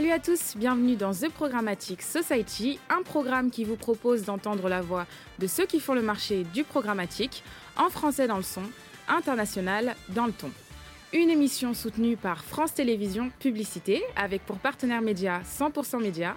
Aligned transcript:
Salut 0.00 0.12
à 0.12 0.18
tous, 0.18 0.56
bienvenue 0.56 0.96
dans 0.96 1.12
The 1.12 1.28
Programmatic 1.28 2.00
Society, 2.00 2.78
un 2.88 3.02
programme 3.02 3.50
qui 3.50 3.64
vous 3.64 3.76
propose 3.76 4.24
d'entendre 4.24 4.70
la 4.70 4.80
voix 4.80 5.04
de 5.38 5.46
ceux 5.46 5.66
qui 5.66 5.78
font 5.78 5.92
le 5.92 6.00
marché 6.00 6.44
du 6.54 6.64
programmatique, 6.64 7.44
en 7.76 7.90
français 7.90 8.26
dans 8.26 8.38
le 8.38 8.42
son, 8.42 8.62
international 9.08 9.94
dans 10.08 10.24
le 10.24 10.32
ton. 10.32 10.50
Une 11.12 11.28
émission 11.28 11.74
soutenue 11.74 12.16
par 12.16 12.44
France 12.44 12.72
Télévisions 12.72 13.30
Publicité, 13.40 14.02
avec 14.16 14.46
pour 14.46 14.56
partenaire 14.56 15.02
média 15.02 15.42
100% 15.44 16.00
Média 16.00 16.34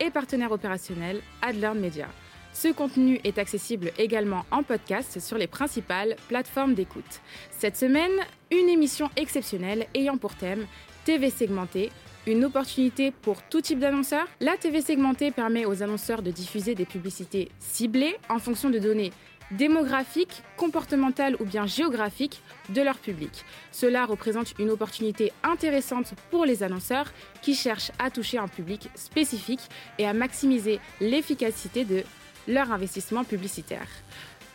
et 0.00 0.08
partenaire 0.08 0.50
opérationnel 0.50 1.20
Adler 1.42 1.72
Media. 1.74 2.06
Ce 2.54 2.68
contenu 2.68 3.20
est 3.24 3.36
accessible 3.36 3.92
également 3.98 4.46
en 4.50 4.62
podcast 4.62 5.20
sur 5.20 5.36
les 5.36 5.48
principales 5.48 6.16
plateformes 6.28 6.72
d'écoute. 6.72 7.20
Cette 7.50 7.76
semaine, 7.76 8.12
une 8.50 8.70
émission 8.70 9.10
exceptionnelle 9.16 9.86
ayant 9.94 10.16
pour 10.16 10.34
thème 10.34 10.66
TV 11.04 11.28
segmentée, 11.28 11.90
une 12.26 12.44
opportunité 12.44 13.10
pour 13.10 13.42
tout 13.42 13.60
type 13.60 13.78
d'annonceurs. 13.78 14.26
La 14.40 14.56
TV 14.56 14.80
segmentée 14.80 15.30
permet 15.30 15.66
aux 15.66 15.82
annonceurs 15.82 16.22
de 16.22 16.30
diffuser 16.30 16.74
des 16.74 16.84
publicités 16.84 17.50
ciblées 17.58 18.16
en 18.28 18.38
fonction 18.38 18.70
de 18.70 18.78
données 18.78 19.12
démographiques, 19.50 20.42
comportementales 20.56 21.36
ou 21.40 21.44
bien 21.44 21.66
géographiques 21.66 22.40
de 22.70 22.80
leur 22.80 22.98
public. 22.98 23.44
Cela 23.70 24.06
représente 24.06 24.54
une 24.58 24.70
opportunité 24.70 25.32
intéressante 25.42 26.14
pour 26.30 26.46
les 26.46 26.62
annonceurs 26.62 27.12
qui 27.42 27.54
cherchent 27.54 27.92
à 27.98 28.10
toucher 28.10 28.38
un 28.38 28.48
public 28.48 28.88
spécifique 28.94 29.68
et 29.98 30.06
à 30.06 30.14
maximiser 30.14 30.80
l'efficacité 31.00 31.84
de 31.84 32.02
leur 32.48 32.72
investissement 32.72 33.24
publicitaire. 33.24 33.88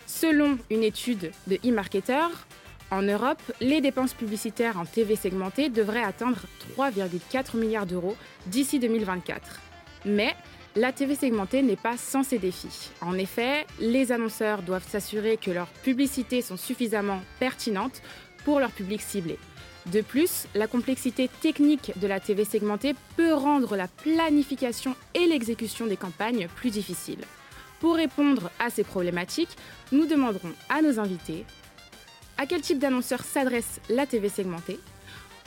Selon 0.08 0.58
une 0.72 0.84
étude 0.84 1.32
de 1.48 1.58
e-marketer, 1.66 2.28
en 2.92 3.02
Europe, 3.02 3.42
les 3.60 3.82
dépenses 3.82 4.14
publicitaires 4.14 4.80
en 4.80 4.86
TV 4.86 5.16
segmentée 5.16 5.70
devraient 5.70 6.04
atteindre 6.04 6.40
3,4 6.78 7.58
milliards 7.58 7.86
d'euros 7.86 8.16
d'ici 8.46 8.80
2024. 8.80 9.62
Mais 10.06 10.36
la 10.76 10.92
TV 10.92 11.16
segmentée 11.16 11.64
n'est 11.64 11.76
pas 11.76 11.98
sans 11.98 12.24
ses 12.24 12.38
défis. 12.38 12.92
En 13.02 13.18
effet, 13.18 13.66
les 13.80 14.12
annonceurs 14.12 14.62
doivent 14.62 14.88
s'assurer 14.88 15.38
que 15.38 15.52
leurs 15.52 15.68
publicités 15.68 16.42
sont 16.42 16.58
suffisamment 16.58 17.22
pertinentes 17.40 18.02
pour 18.46 18.60
leur 18.60 18.72
public 18.72 19.02
ciblé. 19.02 19.38
De 19.92 20.02
plus, 20.02 20.48
la 20.54 20.68
complexité 20.68 21.30
technique 21.42 21.94
de 21.98 22.08
la 22.08 22.20
TV 22.20 22.46
segmentée 22.46 22.94
peut 23.16 23.34
rendre 23.34 23.76
la 23.76 23.88
planification 23.88 24.96
et 25.14 25.26
l'exécution 25.26 25.88
des 25.88 25.98
campagnes 25.98 26.48
plus 26.56 26.70
difficiles. 26.70 27.24
Pour 27.80 27.96
répondre 27.96 28.50
à 28.60 28.70
ces 28.70 28.84
problématiques, 28.84 29.56
nous 29.92 30.06
demanderons 30.06 30.52
à 30.70 30.82
nos 30.82 31.00
invités 31.00 31.46
à 32.38 32.46
quel 32.46 32.62
type 32.62 32.80
d'annonceur 32.80 33.24
s'adresse 33.24 33.80
la 33.90 34.06
TV 34.06 34.30
segmentée? 34.30 34.80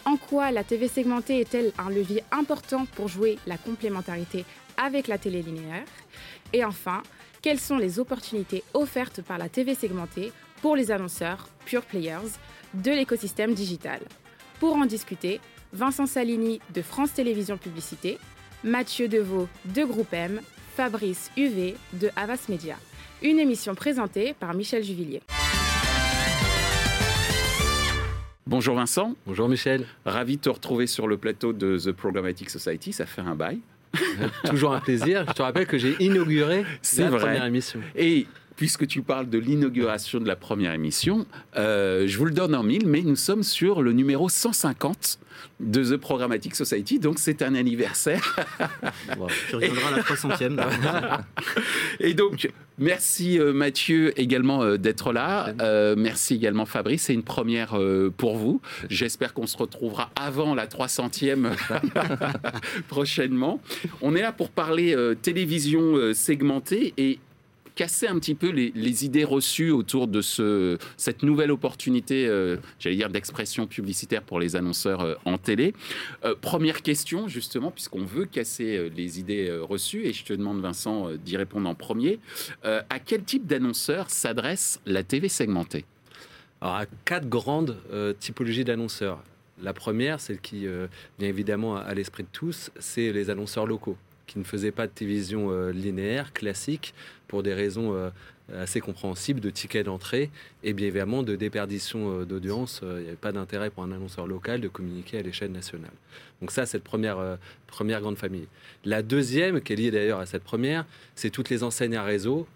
En 0.04 0.16
quoi 0.16 0.50
la 0.50 0.64
TV 0.64 0.88
segmentée 0.88 1.40
est-elle 1.40 1.72
un 1.78 1.90
levier 1.90 2.24
important 2.32 2.86
pour 2.94 3.08
jouer 3.08 3.38
la 3.46 3.58
complémentarité 3.58 4.44
avec 4.76 5.08
la 5.08 5.18
télé 5.18 5.42
linéaire? 5.42 5.84
Et 6.52 6.64
enfin, 6.64 7.02
quelles 7.42 7.60
sont 7.60 7.78
les 7.78 7.98
opportunités 7.98 8.64
offertes 8.74 9.22
par 9.22 9.38
la 9.38 9.48
TV 9.48 9.74
segmentée 9.74 10.32
pour 10.62 10.74
les 10.74 10.90
annonceurs 10.90 11.48
pure 11.64 11.82
players 11.82 12.30
de 12.74 12.90
l'écosystème 12.90 13.54
digital? 13.54 14.00
Pour 14.58 14.76
en 14.76 14.86
discuter, 14.86 15.40
Vincent 15.72 16.06
Salini 16.06 16.60
de 16.74 16.82
France 16.82 17.12
Télévisions 17.12 17.56
Publicité, 17.56 18.18
Mathieu 18.64 19.08
Deveau 19.08 19.48
de 19.66 19.84
Groupe 19.84 20.12
M, 20.12 20.40
Fabrice 20.76 21.30
UV 21.36 21.76
de 21.94 22.10
Havas 22.16 22.46
Media. 22.48 22.76
Une 23.22 23.38
émission 23.38 23.74
présentée 23.74 24.34
par 24.34 24.54
Michel 24.54 24.82
Juvillier. 24.82 25.22
Bonjour 28.50 28.74
Vincent. 28.74 29.14
Bonjour 29.28 29.48
Michel. 29.48 29.86
Ravi 30.04 30.36
de 30.36 30.40
te 30.40 30.48
retrouver 30.48 30.88
sur 30.88 31.06
le 31.06 31.16
plateau 31.16 31.52
de 31.52 31.78
The 31.78 31.92
Programmatic 31.92 32.50
Society. 32.50 32.92
Ça 32.92 33.06
fait 33.06 33.20
un 33.20 33.36
bail. 33.36 33.60
Toujours 34.44 34.74
un 34.74 34.80
plaisir. 34.80 35.24
Je 35.28 35.34
te 35.34 35.42
rappelle 35.42 35.68
que 35.68 35.78
j'ai 35.78 35.94
inauguré 36.00 36.64
la 36.98 37.10
vrai. 37.10 37.20
première 37.20 37.44
émission. 37.44 37.78
Et 37.94 38.26
puisque 38.60 38.86
tu 38.86 39.00
parles 39.00 39.30
de 39.30 39.38
l'inauguration 39.38 40.20
de 40.20 40.28
la 40.28 40.36
première 40.36 40.74
émission, 40.74 41.24
euh, 41.56 42.06
je 42.06 42.18
vous 42.18 42.26
le 42.26 42.30
donne 42.30 42.54
en 42.54 42.62
mille, 42.62 42.86
mais 42.86 43.00
nous 43.00 43.16
sommes 43.16 43.42
sur 43.42 43.80
le 43.80 43.92
numéro 43.92 44.28
150 44.28 45.18
de 45.60 45.82
The 45.82 45.96
Programmatic 45.96 46.54
Society, 46.54 46.98
donc 46.98 47.18
c'est 47.18 47.40
un 47.40 47.54
anniversaire. 47.54 48.36
Wow. 49.18 49.28
Tu 49.48 49.56
reviendras 49.56 49.88
à 49.88 49.96
la 49.96 50.02
300e. 50.02 51.20
Et 52.00 52.14
donc, 52.14 52.50
merci 52.78 53.38
euh, 53.38 53.52
Mathieu 53.52 54.18
également 54.18 54.62
euh, 54.62 54.76
d'être 54.76 55.12
là. 55.12 55.52
Euh, 55.60 55.94
merci 55.96 56.34
également 56.34 56.64
Fabrice, 56.64 57.04
c'est 57.04 57.14
une 57.14 57.22
première 57.22 57.78
pour 58.16 58.36
vous. 58.36 58.60
J'espère 58.88 59.34
qu'on 59.34 59.46
se 59.46 59.56
retrouvera 59.56 60.10
avant 60.16 60.54
la 60.54 60.66
300e 60.66 61.50
prochainement. 62.88 63.60
On 64.00 64.14
est 64.14 64.22
là 64.22 64.32
pour 64.32 64.50
parler 64.50 64.96
télévision 65.22 66.14
segmentée 66.14 66.94
et 66.96 67.18
casser 67.80 68.08
un 68.08 68.18
petit 68.18 68.34
peu 68.34 68.50
les, 68.50 69.04
idées 69.06 69.24
reçues 69.24 69.70
autour 69.70 70.06
de 70.06 70.20
ce, 70.20 70.76
cette 70.98 71.22
nouvelle 71.22 71.50
opportunité, 71.50 72.26
euh, 72.26 72.58
j'allais 72.78 72.96
dire, 72.96 73.08
d'expression 73.08 73.66
publicitaire 73.66 74.20
pour 74.20 74.38
les 74.38 74.54
annonceurs 74.54 75.00
euh, 75.00 75.14
en 75.24 75.38
télé. 75.38 75.72
Euh, 76.26 76.34
première 76.38 76.82
question, 76.82 77.26
justement, 77.26 77.70
puisqu'on 77.70 78.04
veut 78.04 78.26
casser 78.26 78.90
les 78.94 79.18
idées 79.18 79.50
reçues, 79.62 80.04
et 80.04 80.12
je 80.12 80.24
te 80.24 80.34
demande, 80.34 80.60
Vincent, 80.60 81.08
d'y 81.24 81.38
répondre 81.38 81.70
en 81.70 81.74
premier. 81.74 82.18
À 82.64 82.98
quel 82.98 83.22
type 83.22 83.46
d'annonceur 83.46 84.10
s'adresse 84.10 84.78
la 84.84 85.02
TV 85.02 85.30
segmentée? 85.30 85.86
Alors, 86.60 86.74
à 86.74 86.84
quatre 87.06 87.30
grandes 87.30 87.78
typologies 88.18 88.64
d'annonceurs. 88.64 89.22
La 89.62 89.72
première, 89.72 90.20
celle 90.20 90.40
qui 90.40 90.66
vient 91.18 91.28
évidemment 91.28 91.76
à 91.76 91.94
l'esprit 91.94 92.24
de 92.24 92.28
tous, 92.30 92.70
c'est 92.78 93.10
les 93.10 93.30
annonceurs 93.30 93.66
locaux 93.66 93.96
qui 94.30 94.38
ne 94.38 94.44
faisaient 94.44 94.70
pas 94.70 94.86
de 94.86 94.92
télévision 94.92 95.50
euh, 95.50 95.72
linéaire, 95.72 96.32
classique, 96.32 96.94
pour 97.26 97.42
des 97.42 97.52
raisons 97.52 97.94
euh, 97.94 98.10
assez 98.56 98.80
compréhensibles 98.80 99.40
de 99.40 99.50
tickets 99.50 99.86
d'entrée 99.86 100.30
et 100.62 100.72
bien 100.72 100.86
évidemment 100.86 101.24
de 101.24 101.34
déperdition 101.34 102.20
euh, 102.20 102.24
d'audience. 102.24 102.80
Il 102.82 103.02
n'y 103.02 103.08
avait 103.08 103.16
pas 103.16 103.32
d'intérêt 103.32 103.70
pour 103.70 103.82
un 103.82 103.90
annonceur 103.90 104.28
local 104.28 104.60
de 104.60 104.68
communiquer 104.68 105.18
à 105.18 105.22
l'échelle 105.22 105.50
nationale. 105.50 105.90
Donc 106.40 106.52
ça, 106.52 106.64
c'est 106.64 106.78
la 106.78 106.84
première, 106.84 107.38
première 107.66 108.00
grande 108.00 108.16
famille. 108.16 108.46
La 108.84 109.02
deuxième, 109.02 109.60
qui 109.60 109.72
est 109.72 109.76
liée 109.76 109.90
d'ailleurs 109.90 110.20
à 110.20 110.26
cette 110.26 110.44
première, 110.44 110.86
c'est 111.16 111.30
toutes 111.30 111.50
les 111.50 111.64
enseignes 111.64 111.96
à 111.96 112.04
réseau 112.04 112.46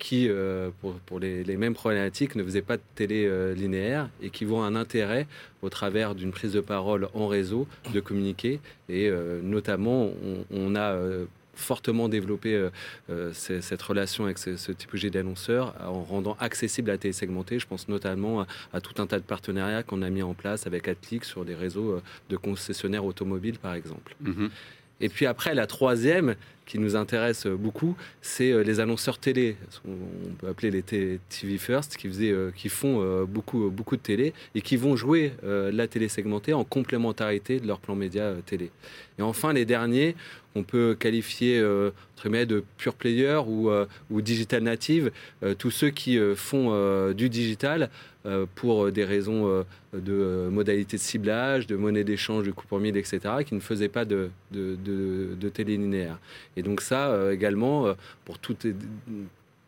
qui, 0.00 0.28
euh, 0.28 0.70
pour, 1.06 1.20
les, 1.20 1.56
mêmes 1.56 1.74
problématiques, 1.74 2.34
ne 2.34 2.42
faisaient 2.42 2.62
pas 2.62 2.78
de 2.78 2.82
télé 2.96 3.26
euh, 3.26 3.54
linéaire 3.54 4.08
et 4.22 4.30
qui 4.30 4.44
voient 4.44 4.64
un 4.64 4.74
intérêt, 4.74 5.28
au 5.62 5.68
travers 5.68 6.14
d'une 6.16 6.32
prise 6.32 6.54
de 6.54 6.60
parole 6.60 7.08
en 7.14 7.28
réseau, 7.28 7.68
de 7.92 8.00
communiquer. 8.00 8.60
Et 8.88 9.08
euh, 9.08 9.40
notamment, 9.42 10.10
on, 10.50 10.74
a 10.74 10.96
fortement 11.54 12.08
développé 12.08 12.68
cette 13.32 13.82
relation 13.82 14.24
avec 14.24 14.38
ce, 14.38 14.56
ce 14.56 14.72
typologie 14.72 15.10
d'annonceurs 15.10 15.74
en 15.84 16.02
rendant 16.02 16.34
accessible 16.40 16.88
la 16.90 16.96
télé 16.96 17.12
segmentée. 17.12 17.58
Je 17.58 17.66
pense 17.66 17.88
notamment 17.88 18.46
à, 18.72 18.80
tout 18.80 19.02
un 19.02 19.06
tas 19.06 19.18
de 19.18 19.24
partenariats 19.24 19.82
qu'on 19.82 20.00
a 20.00 20.08
mis 20.08 20.22
en 20.22 20.32
place 20.32 20.66
avec 20.66 20.88
Atlic 20.88 21.24
sur 21.24 21.44
des 21.44 21.54
réseaux 21.54 22.00
de 22.30 22.36
concessionnaires 22.38 23.04
automobiles, 23.04 23.58
par 23.58 23.74
exemple. 23.74 24.16
Mhm. 24.22 24.48
Et 25.00 25.08
puis 25.08 25.26
après, 25.26 25.54
la 25.54 25.66
troisième, 25.66 26.34
qui 26.70 26.78
nous 26.78 26.94
intéresse 26.94 27.48
beaucoup, 27.48 27.96
c'est 28.22 28.52
euh, 28.52 28.62
les 28.62 28.78
annonceurs 28.78 29.18
télé. 29.18 29.56
On 29.88 30.34
peut 30.38 30.46
appeler 30.46 30.70
les 30.70 30.82
TV 30.82 31.58
First, 31.58 31.96
qui, 31.96 32.08
euh, 32.30 32.52
font 32.68 33.02
euh, 33.02 33.24
beaucoup, 33.24 33.70
beaucoup 33.70 33.96
de 33.96 34.00
télé 34.00 34.32
et 34.54 34.60
qui 34.60 34.76
vont 34.76 34.94
jouer 34.94 35.32
la 35.42 35.88
télé 35.88 36.08
segmentée 36.08 36.52
en 36.52 36.62
complémentarité 36.62 37.58
de 37.58 37.66
leur 37.66 37.80
plan 37.80 37.96
média 37.96 38.34
télé. 38.46 38.70
Et 39.20 39.22
enfin, 39.22 39.52
les 39.52 39.66
derniers, 39.66 40.16
on 40.54 40.62
peut 40.62 40.96
qualifier 40.98 41.58
euh, 41.58 41.90
de 42.24 42.64
pure 42.78 42.94
player 42.94 43.38
ou, 43.46 43.68
euh, 43.68 43.86
digital 44.10 44.62
native, 44.62 45.10
euh, 45.42 45.54
tous 45.54 45.70
ceux 45.70 45.90
qui 45.90 46.18
font 46.36 47.12
du 47.12 47.28
digital 47.28 47.90
pour 48.54 48.92
des 48.92 49.04
raisons 49.04 49.64
de 49.94 50.48
modalités 50.50 50.96
de 50.96 51.02
ciblage, 51.02 51.66
de 51.66 51.76
monnaie 51.76 52.04
d'échange, 52.04 52.44
de 52.44 52.50
coupon 52.50 52.78
mille, 52.78 52.96
etc., 52.96 53.20
qui 53.46 53.54
ne 53.54 53.60
faisaient 53.60 53.88
pas 53.88 54.04
de, 54.04 54.30
de, 54.52 55.48
télé 55.48 55.76
linéaire. 55.76 56.18
Et 56.56 56.62
donc 56.62 56.80
ça, 56.80 57.32
également, 57.32 57.94
pour 58.24 58.38
toutes, 58.38 58.66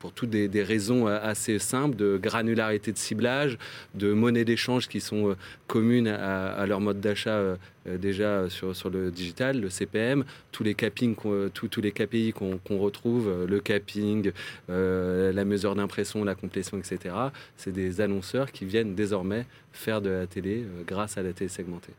pour 0.03 0.11
toutes 0.11 0.31
des, 0.31 0.63
raisons 0.65 1.07
euh, 1.07 1.17
assez 1.23 1.61
simples 1.61 1.95
de 1.95 2.19
granularité 2.21 2.91
de 2.91 2.99
ciblage, 2.99 3.57
de 3.95 4.13
monnaie 4.13 4.45
d'échange 4.45 4.89
qui 4.89 5.01
sont 5.01 5.31
euh, 5.31 5.37
communes 5.69 6.09
à, 6.09 6.67
leur 6.67 6.81
mode 6.81 7.01
d'achat 7.01 7.37
euh, 7.37 7.57
déjà 7.87 8.51
sur, 8.51 8.91
le 8.91 9.13
digital, 9.13 9.61
le 9.61 9.71
CPM, 9.71 10.25
tous 10.51 10.65
les 10.65 10.75
euh, 10.83 11.49
tous, 11.51 11.81
les 11.81 11.93
KPI 11.93 12.33
qu'on 12.33 12.79
retrouve, 12.79 13.47
le 13.49 13.61
capping, 13.61 14.33
la 14.69 15.45
mesure 15.45 15.77
d'impression, 15.77 16.25
la 16.25 16.35
complétion, 16.35 16.79
etc. 16.79 17.15
C'est 17.57 17.73
des 17.73 18.01
annonceurs 18.01 18.51
qui 18.51 18.65
viennent 18.65 18.97
désormais 18.97 19.47
faire 19.73 20.01
de 20.01 20.11
la 20.11 20.27
télé 20.27 20.65
grâce 20.85 21.17
à 21.17 21.23
la 21.23 21.33
télé 21.33 21.49
segmentée. 21.49 21.93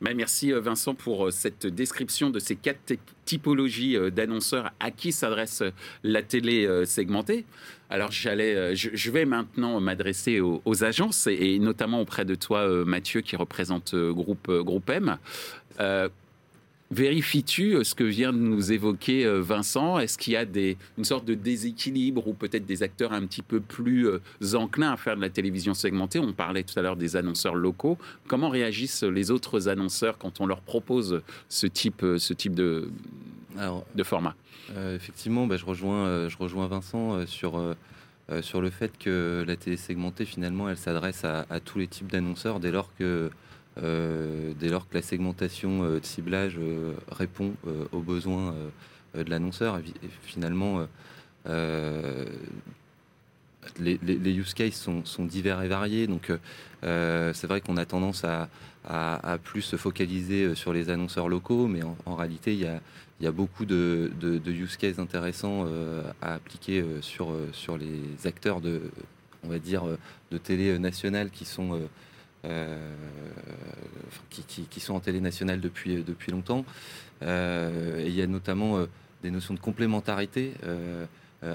Ben, 0.00 0.14
merci 0.14 0.52
euh, 0.52 0.60
Vincent 0.60 0.94
pour 0.94 1.26
euh, 1.26 1.30
cette 1.30 1.66
description 1.66 2.28
de 2.28 2.38
ces 2.38 2.56
quatre 2.56 2.84
ty- 2.84 2.98
typologies 3.24 3.96
euh, 3.96 4.10
d'annonceurs 4.10 4.72
à 4.78 4.90
qui 4.90 5.12
s'adresse 5.12 5.62
la 6.02 6.22
télé 6.22 6.84
segmentée? 6.84 7.46
Alors 7.90 8.10
j'allais, 8.10 8.74
je, 8.74 9.10
vais 9.10 9.24
maintenant 9.24 9.80
m'adresser 9.80 10.40
aux, 10.40 10.84
agences 10.84 11.26
et, 11.26 11.58
notamment 11.58 12.00
auprès 12.00 12.24
de 12.24 12.34
toi 12.34 12.66
Mathieu 12.84 13.20
qui 13.20 13.36
représente 13.36 13.94
groupe, 13.94 14.50
M. 14.88 15.16
Vérifies-tu 16.94 17.84
ce 17.84 17.94
que 17.94 18.04
vient 18.04 18.32
de 18.32 18.38
nous 18.38 18.72
évoquer 18.72 19.26
Vincent? 19.40 19.98
Est-ce 19.98 20.16
qu'il 20.16 20.34
y 20.34 20.36
a 20.36 20.44
des, 20.44 20.76
une 20.96 21.04
sorte 21.04 21.24
de 21.24 21.34
déséquilibre 21.34 22.28
ou 22.28 22.34
peut-être 22.34 22.66
des 22.66 22.82
acteurs 22.82 23.12
un 23.12 23.26
petit 23.26 23.42
peu 23.42 23.60
plus 23.60 24.08
enclins 24.54 24.92
à 24.92 24.96
faire 24.96 25.16
de 25.16 25.20
la 25.20 25.30
télévision 25.30 25.74
segmentée? 25.74 26.20
On 26.20 26.32
parlait 26.32 26.62
tout 26.62 26.78
à 26.78 26.82
l'heure 26.82 26.96
des 26.96 27.16
annonceurs 27.16 27.56
locaux. 27.56 27.98
Comment 28.28 28.48
réagissent 28.48 29.02
les 29.02 29.32
autres 29.32 29.68
annonceurs 29.68 30.18
quand 30.18 30.40
on 30.40 30.46
leur 30.46 30.60
propose 30.60 31.22
ce 31.48 31.66
type, 31.66 32.06
ce 32.18 32.32
type 32.32 32.54
de, 32.54 32.88
de 33.94 34.02
format? 34.04 34.36
Effectivement, 34.94 35.46
bah, 35.46 35.56
je, 35.56 35.64
rejoins, 35.64 36.28
je 36.28 36.36
rejoins 36.38 36.68
Vincent 36.68 37.26
sur 37.26 37.58
euh, 38.30 38.40
sur 38.40 38.62
le 38.62 38.70
fait 38.70 38.96
que 38.98 39.44
la 39.46 39.56
télé 39.56 39.76
segmentée, 39.76 40.24
finalement, 40.24 40.68
elle 40.68 40.78
s'adresse 40.78 41.24
à, 41.24 41.44
tous 41.62 41.78
les 41.78 41.86
types 41.86 42.10
d'annonceurs 42.10 42.58
dès 42.58 42.70
lors 42.70 42.94
que 42.96 43.04
euh, 43.04 43.28
dès 43.76 44.68
lors 44.68 44.88
que 44.88 44.94
la 44.94 45.02
segmentation 45.02 45.84
euh, 45.84 46.00
de 46.00 46.04
ciblage 46.04 46.58
répond 47.10 47.54
aux 47.92 48.00
besoins 48.00 48.54
de 49.14 49.30
l'annonceur. 49.30 49.80
Finalement, 50.22 50.86
les, 53.78 54.32
use 54.32 54.54
cases 54.54 54.88
sont, 55.04 55.24
divers 55.24 55.62
et 55.62 55.68
variés. 55.68 56.06
Donc, 56.06 56.32
c'est 56.82 57.46
vrai 57.46 57.60
qu'on 57.60 57.76
a 57.76 57.84
tendance 57.84 58.24
à, 58.24 59.38
plus 59.42 59.62
se 59.62 59.76
focaliser 59.76 60.54
sur 60.54 60.72
les 60.72 60.90
annonceurs 60.90 61.28
locaux, 61.28 61.66
mais 61.66 61.80
en 62.06 62.14
réalité, 62.14 62.54
il 62.54 62.60
y 63.24 63.26
a, 63.26 63.32
beaucoup 63.32 63.64
de, 63.64 64.10
use 64.46 64.76
cases 64.76 64.98
intéressants 64.98 65.64
euh, 65.66 66.02
à 66.20 66.34
appliquer 66.34 66.80
euh, 66.80 67.00
sur, 67.00 67.30
euh, 67.30 67.48
sur 67.52 67.78
les 67.78 68.26
acteurs 68.26 68.60
de, 68.60 68.82
on 69.44 69.48
va 69.48 69.58
dire, 69.58 69.84
de 70.30 70.38
télé 70.38 70.78
nationale 70.78 71.30
qui 71.30 71.44
sont, 71.44 71.80
qui, 74.30 74.80
sont 74.80 74.94
en 74.94 75.00
télé 75.00 75.20
nationale 75.20 75.60
depuis, 75.60 76.02
depuis 76.02 76.30
longtemps. 76.32 76.64
et 77.22 78.04
il 78.06 78.14
y 78.14 78.22
a 78.22 78.26
notamment 78.26 78.86
des 79.22 79.30
notions 79.30 79.54
de 79.54 79.60
complémentarité 79.60 80.52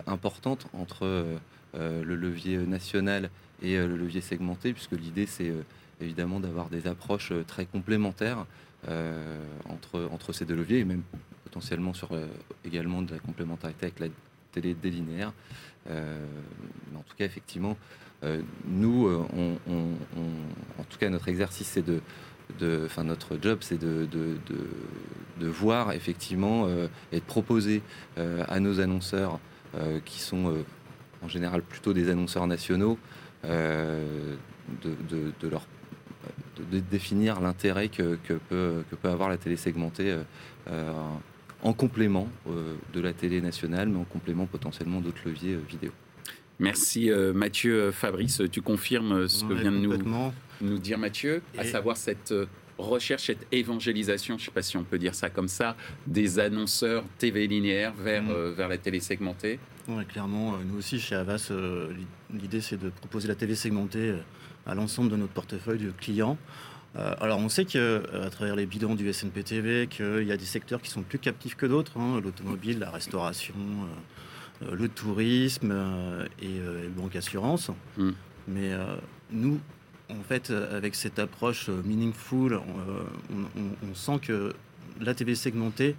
importantes 0.08 0.68
entre 0.74 1.26
le 1.74 2.16
levier 2.16 2.58
national 2.58 3.30
et 3.62 3.78
le 3.78 3.96
levier 3.96 4.22
segmenté, 4.22 4.74
puisque 4.74 4.94
l'idée 4.94 5.26
c'est 5.28 5.54
évidemment 6.02 6.40
d'avoir 6.40 6.70
des 6.70 6.88
approches 6.88 7.34
très 7.46 7.66
complémentaires 7.66 8.46
entre, 8.88 10.10
entre 10.12 10.34
ces 10.34 10.46
deux 10.46 10.56
leviers, 10.56 10.80
et 10.80 10.86
même 10.86 11.04
potentiellement 11.50 11.94
sur 11.94 12.12
euh, 12.12 12.28
également 12.64 13.02
de 13.02 13.12
la 13.12 13.20
complémentarité 13.20 13.88
avec 13.88 14.00
la 14.00 14.08
télé 14.52 14.76
délinéaire. 14.76 15.34
Euh, 15.90 16.26
mais 16.92 16.98
en 16.98 17.02
tout 17.02 17.16
cas, 17.18 17.26
effectivement, 17.26 17.72
euh, 17.72 18.09
nous, 18.66 19.08
on, 19.36 19.58
en 20.78 20.84
tout 20.90 20.98
cas, 21.00 21.10
notre 21.10 21.30
exercice, 21.30 21.68
c'est 21.68 21.86
de, 21.86 22.02
enfin, 22.86 23.04
notre 23.04 23.38
job, 23.42 23.60
c'est 23.62 23.80
de, 23.80 24.08
voir 25.42 25.94
effectivement 25.94 26.68
et 27.12 27.20
de 27.20 27.26
proposer 27.26 27.82
à 28.18 28.60
nos 28.60 28.80
annonceurs, 28.80 29.40
qui 30.06 30.20
sont 30.20 30.54
en 31.22 31.28
général 31.28 31.62
plutôt 31.62 31.94
des 31.94 32.10
annonceurs 32.10 32.48
nationaux, 32.48 32.98
de, 33.44 34.00
définir 36.92 37.40
l'intérêt 37.40 37.88
que, 37.88 38.18
peut, 38.50 38.84
avoir 39.04 39.30
la 39.30 39.38
télé 39.38 39.56
segmentée 39.56 40.18
en 41.64 41.74
complément 41.74 42.28
euh, 42.48 42.76
de 42.94 43.02
la 43.02 43.14
télé 43.14 43.42
nationale, 43.42 43.90
mais 43.90 44.00
en 44.00 44.06
complément 44.06 44.46
potentiellement 44.46 45.02
d'autres 45.02 45.22
leviers 45.26 45.56
euh, 45.56 45.62
vidéo. 45.68 45.92
Merci 46.60 47.10
euh, 47.10 47.34
Mathieu. 47.34 47.92
Fabrice, 47.92 48.42
tu 48.52 48.62
confirmes 48.62 49.28
ce 49.28 49.46
que 49.46 49.54
vient 49.54 49.72
de 49.72 49.78
nous, 49.78 50.34
nous 50.62 50.78
dire 50.78 50.98
Mathieu, 50.98 51.42
à 51.58 51.64
savoir 51.64 51.98
cette 51.98 52.34
recherche, 52.78 53.26
cette 53.26 53.48
évangélisation, 53.52 54.38
je 54.38 54.44
ne 54.44 54.46
sais 54.46 54.52
pas 54.52 54.62
si 54.62 54.78
on 54.78 54.84
peut 54.84 55.00
dire 55.00 55.16
ça 55.16 55.30
comme 55.30 55.48
ça, 55.48 55.76
des 56.08 56.40
annonceurs 56.40 57.04
TV 57.18 57.48
linéaire 57.48 57.94
vers, 57.94 58.24
mm. 58.24 58.54
vers 58.56 58.70
la 58.70 58.78
télé 58.78 59.00
segmentée? 59.00 59.60
Clairement, 60.10 60.56
nous 60.66 60.78
aussi 60.78 61.00
chez 61.00 61.16
Avas, 61.16 61.52
l'idée 62.32 62.62
c'est 62.62 62.78
de 62.78 62.90
proposer 62.90 63.28
la 63.28 63.36
télé 63.36 63.56
segmentée 63.56 64.14
à 64.66 64.76
l'ensemble 64.76 65.10
de 65.10 65.16
notre 65.16 65.34
portefeuille 65.34 65.80
de 65.80 65.92
clients. 65.92 66.38
Euh, 66.96 67.14
alors 67.20 67.40
on 67.40 67.50
sait 67.50 67.66
qu'à 67.66 67.80
euh, 67.80 68.30
travers 68.30 68.56
les 68.56 68.66
bidons 68.66 68.96
du 68.96 69.12
SNPTV, 69.12 69.88
qu'il 69.88 70.24
y 70.24 70.32
a 70.32 70.38
des 70.38 70.46
secteurs 70.46 70.82
qui 70.82 70.90
sont 70.90 71.04
plus 71.04 71.20
captifs 71.20 71.56
que 71.56 71.66
d'autres, 71.66 71.98
hein, 71.98 72.20
l'automobile, 72.24 72.80
la 72.80 72.90
restauration, 72.90 73.54
euh, 73.56 73.86
le 74.62 74.90
tourisme 74.90 75.74
et 76.42 76.60
le 76.60 76.90
banque 76.90 77.16
assurance. 77.16 77.72
Mm. 77.98 78.10
Mais 78.48 78.72
nous, 79.32 79.60
en 80.10 80.24
fait, 80.28 80.52
avec 80.52 80.96
cette 80.96 81.20
approche 81.20 81.70
meaningful, 81.70 82.60
on, 83.30 83.94
sent 83.94 84.20
que 84.22 84.54
la 85.00 85.14
TV 85.14 85.36
segmentée 85.36 85.96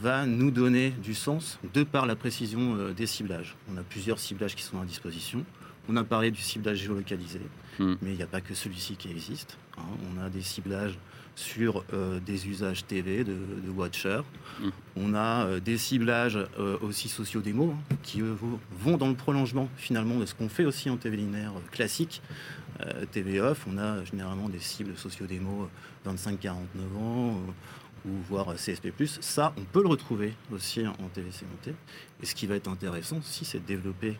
va 0.00 0.26
nous 0.26 0.50
donner 0.50 0.90
du 0.90 1.14
sens 1.14 1.58
de 1.72 1.82
par 1.82 2.06
la 2.06 2.14
précision 2.14 2.92
des 2.92 3.06
ciblages. 3.06 3.56
On 3.72 3.78
a 3.78 3.82
plusieurs 3.82 4.18
ciblages 4.18 4.54
qui 4.54 4.62
sont 4.62 4.80
à 4.80 4.84
disposition. 4.84 5.44
On 5.88 5.96
a 5.96 6.04
parlé 6.04 6.30
du 6.30 6.42
ciblage 6.42 6.78
géolocalisé, 6.78 7.40
hmm. 7.78 7.94
mais 8.02 8.10
il 8.10 8.16
n'y 8.16 8.22
a 8.22 8.26
pas 8.26 8.42
que 8.42 8.54
celui-ci 8.54 8.96
qui 8.96 9.10
existe. 9.10 9.56
Hein. 9.78 9.96
On 10.14 10.24
a 10.24 10.28
des 10.28 10.42
ciblages 10.42 10.98
sur 11.38 11.84
euh, 11.92 12.18
des 12.18 12.48
usages 12.48 12.84
TV 12.84 13.22
de, 13.22 13.32
de 13.64 13.70
Watcher. 13.70 14.22
Hmm. 14.60 14.70
On 14.96 15.14
a 15.14 15.46
euh, 15.46 15.60
des 15.60 15.78
ciblages 15.78 16.36
euh, 16.58 16.76
aussi 16.80 17.08
sociodémo 17.08 17.76
hein, 17.76 17.96
qui 18.02 18.20
vont 18.20 18.96
dans 18.96 19.06
le 19.06 19.14
prolongement 19.14 19.68
finalement 19.76 20.18
de 20.18 20.26
ce 20.26 20.34
qu'on 20.34 20.48
fait 20.48 20.64
aussi 20.64 20.90
en 20.90 20.96
TV 20.96 21.16
linéaire 21.16 21.52
classique. 21.70 22.22
TV 23.10 23.40
off, 23.40 23.66
on 23.68 23.76
a 23.76 24.04
généralement 24.04 24.48
des 24.48 24.60
cibles 24.60 24.96
sociodémo 24.96 25.68
25-49 26.06 26.52
ans 26.96 27.40
ou 28.06 28.10
voire 28.28 28.54
CSP+, 28.54 28.92
ça, 29.20 29.52
on 29.56 29.64
peut 29.64 29.82
le 29.82 29.88
retrouver 29.88 30.36
aussi 30.52 30.86
en 30.86 31.08
TV 31.12 31.32
segmentée. 31.32 31.74
Et 32.22 32.26
ce 32.26 32.36
qui 32.36 32.46
va 32.46 32.54
être 32.54 32.68
intéressant 32.68 33.18
aussi, 33.18 33.44
c'est 33.44 33.58
de 33.58 33.66
développer 33.66 34.16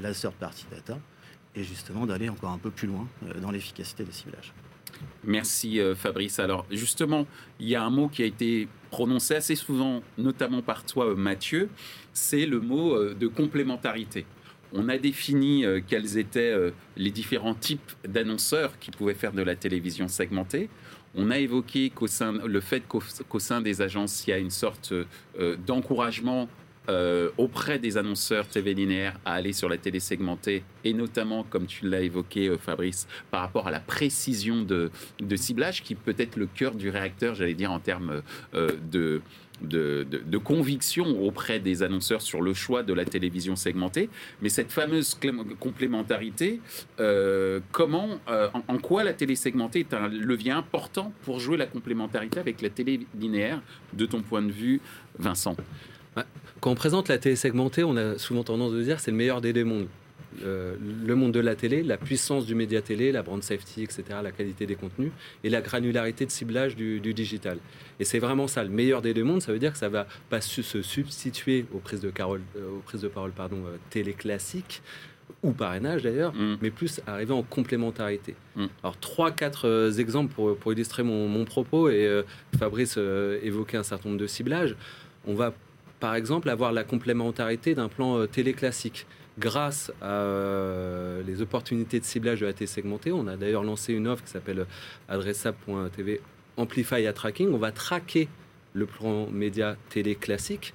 la 0.00 0.14
third 0.14 0.32
party 0.32 0.64
data 0.70 0.98
et 1.54 1.62
justement 1.62 2.06
d'aller 2.06 2.30
encore 2.30 2.52
un 2.52 2.58
peu 2.58 2.70
plus 2.70 2.88
loin 2.88 3.06
dans 3.42 3.50
l'efficacité 3.50 4.02
des 4.02 4.12
ciblages. 4.12 4.54
Merci 5.24 5.80
euh, 5.80 5.94
Fabrice. 5.94 6.38
Alors 6.38 6.66
justement, 6.70 7.26
il 7.60 7.68
y 7.68 7.74
a 7.74 7.82
un 7.82 7.90
mot 7.90 8.08
qui 8.08 8.22
a 8.22 8.26
été 8.26 8.68
prononcé 8.90 9.34
assez 9.34 9.56
souvent, 9.56 10.02
notamment 10.18 10.62
par 10.62 10.84
toi 10.84 11.14
Mathieu, 11.14 11.68
c'est 12.12 12.46
le 12.46 12.60
mot 12.60 12.96
de 13.12 13.26
complémentarité. 13.26 14.24
On 14.72 14.88
a 14.88 14.98
défini 14.98 15.64
quels 15.88 16.16
étaient 16.16 16.54
les 16.96 17.10
différents 17.10 17.54
types 17.54 17.92
d'annonceurs 18.06 18.78
qui 18.78 18.92
pouvaient 18.92 19.14
faire 19.14 19.32
de 19.32 19.42
la 19.42 19.56
télévision 19.56 20.06
segmentée. 20.06 20.68
On 21.16 21.30
a 21.30 21.38
évoqué 21.38 21.92
le 22.44 22.60
fait 22.60 22.82
qu'au 22.88 23.38
sein 23.38 23.60
des 23.60 23.82
agences, 23.82 24.26
il 24.26 24.30
y 24.30 24.32
a 24.32 24.38
une 24.38 24.50
sorte 24.50 24.92
euh, 24.92 25.56
d'encouragement 25.64 26.48
euh, 26.88 27.30
auprès 27.38 27.78
des 27.78 27.96
annonceurs 27.96 28.46
TV 28.46 28.74
linéaires 28.74 29.18
à 29.24 29.34
aller 29.34 29.52
sur 29.52 29.68
la 29.68 29.78
télé 29.78 30.00
segmentée 30.00 30.64
et 30.84 30.92
notamment, 30.92 31.44
comme 31.44 31.66
tu 31.66 31.88
l'as 31.88 32.00
évoqué, 32.00 32.48
euh, 32.48 32.58
Fabrice, 32.58 33.06
par 33.30 33.40
rapport 33.40 33.66
à 33.66 33.70
la 33.70 33.80
précision 33.80 34.62
de, 34.62 34.90
ciblage 35.36 35.82
qui 35.82 35.94
peut 35.94 36.14
être 36.18 36.36
le 36.36 36.46
cœur 36.46 36.74
du 36.74 36.90
réacteur, 36.90 37.34
j'allais 37.34 37.54
dire, 37.54 37.72
en 37.72 37.80
termes 37.80 38.22
de 38.52 39.20
de, 39.62 40.38
conviction 40.38 41.22
auprès 41.22 41.58
des 41.60 41.82
annonceurs 41.82 42.22
sur 42.22 42.42
le 42.42 42.54
choix 42.54 42.82
de 42.82 42.92
la 42.92 43.04
télévision 43.04 43.56
segmentée. 43.56 44.08
Mais 44.42 44.48
cette 44.48 44.72
fameuse 44.72 45.16
complémentarité, 45.58 46.60
euh, 47.00 47.60
comment, 47.72 48.08
euh, 48.28 48.48
en, 48.68 48.78
quoi 48.78 49.04
la 49.04 49.12
télé 49.12 49.36
segmentée 49.36 49.80
est 49.80 49.94
un 49.94 50.08
levier 50.08 50.52
important 50.52 51.12
pour 51.22 51.40
jouer 51.40 51.56
la 51.56 51.66
complémentarité 51.66 52.38
avec 52.38 52.62
la 52.62 52.70
télé 52.70 53.00
linéaire, 53.18 53.62
de 53.92 54.06
ton 54.06 54.22
point 54.22 54.42
de 54.42 54.52
vue, 54.52 54.80
Vincent? 55.18 55.56
Quand 56.60 56.70
on 56.70 56.74
présente 56.74 57.08
la 57.08 57.18
télé 57.18 57.36
segmentée, 57.36 57.84
on 57.84 57.96
a 57.96 58.18
souvent 58.18 58.44
tendance 58.44 58.72
à 58.72 58.82
dire 58.82 59.00
c'est 59.00 59.10
le 59.10 59.16
meilleur 59.16 59.40
des 59.40 59.52
deux 59.52 59.64
mondes. 59.64 59.88
Euh, 60.42 60.76
le 61.04 61.14
monde 61.14 61.32
de 61.32 61.40
la 61.40 61.54
télé, 61.54 61.82
la 61.82 61.96
puissance 61.96 62.46
du 62.46 62.54
média 62.54 62.82
télé, 62.82 63.12
la 63.12 63.22
brand 63.22 63.42
safety, 63.42 63.82
etc., 63.82 64.02
la 64.22 64.32
qualité 64.32 64.66
des 64.66 64.74
contenus 64.74 65.12
et 65.44 65.50
la 65.50 65.60
granularité 65.60 66.26
de 66.26 66.30
ciblage 66.30 66.76
du, 66.76 67.00
digital. 67.00 67.58
Et 68.00 68.04
c'est 68.04 68.18
vraiment 68.18 68.48
ça, 68.48 68.64
le 68.64 68.70
meilleur 68.70 69.02
des 69.02 69.14
deux 69.14 69.24
mondes. 69.24 69.42
Ça 69.42 69.52
veut 69.52 69.58
dire 69.58 69.72
que 69.72 69.78
ça 69.78 69.88
va 69.88 70.06
pas 70.30 70.40
se 70.40 70.82
substituer 70.82 71.66
aux 71.72 71.78
prises 71.78 72.00
de, 72.00 72.10
Carole, 72.10 72.42
euh, 72.56 72.78
aux 72.78 72.80
prises 72.80 73.02
de 73.02 73.08
parole 73.08 73.30
pardon, 73.30 73.58
euh, 73.66 73.76
télé 73.90 74.12
classiques 74.12 74.82
ou 75.42 75.52
parrainage 75.52 76.02
d'ailleurs, 76.02 76.34
mm. 76.34 76.58
mais 76.60 76.70
plus 76.70 77.00
arriver 77.06 77.32
en 77.32 77.42
complémentarité. 77.42 78.34
Mm. 78.56 78.66
Alors 78.82 78.96
trois, 78.98 79.30
quatre 79.30 79.92
exemples 79.98 80.34
pour, 80.34 80.56
pour 80.56 80.72
illustrer 80.72 81.02
mon, 81.02 81.28
mon, 81.28 81.44
propos 81.44 81.88
et 81.88 82.22
Fabrice 82.58 82.98
évoquait 83.42 83.76
un 83.76 83.82
certain 83.82 84.08
nombre 84.08 84.20
de 84.20 84.26
ciblages. 84.26 84.74
On 85.26 85.34
va 85.34 85.54
par 86.04 86.16
exemple 86.16 86.50
avoir 86.50 86.70
la 86.70 86.84
complémentarité 86.84 87.74
d'un 87.74 87.88
plan 87.88 88.26
télé 88.26 88.52
classique 88.52 89.06
grâce 89.38 89.90
à 90.02 90.20
euh, 90.20 91.22
les 91.22 91.40
opportunités 91.40 91.98
de 91.98 92.04
ciblage 92.04 92.40
de 92.40 92.44
la 92.44 92.52
télé 92.52 92.66
segmentée. 92.66 93.10
On 93.10 93.26
a 93.26 93.38
d'ailleurs 93.38 93.64
lancé 93.64 93.94
une 93.94 94.06
offre 94.06 94.22
qui 94.22 94.30
s'appelle 94.30 94.66
adressable.tv 95.08 96.20
Amplify 96.58 97.06
à 97.06 97.14
Tracking. 97.14 97.48
On 97.54 97.56
va 97.56 97.72
traquer 97.72 98.28
le 98.74 98.84
plan 98.84 99.28
média 99.30 99.78
télé 99.88 100.14
classique 100.14 100.74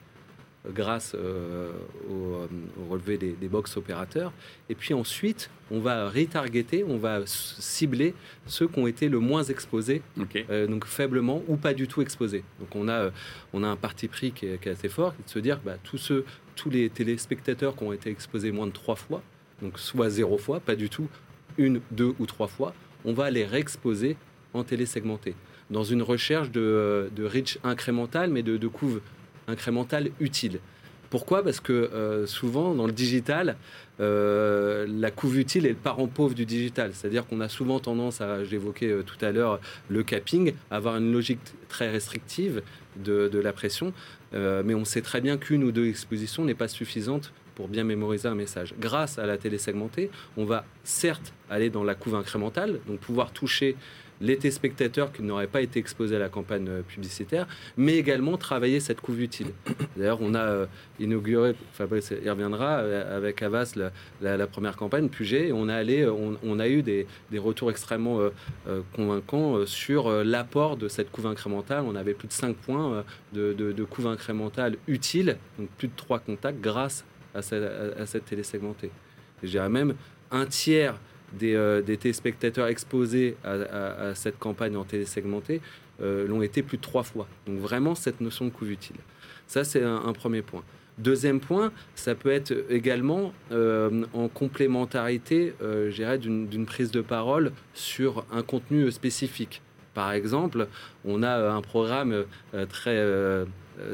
grâce 0.67 1.15
au, 1.15 2.47
relevé 2.89 3.17
des, 3.17 3.47
box 3.47 3.77
opérateurs. 3.77 4.33
Et 4.69 4.75
puis 4.75 4.93
ensuite, 4.93 5.49
on 5.71 5.79
va 5.79 6.09
retargeter, 6.09 6.83
on 6.83 6.97
va 6.97 7.21
cibler 7.25 8.13
ceux 8.45 8.67
qui 8.67 8.79
ont 8.79 8.87
été 8.87 9.09
le 9.09 9.19
moins 9.19 9.43
exposés, 9.43 10.01
donc 10.15 10.85
faiblement 10.85 11.41
ou 11.47 11.55
pas 11.55 11.73
du 11.73 11.87
tout 11.87 12.01
exposés. 12.01 12.43
Donc 12.59 12.75
on 12.75 12.89
a, 12.89 13.11
on 13.53 13.63
a 13.63 13.67
un 13.67 13.75
parti 13.75 14.07
pris 14.07 14.31
qui 14.31 14.47
est, 14.47 14.67
assez 14.67 14.89
fort, 14.89 15.13
de 15.25 15.29
se 15.29 15.39
dire 15.39 15.59
bah, 15.63 15.77
tous, 15.83 15.97
ceux, 15.97 16.25
tous 16.55 16.69
les 16.69 16.89
téléspectateurs 16.89 17.75
qui 17.75 17.83
ont 17.83 17.93
été 17.93 18.09
exposés 18.09 18.51
moins 18.51 18.67
de 18.67 18.71
trois 18.71 18.95
fois, 18.95 19.21
donc 19.61 19.79
soit 19.79 20.09
zéro 20.09 20.37
fois, 20.37 20.59
pas 20.59 20.75
du 20.75 20.89
tout, 20.89 21.07
une, 21.57 21.81
deux 21.91 22.13
ou 22.19 22.25
trois 22.25 22.47
fois, 22.47 22.73
on 23.05 23.13
va 23.13 23.31
les 23.31 23.45
réexposer 23.45 24.17
en 24.53 24.63
télésegmenté, 24.63 25.35
dans 25.69 25.83
une 25.83 26.01
recherche 26.01 26.51
de, 26.51 27.09
de 27.15 27.23
reach 27.23 27.59
incrémental, 27.63 28.29
mais 28.29 28.43
de, 28.43 28.57
de 28.57 28.67
couve 28.67 29.01
incrémentale 29.49 30.11
utile. 30.19 30.59
Pourquoi? 31.09 31.43
Parce 31.43 31.59
que 31.59 31.73
euh, 31.73 32.27
souvent, 32.27 32.75
dans 32.75 32.85
le 32.85 32.91
digital, 32.91 33.57
euh, 33.99 34.85
la 34.87 35.09
couve 35.11 35.39
utile 35.39 35.65
est 35.65 35.69
le 35.69 35.75
parent 35.75 36.07
pauvre 36.07 36.35
du 36.35 36.45
digital. 36.45 36.91
C'est-à-dire 36.93 37.25
qu'on 37.25 37.41
a 37.41 37.49
souvent 37.49 37.79
tendance 37.79 38.21
à, 38.21 38.43
j'évoquais 38.43 38.91
euh, 38.91 39.03
tout 39.03 39.23
à 39.25 39.31
l'heure, 39.31 39.59
le 39.89 40.03
capping, 40.03 40.53
avoir 40.69 40.97
une 40.97 41.11
logique 41.11 41.39
très 41.67 41.89
restrictive 41.89 42.61
de, 42.95 43.27
de 43.27 43.39
la 43.39 43.53
pression. 43.53 43.93
mais 44.33 44.75
on 44.75 44.85
sait 44.85 45.01
très 45.01 45.21
bien 45.21 45.37
qu'une 45.37 45.63
ou 45.63 45.71
deux 45.71 45.87
expositions 45.87 46.45
n'est 46.45 46.53
pas 46.55 46.67
suffisante 46.67 47.31
pour 47.55 47.67
bien 47.67 47.83
mémoriser 47.83 48.27
un 48.27 48.35
message. 48.35 48.73
Grâce 48.79 49.19
à 49.19 49.25
la 49.25 49.37
télé 49.37 49.57
segmentée, 49.57 50.09
on 50.37 50.45
va 50.45 50.65
certes 50.83 51.33
aller 51.49 51.69
dans 51.69 51.83
la 51.83 51.95
couve 51.95 52.15
incrémentale, 52.15 52.79
donc 52.87 52.99
pouvoir 52.99 53.31
toucher 53.31 53.75
les 54.21 54.37
téléspectateurs 54.37 55.11
qui 55.11 55.23
n'auraient 55.23 55.47
pas 55.47 55.61
été 55.61 55.79
exposés 55.79 56.15
à 56.15 56.19
la 56.19 56.29
campagne 56.29 56.67
euh, 56.67 56.81
publicitaire, 56.81 57.47
mais 57.77 57.95
également 57.95 58.37
travailler 58.37 58.79
cette 58.79 59.01
couve 59.01 59.21
utile. 59.21 59.47
D'ailleurs, 59.97 60.19
on 60.21 60.33
a 60.33 60.41
euh, 60.41 60.65
inauguré, 60.99 61.55
Fabrice 61.73 62.13
y 62.23 62.29
reviendra, 62.29 62.79
euh, 62.79 63.17
avec 63.17 63.41
Avas 63.41 63.75
la, 64.21 64.47
première 64.47 64.75
campagne 64.75 65.09
Puget, 65.09 65.47
et 65.47 65.53
on 65.53 65.69
a, 65.69 65.75
allé, 65.75 66.05
on, 66.07 66.59
a 66.59 66.67
eu 66.67 66.81
des, 66.81 67.07
retours 67.37 67.69
extrêmement 67.71 68.19
convaincants 68.93 69.65
sur 69.65 70.09
l'apport 70.23 70.75
de 70.75 70.87
cette 70.87 71.11
couve 71.11 71.27
incrémentale. 71.27 71.83
On 71.87 71.95
avait 71.95 72.13
plus 72.13 72.27
de 72.27 72.33
5 72.33 72.55
points 72.55 73.03
de, 73.33 73.53
de, 73.53 73.83
couve 73.83 74.07
incrémentale 74.07 74.77
utile, 74.87 75.37
donc 75.57 75.69
plus 75.77 75.87
de 75.87 75.93
3 75.95 76.19
contacts 76.19 76.59
grâce 76.59 77.05
à 77.33 77.41
cette, 77.41 77.63
à, 77.63 78.05
cette 78.05 78.25
télé 78.25 78.43
segmentée. 78.43 78.91
J'ai 79.43 79.59
même 79.69 79.95
un 80.31 80.45
tiers 80.45 80.95
euh, 81.43 81.81
des, 81.81 81.97
téléspectateurs 81.97 82.67
exposés 82.67 83.35
à, 83.43 84.13
cette 84.15 84.39
campagne 84.39 84.75
en 84.75 84.83
télésegmenté 84.83 85.61
euh, 86.01 86.27
l'ont 86.27 86.41
été 86.41 86.63
plus 86.63 86.77
de 86.77 86.81
trois 86.81 87.03
fois. 87.03 87.27
Donc 87.45 87.59
vraiment 87.59 87.93
cette 87.93 88.21
notion 88.21 88.45
de 88.45 88.51
coût 88.51 88.65
utile. 88.65 88.95
Ça, 89.47 89.63
c'est 89.63 89.83
un, 89.83 90.13
premier 90.13 90.41
point. 90.41 90.63
Deuxième 90.97 91.39
point, 91.39 91.71
ça 91.95 92.15
peut 92.15 92.29
être 92.29 92.53
également 92.69 93.33
euh, 93.51 94.05
en 94.13 94.27
complémentarité, 94.27 95.53
euh, 95.61 96.17
d'une 96.17 96.65
prise 96.65 96.91
de 96.91 97.01
parole 97.01 97.51
sur 97.73 98.25
un 98.31 98.43
contenu 98.43 98.91
spécifique. 98.91 99.61
Par 99.93 100.11
exemple, 100.11 100.67
on 101.03 101.23
a 101.23 101.51
un 101.51 101.61
programme 101.61 102.23
très 102.69 103.03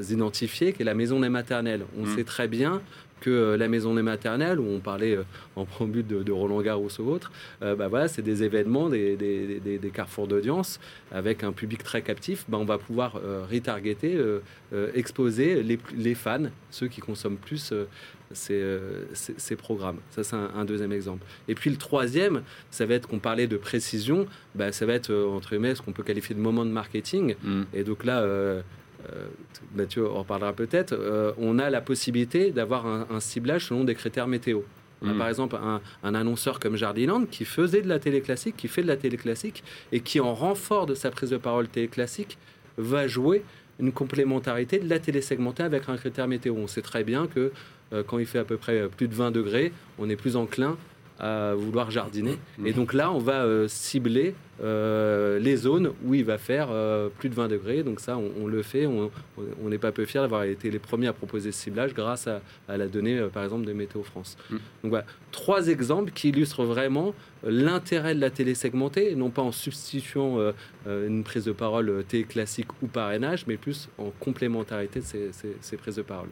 identifié 0.09 0.73
qui 0.73 0.81
est 0.81 0.85
la 0.85 0.93
maison 0.93 1.21
des 1.21 1.29
maternelles. 1.29 1.85
On 1.97 2.03
mmh. 2.03 2.15
sait 2.15 2.23
très 2.23 2.47
bien 2.47 2.81
que 3.21 3.29
euh, 3.29 3.57
la 3.57 3.67
maison 3.67 3.95
des 3.95 4.01
maternelles, 4.01 4.59
où 4.59 4.67
on 4.67 4.79
parlait 4.79 5.15
euh, 5.15 5.23
en 5.55 5.65
préambule 5.65 6.05
de, 6.05 6.23
de, 6.23 6.31
Roland 6.31 6.61
Garros 6.61 6.89
ou 6.99 7.09
autre, 7.09 7.31
euh, 7.61 7.75
bah 7.75 7.87
voilà, 7.87 8.07
c'est 8.07 8.21
des 8.21 8.43
événements, 8.43 8.89
des, 8.89 9.15
des, 9.15 9.91
carrefours 9.93 10.27
d'audience 10.27 10.79
avec 11.11 11.43
un 11.43 11.51
public 11.51 11.83
très 11.83 12.01
captif. 12.01 12.45
Bah 12.49 12.57
on 12.59 12.65
va 12.65 12.77
pouvoir 12.77 13.19
retargeter, 13.49 14.19
exposer 14.93 15.63
les, 15.63 15.79
les, 15.95 16.15
fans, 16.15 16.47
ceux 16.69 16.87
qui 16.87 16.99
consomment 16.99 17.37
plus 17.37 17.73
ces, 18.31 18.63
ces, 19.13 19.55
programmes. 19.55 19.99
Ça, 20.09 20.23
c'est 20.23 20.35
un, 20.35 20.65
deuxième 20.65 20.91
exemple. 20.91 21.25
Et 21.47 21.55
puis 21.55 21.69
le 21.69 21.77
troisième, 21.77 22.41
ça 22.71 22.85
va 22.85 22.95
être 22.95 23.07
qu'on 23.07 23.19
parlait 23.19 23.47
de 23.47 23.57
précision, 23.57 24.27
bah, 24.55 24.71
ça 24.71 24.85
va 24.85 24.93
être, 24.93 25.13
entre 25.13 25.51
guillemets, 25.51 25.75
ce 25.75 25.81
qu'on 25.81 25.93
peut 25.93 26.03
qualifier 26.03 26.35
de 26.35 26.41
moment 26.41 26.65
de 26.65 26.71
marketing. 26.71 27.35
Mm. 27.43 27.63
Et 27.73 27.83
donc 27.83 28.03
là, 28.03 28.21
euh, 28.21 28.61
Mathieu 29.75 30.09
en 30.09 30.19
reparlera 30.19 30.53
peut-être, 30.53 30.93
euh, 30.93 31.31
on 31.37 31.59
a 31.59 31.69
la 31.69 31.81
possibilité 31.81 32.51
d'avoir 32.51 32.85
un, 32.85 33.19
ciblage 33.19 33.67
selon 33.67 33.83
des 33.83 33.95
critères 33.95 34.27
météo. 34.27 34.61
Mm. 35.01 35.17
par 35.17 35.27
exemple 35.27 35.57
un, 36.03 36.15
annonceur 36.15 36.57
comme 36.57 36.77
Jardiland 36.77 37.25
qui 37.25 37.43
faisait 37.43 37.81
de 37.81 37.89
la 37.89 37.99
télé 37.99 38.21
classique, 38.21 38.55
qui 38.55 38.69
fait 38.69 38.81
de 38.81 38.87
la 38.87 38.95
télé 38.95 39.17
classique 39.17 39.63
et 39.91 39.99
qui, 39.99 40.19
en 40.19 40.33
renfort 40.33 40.85
de 40.85 40.95
sa 40.95 41.11
prise 41.11 41.31
de 41.31 41.37
parole 41.37 41.67
télé 41.67 41.87
classique, 41.87 42.37
va 42.77 43.07
jouer 43.07 43.43
une 43.79 43.91
complémentarité 43.91 44.79
de 44.79 44.89
la 44.89 44.99
télé 44.99 45.21
segmentée 45.21 45.63
avec 45.63 45.89
un 45.89 45.97
critère 45.97 46.27
météo. 46.27 46.55
On 46.57 46.67
sait 46.67 46.81
très 46.81 47.03
bien 47.03 47.27
que 47.27 47.51
euh, 47.93 48.03
quand 48.03 48.19
il 48.19 48.25
fait 48.25 48.39
à 48.39 48.45
peu 48.45 48.57
près 48.57 48.87
plus 48.87 49.09
de 49.09 49.13
20 49.13 49.31
degrés, 49.31 49.73
on 49.99 50.09
est 50.09 50.15
plus 50.15 50.37
enclin 50.37 50.77
à 51.19 51.53
vouloir 51.55 51.91
jardiner. 51.91 52.37
Et 52.65 52.73
donc 52.73 52.93
là, 52.93 53.11
on 53.11 53.19
va 53.19 53.43
euh, 53.43 53.67
cibler 53.67 54.35
euh, 54.61 55.39
les 55.39 55.55
zones 55.57 55.91
où 56.03 56.13
il 56.13 56.25
va 56.25 56.37
faire 56.37 56.69
euh, 56.71 57.09
plus 57.09 57.29
de 57.29 57.35
20 57.35 57.47
degrés. 57.47 57.83
Donc 57.83 57.99
ça, 57.99 58.17
on, 58.17 58.47
le 58.47 58.61
fait. 58.61 58.85
On 58.85 59.09
n'est 59.69 59.77
pas 59.77 59.91
peu 59.91 60.05
fiers 60.05 60.21
d'avoir 60.21 60.43
été 60.43 60.69
les 60.69 60.79
premiers 60.79 61.07
à 61.07 61.13
proposer 61.13 61.51
ce 61.51 61.61
ciblage 61.63 61.93
grâce 61.93 62.27
à, 62.27 62.41
la 62.67 62.87
donnée, 62.87 63.27
par 63.33 63.43
exemple, 63.43 63.65
de 63.65 63.73
Météo 63.73 64.03
France. 64.03 64.37
Mm. 64.49 64.53
Donc 64.53 64.89
voilà, 64.89 65.05
trois 65.31 65.67
exemples 65.67 66.11
qui 66.11 66.29
illustrent 66.29 66.65
vraiment 66.65 67.13
l'intérêt 67.43 68.15
de 68.15 68.21
la 68.21 68.29
télé 68.29 68.55
segmentée, 68.55 69.15
non 69.15 69.29
pas 69.29 69.41
en 69.41 69.51
substituant 69.51 70.39
une 70.87 71.23
prise 71.23 71.45
de 71.45 71.51
parole 71.51 72.03
télé 72.07 72.23
classique 72.23 72.67
ou 72.81 72.87
parrainage, 72.87 73.45
mais 73.47 73.57
plus 73.57 73.89
en 73.97 74.11
complémentarité 74.19 74.99
de 74.99 75.31
ces 75.61 75.77
prises 75.77 75.95
de 75.95 76.01
parole. 76.01 76.29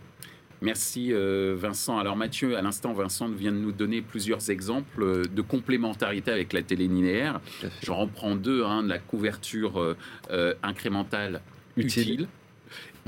Merci 0.63 1.11
euh, 1.11 1.57
Vincent. 1.59 1.97
Alors 1.97 2.15
Mathieu, 2.15 2.55
à 2.55 2.61
l'instant, 2.61 2.93
Vincent 2.93 3.27
vient 3.27 3.51
de 3.51 3.57
nous 3.57 3.73
donner 3.73 4.01
plusieurs 4.01 4.49
exemples 4.49 5.03
euh, 5.03 5.25
de 5.25 5.41
complémentarité 5.41 6.31
avec 6.31 6.53
la 6.53 6.61
télé 6.61 6.87
linéaire. 6.87 7.41
J'en 7.81 7.97
reprends 7.97 8.35
deux, 8.35 8.63
hein, 8.63 8.81
la 8.81 8.97
couverture 8.97 9.95
euh, 10.31 10.53
incrémentale 10.63 11.41
utile. 11.75 12.29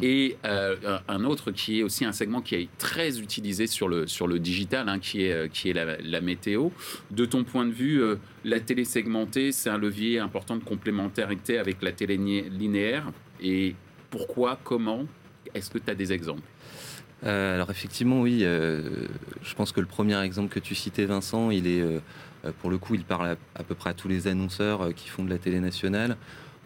Et 0.01 0.35
un 0.43 1.23
autre 1.23 1.51
qui 1.51 1.79
est 1.79 1.83
aussi 1.83 2.03
un 2.03 2.11
segment 2.11 2.41
qui 2.41 2.55
est 2.55 2.67
très 2.77 3.21
utilisé 3.21 3.65
sur 3.65 3.87
le, 3.87 4.07
sur 4.07 4.27
le 4.27 4.39
digital, 4.39 4.89
hein, 4.89 4.99
qui 4.99 5.23
est, 5.23 5.49
qui 5.49 5.69
est 5.69 5.73
la, 5.73 6.19
météo. 6.19 6.71
De 7.11 7.23
ton 7.23 7.45
point 7.45 7.65
de 7.65 7.71
vue, 7.71 8.03
la 8.43 8.59
télé 8.59 8.83
segmentée, 8.83 9.53
c'est 9.53 9.69
un 9.69 9.77
levier 9.77 10.19
important 10.19 10.57
de 10.57 10.63
complémentarité 10.65 11.57
avec 11.57 11.81
la 11.81 11.93
télé 11.93 12.17
linéaire. 12.17 13.09
Et 13.41 13.73
pourquoi, 14.09 14.59
comment 14.65 15.05
Est-ce 15.53 15.69
que 15.69 15.77
tu 15.77 15.89
as 15.89 15.95
des 15.95 16.11
exemples? 16.11 16.43
Euh, 17.25 17.55
alors 17.55 17.71
effectivement, 17.71 18.21
oui. 18.21 18.41
Euh, 18.43 19.07
je 19.41 19.55
pense 19.55 19.71
que 19.71 19.79
le 19.79 19.87
premier 19.87 20.19
exemple 20.21 20.53
que 20.53 20.59
tu 20.59 20.75
citais, 20.75 21.05
Vincent, 21.05 21.49
il 21.49 21.67
est, 21.67 21.81
euh, 21.81 21.99
pour 22.61 22.69
le 22.69 22.77
coup, 22.77 22.95
il 22.95 23.03
parle 23.03 23.37
à, 23.55 23.63
peu 23.63 23.75
près 23.75 23.89
à 23.89 23.93
tous 23.93 24.07
les 24.07 24.27
annonceurs 24.27 24.93
qui 24.93 25.09
font 25.09 25.23
de 25.23 25.29
la 25.29 25.37
télé 25.37 25.59
nationale. 25.59 26.17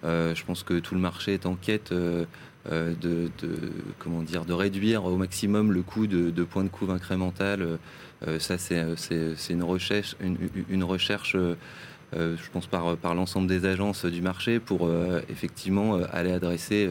je 0.04 0.44
pense 0.46 0.64
que 0.64 0.80
tout 0.80 0.96
le 0.96 1.02
marché 1.02 1.34
est 1.34 1.46
en 1.46 1.56
quête 1.56 1.94
de, 1.94 2.28
comment 4.00 4.22
dire, 4.22 4.46
de 4.46 4.54
réduire 4.54 5.06
au 5.06 5.16
maximum 5.16 5.72
le 5.72 5.82
coût 5.82 6.08
de, 6.08 6.44
points 6.44 6.64
de 6.66 6.70
couve 6.70 6.92
incrémental. 6.92 7.80
ça, 8.40 8.58
c'est 8.58 8.84
une 9.50 9.64
recherche, 9.64 10.16
je 12.14 12.50
pense 12.52 12.66
par, 12.68 13.14
l'ensemble 13.14 13.48
des 13.48 13.66
agences 13.66 14.06
du 14.06 14.22
marché 14.22 14.60
pour 14.60 14.88
euh, 14.88 15.22
effectivement 15.30 15.96
euh, 15.96 16.06
aller 16.12 16.32
adresser 16.32 16.90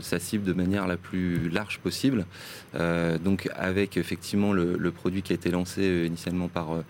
sa 0.00 0.18
cible 0.18 0.44
de 0.44 0.52
manière 0.52 0.86
la 0.86 0.96
plus 0.96 1.48
large 1.48 1.78
possible. 1.78 2.26
donc 2.74 3.48
avec 3.56 3.96
effectivement 3.96 4.52
le, 4.52 4.90
produit 4.90 5.22
qui 5.22 5.32
a 5.32 5.36
été 5.36 5.50
lancé 5.50 6.04
initialement 6.06 6.48
par, 6.48 6.82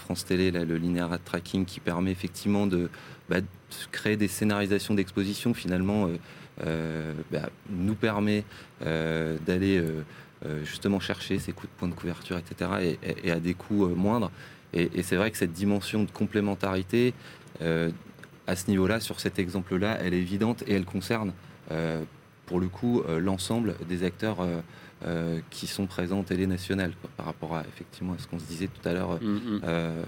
France 0.00 0.24
Télé, 0.24 0.50
le 0.50 0.76
linear 0.76 1.18
tracking 1.24 1.64
qui 1.64 1.80
permet 1.80 2.10
effectivement 2.10 2.66
de, 2.66 2.88
bah, 3.28 3.38
créer 3.90 4.16
des 4.16 4.28
scénarisations 4.28 4.94
d'exposition 4.94 5.54
finalement 5.54 6.08
bah, 6.58 7.48
nous 7.70 7.94
permet 7.94 8.44
d'aller 8.80 9.82
justement 10.64 11.00
chercher 11.00 11.38
ces 11.38 11.52
coûts 11.52 11.66
de 11.66 11.72
points 11.78 11.88
de 11.88 11.94
couverture, 11.94 12.38
etc. 12.38 12.96
et 13.22 13.30
à 13.30 13.38
des 13.38 13.54
coûts 13.54 13.86
moindres. 13.88 14.30
Et, 14.74 15.02
c'est 15.02 15.16
vrai 15.16 15.30
que 15.30 15.36
cette 15.36 15.52
dimension 15.52 16.04
de 16.04 16.10
complémentarité, 16.10 17.14
euh, 17.60 17.90
à 18.46 18.56
ce 18.56 18.68
niveau-là, 18.68 19.00
sur 19.00 19.20
cet 19.20 19.38
exemple-là, 19.38 19.98
elle 20.00 20.14
est 20.14 20.20
évidente 20.20 20.64
et 20.66 20.74
elle 20.74 20.84
concerne, 20.84 21.32
euh, 21.70 22.02
pour 22.46 22.58
le 22.58 22.68
coup, 22.68 23.02
euh, 23.02 23.18
l'ensemble 23.18 23.74
des 23.88 24.04
acteurs 24.04 24.38
qui 25.50 25.66
sont 25.66 25.86
présents 25.86 26.20
en 26.20 26.22
télé 26.22 26.46
nationale, 26.46 26.92
par 27.16 27.26
rapport 27.26 27.56
à, 27.56 27.64
effectivement, 27.66 28.12
à 28.12 28.18
ce 28.18 28.28
qu'on 28.28 28.38
se 28.38 28.44
disait 28.44 28.68
tout 28.68 28.88
à 28.88 28.92
l'heure 28.92 29.20
mm, 29.20 29.56
mm. 29.56 29.60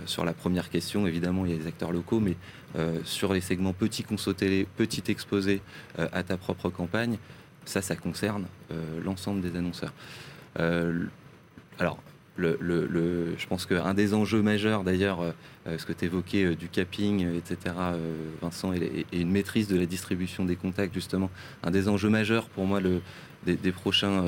sur 0.06 0.24
la 0.24 0.32
première 0.32 0.70
question. 0.70 1.08
Évidemment, 1.08 1.44
il 1.44 1.50
y 1.50 1.54
a 1.56 1.58
des 1.58 1.66
acteurs 1.66 1.90
locaux, 1.90 2.20
mais 2.20 2.36
sur 3.02 3.32
les 3.32 3.40
segments 3.40 3.72
petit 3.72 4.04
conso 4.04 4.34
télé, 4.34 4.68
petit 4.76 5.02
exposé 5.10 5.62
à 5.98 6.22
ta 6.22 6.36
propre 6.36 6.70
campagne, 6.70 7.18
ça, 7.64 7.82
ça 7.82 7.96
concerne 7.96 8.44
l'ensemble 9.04 9.40
des 9.40 9.58
annonceurs. 9.58 9.92
alors, 11.80 11.98
je 12.38 13.46
pense 13.46 13.66
qu'un 13.66 13.94
des 13.94 14.14
enjeux 14.14 14.42
majeurs, 14.42 14.84
d'ailleurs, 14.84 15.20
euh, 15.66 15.78
ce 15.78 15.86
que 15.86 15.92
tu 15.92 16.06
évoquais 16.06 16.44
euh, 16.44 16.56
du 16.56 16.68
capping, 16.68 17.26
etc., 17.36 17.74
Vincent, 18.42 18.72
et, 18.72 19.06
une 19.12 19.30
maîtrise 19.30 19.68
de 19.68 19.76
la 19.76 19.86
distribution 19.86 20.44
des 20.44 20.56
contacts, 20.56 20.94
justement, 20.94 21.30
un 21.62 21.70
des 21.70 21.88
enjeux 21.88 22.10
majeurs 22.10 22.48
pour 22.48 22.66
moi 22.66 22.80
des, 23.46 23.72
prochains, 23.72 24.24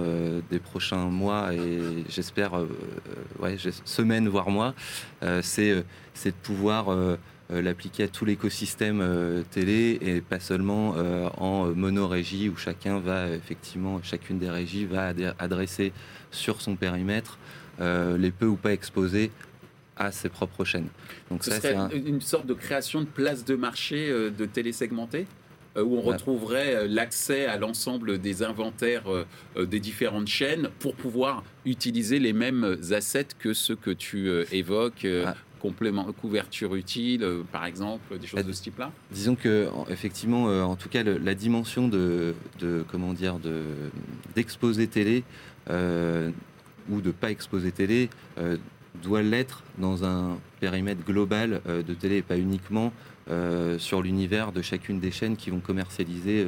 des 0.51 0.59
prochains 0.59 1.07
mois 1.07 1.55
et 1.55 2.05
j'espère 2.09 2.53
ouais, 3.41 3.57
semaines, 3.85 4.29
voire 4.29 4.51
mois, 4.51 4.75
c'est 5.41 5.75
de 5.75 6.31
pouvoir 6.43 6.95
l'appliquer 7.49 8.05
à 8.05 8.09
tout 8.09 8.27
l'écosystème 8.27 9.45
télé 9.51 9.99
et 10.03 10.21
pas 10.21 10.41
seulement 10.41 10.97
en 11.39 11.75
monorégie 11.75 12.51
où 12.51 12.57
chacun 12.57 12.99
va 12.99 13.31
effectivement, 13.31 14.01
chacune 14.03 14.39
des 14.39 14.51
régies 14.51 14.85
va 14.85 15.15
adresser 15.39 15.95
sur 16.31 16.61
son 16.61 16.77
périmètre 16.77 17.39
euh, 17.81 18.17
les 18.17 18.31
peu 18.31 18.47
ou 18.47 18.57
pas 18.57 18.73
exposés 18.73 19.31
à 19.97 20.11
ses 20.11 20.29
propres 20.29 20.65
chaînes. 20.65 20.89
Donc 21.31 21.45
Ce 21.45 21.51
ça, 21.51 21.61
c'est 21.61 21.99
une 21.99 22.21
sorte 22.21 22.47
de 22.47 22.55
création 22.55 23.01
de 23.01 23.07
place 23.07 23.45
de 23.45 23.55
marché 23.55 24.09
euh, 24.09 24.31
de 24.31 24.47
télésegmenté 24.47 25.27
euh, 25.77 25.83
où 25.83 25.97
on 25.97 26.01
retrouverait 26.01 26.89
l'accès 26.89 27.47
à 27.47 27.59
l'ensemble 27.59 28.19
des 28.19 28.43
inventaires 28.43 29.05
des 29.59 29.81
différentes 29.81 30.29
chaînes 30.29 30.71
pour 30.79 30.95
pouvoir 30.95 31.45
utiliser 31.67 32.19
les 32.19 32.33
mêmes 32.33 32.79
assets 32.93 33.29
que 33.39 33.53
ceux 33.53 33.77
que 33.77 33.91
tu 33.91 34.31
évoques, 34.53 35.07
complément, 35.61 36.11
couverture 36.13 36.77
utile, 36.77 37.27
par 37.53 37.67
exemple, 37.67 38.19
des 38.19 38.27
choses 38.27 38.45
de 38.45 38.53
ce 38.53 38.63
type-là. 38.63 38.91
Disons 39.11 39.35
que, 39.35 39.69
effectivement, 39.91 40.45
en 40.45 40.77
tout 40.77 40.89
cas, 40.89 41.03
la 41.03 41.35
dimension 41.35 41.89
de, 41.89 42.35
comment 42.91 43.13
dire, 43.13 43.39
d'exposer 44.35 44.87
télé 44.87 45.25
ou 46.91 47.01
de 47.01 47.11
pas 47.11 47.31
exposer 47.31 47.73
télé 47.73 48.09
euh, 48.39 48.57
doit 49.03 49.23
l'être 49.23 49.63
dans 49.79 50.05
un 50.05 50.39
périmètre 50.61 51.05
global 51.05 51.61
euh, 51.67 51.83
de 51.83 51.95
télé 51.95 52.23
pas 52.23 52.39
uniquement 52.39 52.93
sur 53.79 54.03
l'univers 54.03 54.53
de 54.53 54.63
chacune 54.63 55.01
des 55.01 55.11
chaînes 55.11 55.37
qui 55.37 55.51
vont 55.51 55.61
commercialiser 55.61 56.47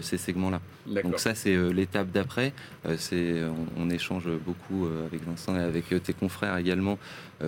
ces 0.00 0.16
segments-là. 0.16 0.60
Donc 0.86 1.18
ça, 1.18 1.34
c'est 1.34 1.54
l'étape 1.72 2.10
d'après. 2.10 2.52
c'est 2.96 3.42
on, 3.78 3.90
échange 3.90 4.28
beaucoup 4.44 4.88
avec 5.06 5.22
Vincent 5.24 5.54
et 5.56 5.60
avec 5.60 5.88
tes 6.02 6.14
confrères 6.14 6.56
également 6.56 6.98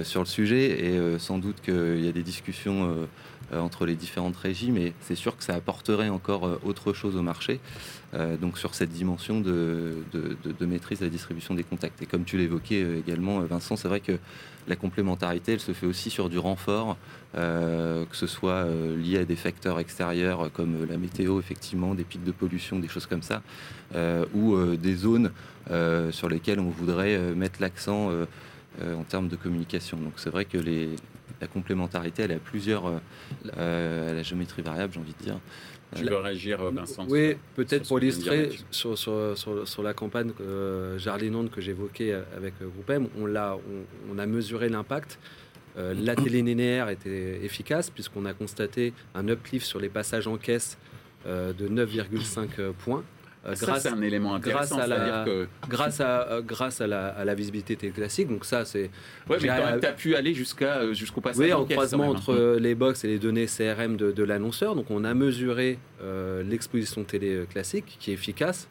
sur 0.03 0.21
le 0.21 0.27
sujet 0.27 0.85
et 0.85 1.19
sans 1.19 1.39
doute 1.39 1.63
qu'il 1.63 2.05
y 2.05 2.09
a 2.09 2.13
des 2.13 2.23
discussions 2.23 3.07
euh, 3.53 3.61
entre 3.61 3.87
les 3.87 3.95
différentes 3.95 4.37
régies, 4.37 4.73
mais 4.73 4.93
c'est 5.03 5.15
sûr 5.15 5.37
que 5.37 5.45
ça 5.45 5.55
apporterait 5.55 6.09
encore 6.09 6.49
euh, 6.49 6.61
autre 6.65 6.93
chose 6.93 7.15
au 7.15 7.23
marché, 7.23 7.61
euh, 8.15 8.37
donc 8.37 8.59
sur 8.59 8.75
cette 8.75 8.91
dimension 8.91 9.41
de, 9.41 9.99
maîtrise 10.63 10.99
de 10.99 11.05
la 11.05 11.11
distribution 11.11 11.55
des 11.55 11.63
contacts. 11.63 12.03
Et 12.03 12.07
comme 12.07 12.25
tu 12.25 12.39
l'évoquais 12.39 12.85
également, 12.99 13.39
Vincent, 13.43 13.77
c'est 13.77 13.87
vrai 13.87 14.01
que 14.01 14.19
la 14.67 14.75
complémentarité, 14.75 15.53
elle 15.53 15.61
se 15.61 15.71
fait 15.71 15.87
aussi 15.87 16.11
sur 16.11 16.29
du 16.29 16.41
renfort, 16.41 16.97
que 17.35 18.07
ce 18.11 18.27
soit 18.27 18.66
lié 18.97 19.19
à 19.19 19.25
des 19.25 19.37
facteurs 19.37 19.79
extérieurs 19.79 20.51
comme 20.53 20.87
la 20.89 20.97
météo, 20.97 21.39
effectivement, 21.39 21.95
des 21.95 22.05
pics 22.05 22.25
de 22.25 22.33
pollution, 22.33 22.79
des 22.79 22.89
choses 22.89 23.07
comme 23.07 23.23
ça, 23.23 23.43
ou 24.35 24.57
des 24.77 24.95
zones 24.95 25.31
sur 26.11 26.29
lesquelles 26.29 26.61
on 26.61 26.71
voudrait 26.71 27.19
mettre 27.35 27.61
l'accent 27.61 28.11
en 28.83 29.05
termes 29.05 29.29
de 29.29 29.37
communication. 29.37 29.99
Donc 29.99 30.15
c'est 30.17 30.31
vrai 30.31 30.45
que 30.45 30.59
les, 30.59 30.91
la 31.41 31.47
complémentarité, 31.47 32.23
elle 32.23 32.33
a 32.33 32.39
plusieurs, 32.39 32.87
euh, 32.87 32.99
euh, 33.57 34.15
la 34.15 34.23
géométrie 34.23 34.63
variable, 34.63 34.93
j'ai 34.95 35.01
envie 35.01 35.15
de 35.19 35.25
dire. 35.25 35.39
Tu 35.95 36.05
veux 36.05 36.17
réagir, 36.17 36.61
euh, 36.61 36.71
Vincent 36.71 37.07
Oui, 37.09 37.37
peut-être 37.55 37.87
pour 37.87 38.01
illustrer 38.01 38.51
sur, 38.71 38.99
sur, 38.99 39.37
sur, 39.37 39.83
la 39.83 39.95
campagne 39.95 40.33
euh, 40.41 40.99
que 40.99 41.61
j'évoquais 41.61 42.13
avec 42.37 42.55
Groupe 42.61 42.91
M, 42.91 43.07
on, 43.19 43.29
on, 44.13 44.19
a 44.19 44.27
mesuré 44.27 44.69
l'impact. 44.69 45.19
La 45.77 46.17
télé 46.17 46.43
linéaire 46.43 46.89
était 46.89 47.45
efficace 47.45 47.91
puisqu'on 47.91 48.25
a 48.25 48.33
constaté 48.33 48.95
un 49.15 49.29
uplift 49.29 49.67
sur 49.67 49.79
les 49.79 49.89
passages 49.89 50.27
en 50.27 50.37
caisse 50.37 50.79
de 51.27 51.69
9,5 51.69 52.73
points 52.73 53.05
euh, 53.47 53.55
grâce, 53.61 53.83
c'est 53.83 53.89
un 53.91 54.03
élément 54.03 54.35
intéressant. 54.35 54.77
Grâce 54.77 54.91
à 54.91 54.97
la, 54.97 55.25
grâce 55.69 56.01
à, 56.01 56.29
euh, 56.31 56.43
grâce 56.43 56.81
à 56.81 56.87
la, 56.87 57.09
à 57.09 57.25
la 57.25 57.35
visibilité 57.35 57.77
classique. 57.91 58.29
Donc 58.29 58.45
ça, 58.45 58.65
c'est. 58.65 58.91
Ouais, 59.29 59.39
mais 59.41 59.49
quand 59.49 59.79
tu 59.81 59.87
as 59.87 59.93
pu 59.93 60.17
aller 60.17 60.35
jusqu'à 60.35 60.79
euh, 60.79 60.95
jusqu'au 60.95 61.21
passage. 61.21 61.45
Oui, 61.45 61.53
en, 61.53 61.65
croisement 61.65 62.09
entre 62.09 62.57
les 62.59 62.75
box 62.75 63.05
et 63.05 63.09
les 63.09 63.19
données 63.19 63.47
CRM 63.47 63.97
de, 63.97 64.11
de 64.11 64.25
l'annonceur. 64.25 64.75
Donc 64.75 64.91
on 64.91 65.05
a 65.05 65.15
mesuré 65.15 65.79
l'exposition 66.45 67.05
télé 67.05 67.45
classique, 67.49 67.97
qui 68.01 68.11
est 68.11 68.15
efficace. 68.15 68.69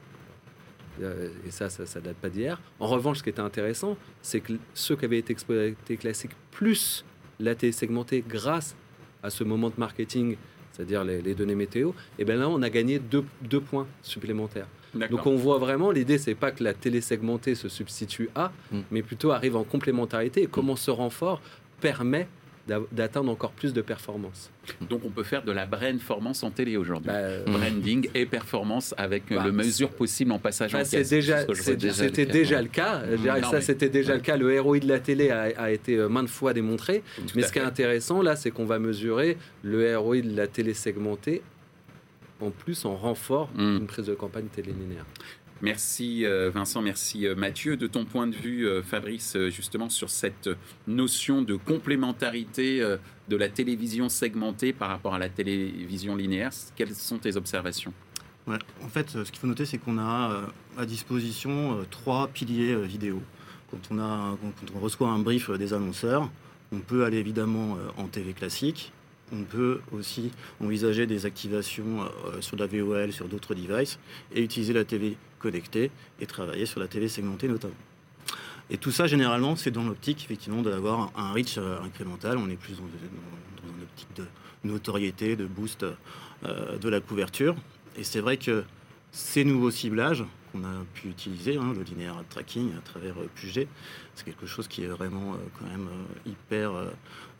Et 1.02 1.52
ça, 1.52 1.70
ça, 1.70 2.00
ne 2.00 2.06
date 2.06 2.18
pas 2.18 2.30
d'hier. 2.30 2.62
En 2.80 2.88
revanche, 2.88 3.20
ce 3.20 3.24
qui 3.24 3.30
était 3.30 3.42
intéressant, 3.42 3.98
c'est 4.22 4.40
que 4.40 4.54
ceux 4.74 4.96
qui 4.96 5.06
avaient 5.06 5.20
été 5.20 5.32
exposés 5.32 5.76
classique 6.00 6.32
plus 6.52 7.06
la 7.40 7.56
télé 7.56 7.72
segmentée 7.72 8.24
grâce 8.28 8.76
à 9.24 9.30
ce 9.30 9.44
moment 9.44 9.70
de 9.70 9.76
marketing 9.78 10.38
c'est-à-dire 10.76 11.04
les, 11.04 11.36
données 11.36 11.56
météo, 11.56 11.92
et 12.20 12.26
bien 12.26 12.36
là, 12.36 12.50
on 12.50 12.62
a 12.62 12.70
gagné 12.70 13.00
deux, 13.00 13.62
points 13.62 13.88
supplémentaires. 14.02 14.68
Donc 14.94 15.26
on 15.26 15.36
voit 15.36 15.58
vraiment, 15.58 15.92
l'idée, 15.92 16.18
c'est 16.18 16.36
pas 16.36 16.52
que 16.52 16.64
la 16.64 16.74
télé 16.74 17.02
segmentée 17.02 17.56
se 17.56 17.70
substitue 17.70 18.30
à, 18.36 18.52
hmm. 18.72 18.82
mais 18.92 19.02
plutôt 19.02 19.32
arrive 19.32 19.56
en 19.56 19.64
complémentarité 19.64 20.44
et 20.44 20.48
comment 20.48 20.76
ce 20.76 20.92
renfort 20.92 21.42
permet 21.82 22.28
d'atteindre 22.68 23.32
encore 23.32 23.52
plus 23.52 23.74
de 23.74 23.82
performance. 23.82 24.50
Donc 24.90 25.02
on 25.06 25.10
peut 25.10 25.24
faire 25.24 25.44
de 25.44 25.52
la 25.52 25.66
brandformance 25.66 26.42
en 26.44 26.50
télé 26.50 26.78
aujourd'hui. 26.78 27.08
Bah, 27.08 27.18
euh, 27.18 27.44
Branding 27.46 28.10
et 28.16 28.26
performance 28.26 28.96
avec 28.98 29.32
euh, 29.32 29.38
bah, 29.38 29.44
le 29.46 29.52
mesure 29.52 29.90
possible 29.90 30.32
en 30.32 30.40
passage 30.40 30.72
bah, 30.72 30.80
en 30.80 30.82
caisse. 30.82 31.08
C'était 31.08 31.22
déjà, 31.22 32.62
le 32.62 32.68
cas. 32.68 33.04
ça, 33.52 33.62
c'était 33.62 33.90
déjà 33.90 34.16
le 34.16 34.22
cas. 34.22 34.38
Le 34.38 34.60
ROI 34.60 34.80
de 34.80 34.88
la 34.88 35.00
télé 35.00 35.30
a, 35.30 35.72
été 35.72 35.96
euh, 35.96 36.08
maintes 36.08 36.30
fois 36.30 36.54
démontré. 36.54 37.04
mais 37.36 37.44
ce 37.44 37.52
qui 37.52 37.60
est 37.60 37.64
intéressant 37.64 38.22
là, 38.22 38.36
c'est 38.36 38.52
qu'on 38.52 38.66
va 38.66 38.80
mesurer 38.80 39.38
le 39.64 39.96
ROI 39.98 40.22
de 40.22 40.36
la 40.36 40.48
télé 40.48 40.74
segmentée 40.74 41.44
en 42.42 42.52
plus 42.52 42.86
en 42.86 42.96
renfort 42.96 43.50
hmm. 43.56 43.78
d'une 43.78 43.88
prise 43.88 44.06
de 44.06 44.14
campagne 44.14 44.48
télé 44.48 44.74
linéaire. 44.74 45.06
Merci 45.62 46.26
euh, 46.26 46.52
Vincent, 46.54 46.82
merci 46.82 47.26
euh, 47.26 47.36
Mathieu. 47.36 47.78
De 47.78 47.88
ton 47.88 48.04
point 48.04 48.28
de 48.28 48.36
vue, 48.36 48.68
euh, 48.68 48.84
Fabrice, 48.84 49.38
justement 49.50 49.90
sur 49.90 50.10
cette 50.10 50.50
notion 50.86 51.42
de 51.42 51.56
complémentarité 51.56 52.84
de 53.30 53.36
la 53.36 53.50
télévision 53.50 54.10
segmentée 54.10 54.74
par 54.74 54.90
rapport 54.90 55.16
à 55.16 55.20
la 55.20 55.30
télévision 55.30 56.16
linéaire, 56.16 56.52
quelles 56.76 56.94
sont 56.94 57.18
tes 57.18 57.38
observations? 57.38 57.94
En 58.48 58.88
fait, 58.90 59.10
ce 59.10 59.32
qu'il 59.32 59.40
faut 59.40 59.48
noter, 59.48 59.66
c'est 59.66 59.80
qu'on 59.80 59.98
a 59.98 60.46
à 60.78 60.86
disposition 60.86 61.84
trois 61.90 62.28
piliers 62.28 62.76
vidéo. 62.86 63.22
Quand 63.72 63.80
on, 63.92 63.98
quand 63.98 64.76
on 64.76 64.80
reçoit 64.80 65.10
un 65.10 65.20
brief 65.20 65.50
des 65.52 65.74
annonceurs, 65.74 66.30
on 66.72 66.80
peut 66.80 67.06
aller 67.06 67.18
évidemment 67.18 67.78
en 67.98 68.06
TV 68.06 68.34
classique, 68.34 68.92
on 69.32 69.44
peut 69.44 69.82
aussi 69.92 70.32
envisager 70.62 71.08
des 71.08 71.26
activations 71.26 72.04
euh, 72.04 72.42
sur 72.42 72.58
la 72.58 72.68
VOL, 72.68 73.12
sur 73.12 73.28
d'autres 73.28 73.56
devices, 73.56 74.00
et 74.34 74.42
utiliser 74.44 74.74
la 74.74 74.86
TV 74.86 75.18
connectée 75.40 75.92
et 76.20 76.26
travailler 76.26 76.66
sur 76.66 76.80
la 76.80 76.88
TV 76.88 77.08
segmentée 77.08 77.48
notamment. 77.48 77.74
Et 78.70 78.78
tout 78.78 78.92
ça, 78.92 79.06
généralement, 79.06 79.56
c'est 79.56 79.72
dans 79.72 79.84
l'optique, 79.84 80.24
effectivement, 80.26 80.62
d'avoir 80.62 81.12
un 81.16 81.32
reach 81.34 81.58
euh, 81.58 81.80
incrémental. 81.84 82.38
On 82.38 82.50
est 82.50 82.56
plus 82.56 82.74
dans, 82.74 82.84
une 82.84 83.84
optique 83.84 84.08
de 84.16 84.26
notoriété, 84.64 85.36
de 85.36 85.46
boost 85.46 85.84
euh, 85.84 86.78
de 86.78 86.90
la 86.90 87.00
couverture. 87.00 87.56
Et 87.98 88.04
c'est 88.04 88.22
vrai 88.22 88.38
que 88.38 88.64
ces 89.12 89.44
nouveaux 89.44 89.72
ciblages 89.72 90.24
qu'on 90.56 90.64
a 90.64 90.86
pu 90.94 91.10
utiliser, 91.10 91.58
hein, 91.58 91.74
le 91.76 91.84
linéaire 91.84 92.24
tracking 92.30 92.72
à 92.78 92.82
travers 92.82 93.16
PUG, 93.36 93.68
c'est 94.16 94.26
quelque 94.26 94.46
chose 94.46 94.68
qui 94.68 94.84
est 94.84 94.88
vraiment 94.88 95.36
quand 95.60 95.66
même 95.66 95.90
hyper 96.26 96.72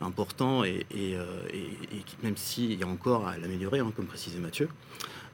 important 0.02 0.64
et, 0.64 0.86
même 2.24 2.38
s'il 2.38 2.80
y 2.80 2.84
a 2.84 2.88
encore 2.88 3.28
à 3.28 3.38
l'améliorer, 3.38 3.80
hein, 3.80 3.92
comme 3.96 4.06
précisait 4.06 4.40
Mathieu. 4.40 4.70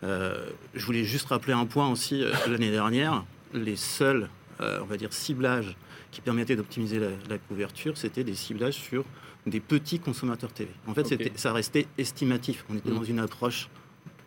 Euh, 0.03 0.49
je 0.73 0.85
voulais 0.85 1.03
juste 1.03 1.27
rappeler 1.27 1.53
un 1.53 1.65
point 1.65 1.89
aussi. 1.89 2.23
Euh, 2.23 2.31
l'année 2.47 2.71
dernière, 2.71 3.23
les 3.53 3.75
seuls, 3.75 4.29
euh, 4.59 4.79
on 4.81 4.85
va 4.85 4.97
dire, 4.97 5.13
ciblages 5.13 5.75
qui 6.11 6.21
permettaient 6.21 6.55
d'optimiser 6.55 6.99
la, 6.99 7.37
couverture, 7.37 7.97
c'était 7.97 8.23
des 8.23 8.35
ciblages 8.35 8.75
sur 8.75 9.05
des 9.45 9.59
petits 9.59 9.99
consommateurs 9.99 10.51
TV. 10.51 10.69
En 10.87 10.93
fait, 10.93 11.31
ça 11.35 11.53
restait 11.53 11.87
estimatif. 11.97 12.65
On 12.69 12.75
était 12.75 12.89
mmh. 12.89 12.95
dans 12.95 13.03
une 13.03 13.19
approche 13.19 13.69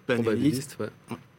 probabiliste. 0.07 0.79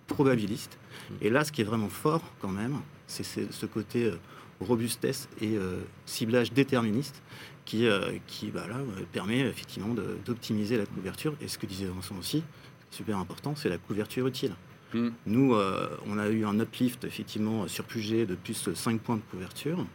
Mmh. 0.08 1.14
Et 1.22 1.30
là, 1.30 1.44
ce 1.44 1.52
qui 1.52 1.62
est 1.62 1.66
vraiment 1.66 1.90
fort 1.90 2.22
quand 2.42 2.50
même, 2.50 2.80
c'est 3.08 3.24
ce 3.24 3.66
côté 3.66 4.12
robustesse 4.60 5.28
et 5.42 5.58
ciblage 6.06 6.54
déterministe 6.54 7.22
qui, 7.66 7.88
euh, 7.88 8.12
qui 8.28 8.52
bah, 8.52 8.66
là, 8.70 8.78
euh, 8.78 9.04
permet 9.12 9.40
effectivement 9.40 9.94
d'optimiser 10.26 10.78
la 10.78 10.86
couverture. 10.86 11.34
Et 11.42 11.48
ce 11.48 11.58
que 11.58 11.66
disait 11.66 11.86
Vincent 11.86 12.16
aussi, 12.18 12.44
super 12.92 13.18
important, 13.18 13.56
c'est 13.56 13.70
la 13.70 13.78
couverture 13.78 14.28
utile. 14.28 14.54
Hmm. 14.94 15.10
Nous, 15.26 15.56
euh, 15.56 15.90
on 16.06 16.18
a 16.18 16.30
eu 16.30 16.46
un 16.46 16.60
uplift 16.60 17.04
effectivement 17.04 17.68
sur 17.68 17.84
Puget 17.84 18.26
de 18.26 18.36
plus 18.36 18.64
de 18.64 18.74
5 18.74 19.02
points 19.02 19.18
de 19.18 19.24
couverture 19.32 19.86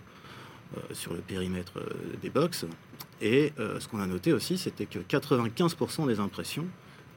sur 0.92 1.14
le 1.14 1.18
périmètre 1.18 1.80
des 2.22 2.30
box. 2.30 2.64
Et 3.20 3.52
ce 3.58 3.88
qu'on 3.88 3.98
a 3.98 4.06
noté 4.06 4.32
aussi, 4.32 4.56
c'était 4.56 4.86
que 4.86 5.00
95% 5.00 6.06
des 6.06 6.20
impressions 6.20 6.64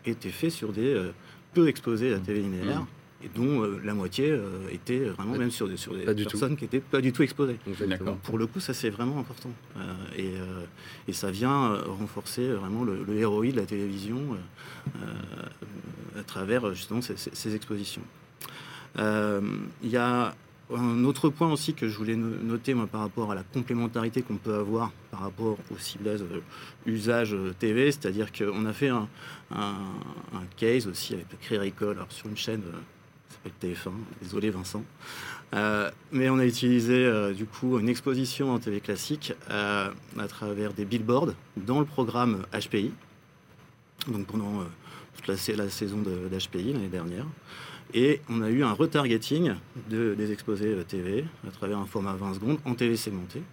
étaient 0.08 0.32
faites 0.32 0.50
sur 0.50 0.74
des 0.74 1.12
peu 1.54 1.68
exposés 1.68 2.10
à 2.10 2.14
la 2.14 2.20
télé 2.20 2.42
linéaire. 2.42 2.82
Hmm. 2.82 3.26
et 3.26 3.30
dont 3.36 3.64
euh, 3.64 3.80
la 3.84 3.94
moitié 3.94 4.30
euh, 4.30 4.68
était 4.72 5.00
vraiment 5.00 5.36
même 5.36 5.52
sur 5.52 5.68
des, 5.68 5.78
sur 5.78 5.94
des 5.94 6.04
personnes 6.04 6.58
qui 6.58 6.66
n'étaient 6.66 6.80
pas 6.82 7.02
du 7.02 7.14
tout 7.14 7.24
exposées. 7.24 7.58
pour 8.24 8.38
le 8.38 8.48
coup, 8.48 8.60
ça 8.60 8.74
c'est 8.74 8.90
vraiment 8.90 9.20
important. 9.20 9.52
Et, 10.18 10.34
et, 11.08 11.14
ça 11.14 11.32
vient 11.32 11.76
renforcer 11.88 12.48
vraiment 12.48 12.84
le, 12.84 13.04
le 13.04 13.52
de 13.52 13.56
la 13.56 13.66
télévision 13.66 14.38
à 16.18 16.24
travers 16.24 16.74
justement 16.74 17.02
ces, 17.02 17.16
ces 17.18 17.56
expositions. 17.56 18.04
Il 18.98 19.90
y 19.90 19.98
a 19.98 20.36
un 20.76 21.04
autre 21.04 21.30
point 21.30 21.52
aussi 21.52 21.74
que 21.74 21.88
je 21.88 21.98
voulais 21.98 22.16
noter 22.16 22.76
par 22.92 23.02
rapport 23.02 23.32
à 23.32 23.36
la 23.36 23.44
complémentarité 23.44 24.22
qu'on 24.22 24.38
peut 24.38 24.56
avoir 24.56 24.92
par 25.12 25.22
rapport 25.22 25.58
au 25.72 25.78
ciblage 25.78 26.22
euh, 26.22 26.42
usage 26.86 27.34
euh, 27.34 27.54
TV, 27.58 27.92
c'est-à-dire 27.92 28.32
qu'on 28.32 28.66
a 28.66 28.74
fait 28.74 28.90
un, 28.90 29.08
case 30.58 30.88
aussi 30.88 31.14
avec 31.14 31.28
le 31.32 31.38
Créer 31.38 31.74
alors 31.82 32.12
sur 32.12 32.28
une 32.28 32.38
chaîne 32.38 32.62
euh, 32.68 32.80
qui 33.30 33.36
s'appelle 33.36 33.92
TF1, 33.92 33.94
désolé 34.22 34.50
Vincent, 34.50 34.84
mais 36.12 36.30
on 36.30 36.40
a 36.40 36.46
utilisé 36.46 37.34
du 37.36 37.46
coup 37.46 37.80
une 37.80 37.90
exposition 37.90 38.52
en 38.52 38.60
TV 38.60 38.80
classique 38.80 39.34
à 39.50 40.28
travers 40.28 40.74
des 40.74 40.86
billboards 40.86 41.34
dans 41.58 41.80
le 41.80 41.86
programme 41.86 42.44
HPI, 42.54 42.92
donc 44.08 44.28
pendant 44.28 44.64
toute 45.16 45.28
la, 45.28 45.64
la 45.64 45.70
saison 45.70 45.98
d'HPI 45.98 46.74
l'année 46.74 46.88
dernière. 46.88 47.26
Et 47.94 48.22
on 48.28 48.42
a 48.42 48.50
eu 48.50 48.64
un 48.64 48.74
retargeting 48.74 49.54
de, 49.90 50.16
des 50.16 50.32
exposés 50.32 50.74
euh, 50.74 50.84
TV 50.84 51.26
à 51.48 51.52
travers 51.52 51.78
un 51.78 51.86
format 51.86 52.14
20 52.14 52.34
secondes 52.36 52.58
en 52.66 52.74
TV 52.74 52.96
segmenté. 52.98 53.44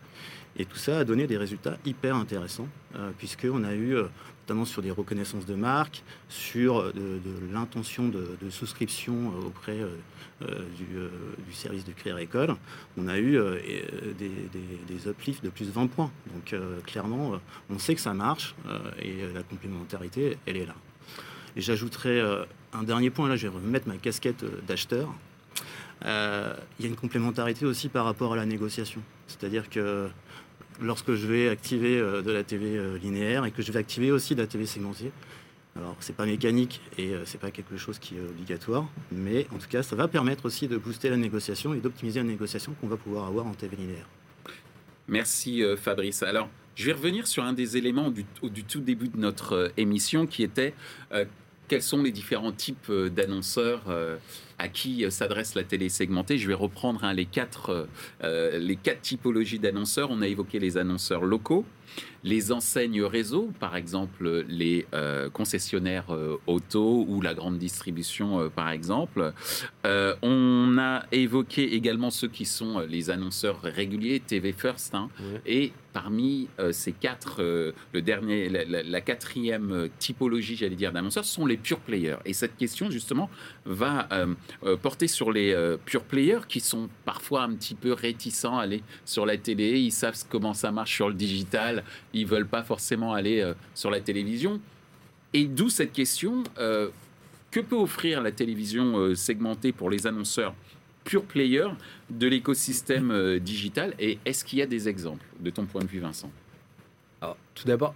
Et 0.56 0.64
tout 0.64 0.78
ça 0.78 0.98
a 0.98 1.04
donné 1.04 1.26
des 1.26 1.36
résultats 1.36 1.76
hyper 1.84 2.16
intéressants, 2.16 2.68
euh, 2.96 3.10
puisqu'on 3.18 3.64
a 3.64 3.74
eu, 3.74 3.94
euh, 3.94 4.06
notamment 4.42 4.64
sur 4.64 4.80
des 4.80 4.90
reconnaissances 4.90 5.44
de 5.44 5.54
marque, 5.54 6.02
sur 6.28 6.92
de, 6.92 7.20
l'intention 7.52 8.08
de, 8.08 8.50
souscription 8.50 9.32
auprès 9.46 9.78
du, 10.40 11.52
service 11.52 11.84
du 11.84 11.94
Créer 11.94 12.20
École, 12.20 12.56
on 12.96 13.06
a 13.06 13.20
eu 13.20 13.38
des, 14.18 14.32
des, 14.88 15.08
uplifts 15.08 15.44
de 15.44 15.50
plus 15.50 15.66
de 15.66 15.70
20 15.70 15.86
points. 15.86 16.10
Donc 16.34 16.60
clairement, 16.84 17.38
on 17.68 17.78
sait 17.78 17.94
que 17.94 18.00
ça 18.00 18.12
marche 18.12 18.56
et 19.00 19.18
la 19.32 19.44
complémentarité, 19.44 20.36
elle 20.46 20.56
est 20.56 20.66
là. 20.66 20.74
Et 21.54 21.60
j'ajouterais 21.60 22.20
un 22.72 22.82
dernier 22.82 23.10
point, 23.10 23.28
là 23.28 23.36
je 23.36 23.48
vais 23.48 23.54
remettre 23.54 23.88
ma 23.88 23.96
casquette 23.96 24.42
euh, 24.42 24.60
d'acheteur. 24.66 25.12
Euh, 26.04 26.54
il 26.78 26.84
y 26.84 26.88
a 26.88 26.90
une 26.90 26.96
complémentarité 26.96 27.66
aussi 27.66 27.88
par 27.88 28.04
rapport 28.04 28.32
à 28.32 28.36
la 28.36 28.46
négociation. 28.46 29.02
C'est-à-dire 29.26 29.68
que 29.68 30.08
lorsque 30.80 31.14
je 31.14 31.26
vais 31.26 31.48
activer 31.48 31.98
euh, 31.98 32.22
de 32.22 32.30
la 32.30 32.42
TV 32.42 32.98
linéaire 32.98 33.44
et 33.44 33.50
que 33.50 33.62
je 33.62 33.70
vais 33.72 33.78
activer 33.78 34.10
aussi 34.10 34.34
de 34.34 34.40
la 34.40 34.46
TV 34.46 34.66
segmentée, 34.66 35.12
alors 35.76 35.96
c'est 36.00 36.16
pas 36.16 36.26
mécanique 36.26 36.80
et 36.98 37.12
c'est 37.24 37.38
pas 37.38 37.52
quelque 37.52 37.76
chose 37.76 38.00
qui 38.00 38.16
est 38.16 38.20
obligatoire, 38.20 38.88
mais 39.12 39.46
en 39.54 39.58
tout 39.58 39.68
cas 39.68 39.84
ça 39.84 39.94
va 39.94 40.08
permettre 40.08 40.46
aussi 40.46 40.66
de 40.66 40.76
booster 40.76 41.10
la 41.10 41.16
négociation 41.16 41.74
et 41.74 41.78
d'optimiser 41.78 42.18
la 42.18 42.26
négociation 42.26 42.74
qu'on 42.80 42.88
va 42.88 42.96
pouvoir 42.96 43.26
avoir 43.26 43.46
en 43.46 43.54
TV 43.54 43.76
linéaire. 43.76 44.08
Merci 45.06 45.62
Fabrice. 45.76 46.24
Alors 46.24 46.48
je 46.74 46.86
vais 46.86 46.92
revenir 46.92 47.28
sur 47.28 47.44
un 47.44 47.52
des 47.52 47.76
éléments 47.76 48.10
du, 48.10 48.24
du 48.42 48.64
tout 48.64 48.80
début 48.80 49.08
de 49.08 49.16
notre 49.16 49.72
émission 49.76 50.26
qui 50.26 50.42
était 50.42 50.74
quels 51.70 51.82
sont 51.82 52.02
les 52.02 52.10
différents 52.10 52.50
types 52.50 52.90
euh, 52.90 53.08
d'annonceurs 53.08 53.82
euh, 53.88 54.16
à 54.58 54.66
qui 54.66 55.04
euh, 55.04 55.10
s'adresse 55.10 55.54
la 55.54 55.62
télé 55.62 55.88
segmentée. 55.88 56.36
Je 56.36 56.48
vais 56.48 56.54
reprendre 56.54 57.04
hein, 57.04 57.12
les, 57.12 57.26
quatre, 57.26 57.86
les 58.22 58.76
quatre 58.76 59.02
typologies 59.02 59.60
d'annonceurs. 59.60 60.10
On 60.10 60.20
a 60.20 60.26
évoqué 60.26 60.58
les 60.58 60.76
annonceurs 60.76 61.24
locaux, 61.24 61.64
les 62.22 62.52
enseignes 62.52 63.02
réseau, 63.02 63.50
par 63.60 63.76
exemple 63.76 64.44
les 64.48 64.86
concessionnaires 65.32 66.14
auto 66.46 67.06
ou 67.08 67.20
la 67.20 67.34
grande 67.34 67.58
distribution, 67.58 68.50
par 68.54 68.70
exemple. 68.70 69.32
on 69.84 70.76
a 70.78 71.04
évoqué 71.12 71.74
également 71.74 72.10
ceux 72.10 72.28
qui 72.28 72.44
sont 72.44 72.80
les 72.80 73.10
annonceurs 73.10 73.60
réguliers, 73.62 74.20
TV 74.20 74.52
First, 74.52 74.94
hein, 74.94 75.08
et 75.46 75.72
parmi 75.92 76.48
euh, 76.58 76.72
ces 76.72 76.92
quatre, 76.92 77.42
euh, 77.42 77.72
le 77.92 78.02
dernier, 78.02 78.48
la, 78.48 79.00
quatrième 79.00 79.72
euh, 79.72 79.88
typologie, 79.98 80.56
j'allais 80.56 80.76
dire, 80.76 80.92
d'annonceurs, 80.92 81.24
sont 81.24 81.46
les 81.46 81.56
pure 81.56 81.80
players. 81.80 82.16
Et 82.24 82.32
cette 82.32 82.56
question, 82.56 82.90
justement, 82.90 83.30
va 83.64 84.08
porter 84.82 85.08
sur 85.08 85.32
les 85.32 85.76
pure 85.84 86.04
players 86.04 86.40
qui 86.48 86.60
sont 86.60 86.88
parfois 87.04 87.42
un 87.42 87.54
petit 87.54 87.74
peu 87.74 87.92
réticents 87.92 88.58
à 88.58 88.62
aller 88.62 88.82
sur 89.04 89.26
la 89.26 89.36
télé. 89.36 89.78
Ils 89.80 89.92
savent 89.92 90.16
comment 90.28 90.54
ça 90.54 90.70
marche 90.72 90.94
sur 90.94 91.08
le 91.08 91.14
digital. 91.14 91.79
Ils 92.12 92.26
veulent 92.26 92.46
pas 92.46 92.62
forcément 92.62 93.12
aller 93.14 93.52
sur 93.74 93.90
la 93.90 94.00
télévision. 94.00 94.60
Et 95.32 95.46
d'où 95.46 95.68
cette 95.68 95.92
question 95.92 96.42
que 96.56 97.60
peut 97.60 97.76
offrir 97.76 98.22
la 98.22 98.32
télévision 98.32 99.14
segmentée 99.14 99.72
pour 99.72 99.90
les 99.90 100.06
annonceurs 100.06 100.54
pure 101.04 101.24
player 101.24 101.66
de 102.08 102.26
l'écosystème 102.26 103.10
euh, 103.10 103.38
digital? 103.38 103.94
Et 103.98 104.18
est-ce 104.24 104.44
qu'il 104.44 104.58
y 104.58 104.62
a 104.62 104.66
des 104.66 104.88
exemples 104.88 105.24
de 105.40 105.50
ton 105.50 105.66
point 105.66 105.82
de 105.82 105.88
vue, 105.88 106.00
Vincent? 106.00 106.30
Alors, 107.20 107.36
Tout 107.54 107.66
d'abord, 107.66 107.94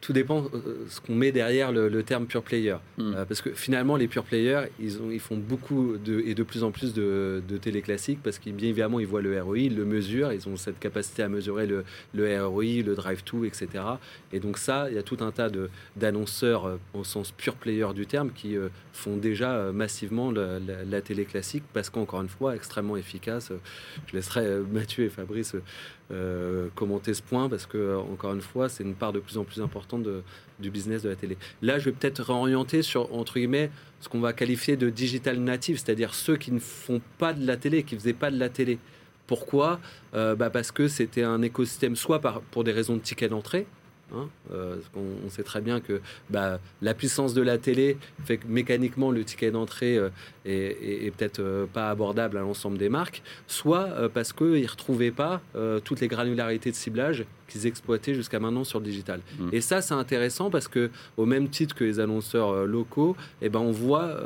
tout 0.00 0.12
dépend 0.12 0.46
euh, 0.54 0.86
ce 0.88 1.00
qu'on 1.00 1.14
met 1.14 1.30
derrière 1.30 1.72
le, 1.72 2.02
terme 2.02 2.26
pure 2.26 2.42
player. 2.42 2.76
Hmm. 2.96 3.12
Euh, 3.14 3.24
parce 3.24 3.42
que 3.42 3.50
finalement, 3.50 3.96
les 3.96 4.08
pure 4.08 4.24
players, 4.24 4.66
ils, 4.80 5.00
ont, 5.00 5.10
ils 5.10 5.20
font 5.20 5.36
beaucoup 5.36 5.96
de, 5.98 6.20
et 6.20 6.34
de 6.34 6.42
plus 6.42 6.64
en 6.64 6.70
plus 6.70 6.94
de, 6.94 7.42
de 7.46 7.56
télé 7.58 7.82
classiques 7.82 8.20
parce 8.22 8.38
qu'ils, 8.38 8.54
bien 8.54 8.68
évidemment, 8.68 8.98
ils 8.98 9.06
voient 9.06 9.20
le 9.20 9.40
ROI, 9.40 9.58
ils 9.58 9.76
le 9.76 9.84
mesurent, 9.84 10.32
ils 10.32 10.48
ont 10.48 10.56
cette 10.56 10.78
capacité 10.78 11.22
à 11.22 11.28
mesurer 11.28 11.66
le, 11.66 11.84
le 12.14 12.46
ROI, 12.46 12.82
le 12.84 12.94
drive-to, 12.94 13.44
etc. 13.44 13.68
Et 14.32 14.40
donc, 14.40 14.56
ça, 14.56 14.88
il 14.88 14.96
y 14.96 14.98
a 14.98 15.02
tout 15.02 15.18
un 15.20 15.32
tas 15.32 15.50
d'annonceurs 15.96 16.66
euh, 16.66 16.76
au 16.94 17.04
sens 17.04 17.30
pure 17.32 17.54
player 17.56 17.86
du 17.94 18.06
terme 18.06 18.30
qui 18.30 18.56
font 18.92 19.16
déjà 19.16 19.70
massivement 19.72 20.30
la, 20.32 21.00
télé 21.00 21.24
classique 21.24 21.64
parce 21.72 21.90
qu'encore 21.90 22.22
une 22.22 22.28
fois, 22.28 22.54
extrêmement 22.54 22.96
efficace. 22.96 23.52
Je 24.06 24.16
laisserai 24.16 24.60
Mathieu 24.72 25.04
et 25.04 25.08
Fabrice 25.08 25.56
euh, 26.12 26.68
commenter 26.74 27.14
ce 27.14 27.22
point 27.22 27.48
parce 27.48 27.66
que, 27.66 27.96
encore 27.96 28.34
une 28.34 28.40
fois, 28.40 28.68
c'est 28.68 28.82
une 28.82 28.94
part 28.94 29.12
de 29.12 29.20
plus 29.20 29.38
en 29.38 29.44
plus 29.44 29.60
importante 29.60 30.06
du 30.58 30.70
business 30.70 31.02
de 31.02 31.08
la 31.08 31.16
télé. 31.16 31.36
Là, 31.62 31.78
je 31.78 31.86
vais 31.86 31.92
peut-être 31.92 32.22
réorienter 32.22 32.82
sur, 32.82 33.14
entre 33.14 33.34
guillemets, 33.34 33.70
ce 34.00 34.08
qu'on 34.08 34.20
va 34.20 34.32
qualifier 34.32 34.76
de 34.76 34.90
digital 34.90 35.38
native, 35.38 35.78
c'est-à-dire 35.78 36.14
ceux 36.14 36.36
qui 36.36 36.52
ne 36.52 36.58
font 36.58 37.00
pas 37.18 37.32
de 37.32 37.46
la 37.46 37.56
télé, 37.56 37.82
qui 37.82 37.94
ne 37.94 38.00
faisaient 38.00 38.12
pas 38.12 38.30
de 38.30 38.38
la 38.38 38.48
télé. 38.48 38.78
Pourquoi? 39.26 39.78
Euh, 40.14 40.34
bah 40.34 40.50
Parce 40.50 40.72
que 40.72 40.88
c'était 40.88 41.22
un 41.22 41.42
écosystème, 41.42 41.94
soit 41.94 42.20
pour 42.50 42.64
des 42.64 42.72
raisons 42.72 42.96
de 42.96 43.00
ticket 43.00 43.28
d'entrée, 43.28 43.66
Hein, 44.14 44.28
euh, 44.52 44.76
on, 44.96 45.30
sait 45.30 45.42
très 45.42 45.60
bien 45.60 45.80
que 45.80 46.00
bah, 46.30 46.58
la 46.82 46.94
puissance 46.94 47.34
de 47.34 47.42
la 47.42 47.58
télé 47.58 47.96
fait 48.24 48.38
que 48.38 48.46
mécaniquement 48.48 49.10
le 49.10 49.24
ticket 49.24 49.50
d'entrée 49.50 49.96
euh, 49.96 50.08
est, 50.44 51.12
peut-être 51.16 51.38
euh, 51.38 51.66
pas 51.66 51.90
abordable 51.90 52.36
à 52.36 52.40
l'ensemble 52.40 52.78
des 52.78 52.88
marques, 52.88 53.22
soit 53.46 54.10
parce 54.12 54.32
qu'ils 54.32 54.62
ne 54.62 54.68
retrouvaient 54.68 55.10
pas 55.10 55.40
toutes 55.84 56.00
les 56.00 56.08
granularités 56.08 56.70
de 56.70 56.76
ciblage 56.76 57.24
qu'ils 57.50 57.66
exploitaient 57.66 58.14
jusqu'à 58.14 58.40
maintenant 58.40 58.64
sur 58.64 58.78
le 58.78 58.84
digital. 58.84 59.20
Mmh. 59.38 59.48
Et 59.52 59.60
ça, 59.60 59.82
c'est 59.82 59.94
intéressant 59.94 60.50
parce 60.50 60.68
que, 60.68 60.90
au 61.16 61.26
même 61.26 61.48
titre 61.48 61.74
que 61.74 61.84
les 61.84 62.00
annonceurs 62.00 62.66
locaux, 62.66 63.16
eh 63.42 63.48
ben, 63.48 63.60
on 63.60 63.72
voit 63.72 64.16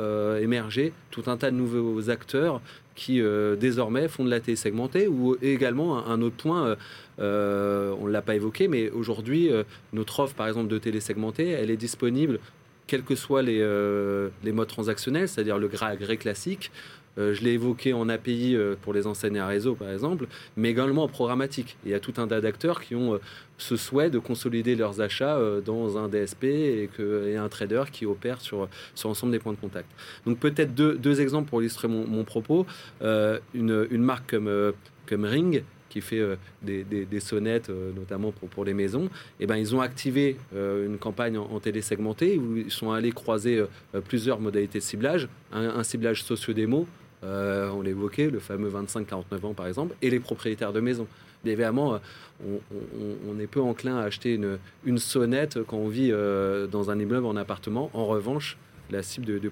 émerger 0.40 0.92
tout 1.10 1.24
un 1.26 1.36
tas 1.36 1.50
de 1.50 1.56
nouveaux 1.56 2.10
acteurs 2.10 2.60
qui 2.94 3.20
désormais 3.58 4.08
font 4.08 4.24
de 4.24 4.30
la 4.30 4.40
télé 4.40 4.56
segmentée 4.56 5.08
ou 5.08 5.36
également 5.42 6.06
un, 6.06 6.22
autre 6.22 6.36
point 6.36 6.76
euh, 7.20 7.94
on 8.00 8.06
ne 8.06 8.12
l'a 8.12 8.22
pas 8.22 8.34
évoqué, 8.34 8.68
mais 8.68 8.90
aujourd'hui, 8.90 9.52
euh, 9.52 9.62
notre 9.92 10.20
offre, 10.20 10.34
par 10.34 10.48
exemple, 10.48 10.68
de 10.68 10.78
télé 10.78 11.00
segmentée, 11.00 11.48
elle 11.48 11.70
est 11.70 11.76
disponible 11.76 12.40
quels 12.86 13.02
que 13.02 13.14
soient 13.14 13.42
les, 13.42 13.60
euh, 13.60 14.28
les 14.42 14.52
modes 14.52 14.68
transactionnels, 14.68 15.28
c'est-à-dire 15.28 15.58
le 15.58 15.68
gré 15.68 15.86
à 15.86 15.96
gré 15.96 16.16
classique. 16.16 16.70
je 17.16 17.40
l'ai 17.44 17.52
évoqué 17.52 17.92
en 17.92 18.08
API 18.08 18.56
pour 18.82 18.92
les 18.92 19.06
enseignes 19.06 19.38
à 19.38 19.46
réseau, 19.46 19.76
par 19.76 19.88
exemple, 19.90 20.26
mais 20.56 20.70
également 20.70 21.04
en 21.04 21.08
programmatique. 21.08 21.76
Il 21.84 21.92
y 21.92 21.94
a 21.94 22.00
tout 22.00 22.14
un 22.16 22.26
tas 22.26 22.40
d'acteurs 22.40 22.80
qui 22.80 22.96
ont 22.96 23.20
ce 23.56 23.76
souhait 23.76 24.10
de 24.10 24.18
consolider 24.18 24.74
leurs 24.74 25.00
achats 25.00 25.38
dans 25.64 25.96
un 25.96 26.08
DSP 26.08 26.44
et, 26.44 26.90
un 27.36 27.48
trader 27.48 27.84
qui 27.92 28.04
opère 28.04 28.40
sur, 28.40 28.68
sur 28.96 29.08
l'ensemble 29.08 29.30
des 29.30 29.38
points 29.38 29.52
de 29.52 29.60
contact. 29.60 29.88
Donc 30.26 30.40
peut-être 30.40 30.74
deux, 30.74 31.20
exemples 31.20 31.48
pour 31.48 31.62
illustrer 31.62 31.86
mon, 31.86 32.24
propos. 32.24 32.66
une, 33.00 33.86
marque 33.92 34.30
comme, 34.30 34.72
comme 35.06 35.24
Ring 35.24 35.62
qui 35.94 36.00
fait 36.00 36.18
euh, 36.18 36.34
des, 36.62 37.20
sonnettes, 37.20 37.70
euh, 37.70 37.92
notamment 37.92 38.32
pour, 38.32 38.64
les 38.64 38.74
maisons, 38.74 39.04
et 39.04 39.44
eh 39.44 39.46
ben, 39.46 39.56
ils 39.56 39.76
ont 39.76 39.80
activé 39.80 40.36
euh, 40.54 40.86
une 40.86 40.98
campagne 40.98 41.38
en, 41.38 41.60
télé 41.60 41.82
segmentée 41.82 42.36
où 42.36 42.56
ils 42.56 42.70
sont 42.70 42.90
allés 42.90 43.12
croiser 43.12 43.64
plusieurs 44.08 44.40
modalités 44.40 44.80
de 44.80 44.84
ciblage, 44.84 45.28
un, 45.52 45.82
ciblage 45.84 46.24
socio-démo, 46.24 46.86
on 47.22 47.80
l'évoquait, 47.80 48.28
le 48.28 48.40
fameux 48.40 48.68
25-49 48.68 49.46
ans 49.46 49.54
par 49.54 49.66
exemple, 49.68 49.94
et 50.02 50.10
les 50.10 50.20
propriétaires 50.20 50.72
de 50.72 50.80
maisons. 50.80 51.06
évidemment, 51.44 52.00
on, 52.44 53.38
est 53.38 53.46
peu 53.46 53.60
enclin 53.60 53.96
à 53.96 54.02
acheter 54.02 54.38
une, 54.84 54.98
sonnette 54.98 55.60
quand 55.66 55.76
on 55.76 55.88
vit 55.88 56.10
dans 56.10 56.90
un 56.90 56.98
immeuble 56.98 57.26
en 57.26 57.36
appartement. 57.36 57.90
En 57.94 58.06
revanche, 58.06 58.58
la 58.90 59.02
cible 59.02 59.40
de 59.40 59.48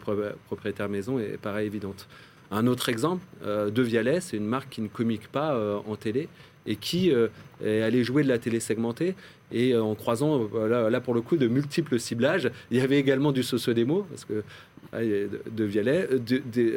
propriétaire 0.47 0.89
maison 0.89 1.19
est 1.19 1.39
pareil 1.41 1.67
évidente. 1.67 2.09
Un 2.53 2.67
autre 2.67 2.89
exemple, 2.89 3.25
euh, 3.45 3.71
De 3.71 3.83
Vialet, 3.83 4.21
c'est 4.21 4.37
une 4.37 4.47
marque 4.47 4.69
qui 4.69 4.81
ne 4.83 4.89
communique 4.89 5.29
pas 5.29 5.55
euh, 5.55 5.79
en 5.87 5.97
télé, 5.97 6.29
et 6.65 6.77
qui 6.77 7.11
est 7.11 7.83
allé 7.83 8.05
jouer 8.05 8.23
de 8.23 8.29
la 8.29 8.39
télé 8.39 8.61
segmentée 8.61 9.17
et 9.51 9.77
en 9.77 9.97
croisant 9.97 10.49
là, 10.55 11.01
pour 11.01 11.13
le 11.13 11.21
coup 11.21 11.37
de 11.37 11.49
multiples 11.49 11.99
ciblages. 11.99 12.53
Il 12.71 12.77
y 12.77 12.81
avait 12.81 13.01
également 13.01 13.33
du 13.33 13.43
socio-démo 13.43 14.07
parce 14.09 14.25
que 14.25 14.45
de 14.93 15.65
Vialet 15.65 16.09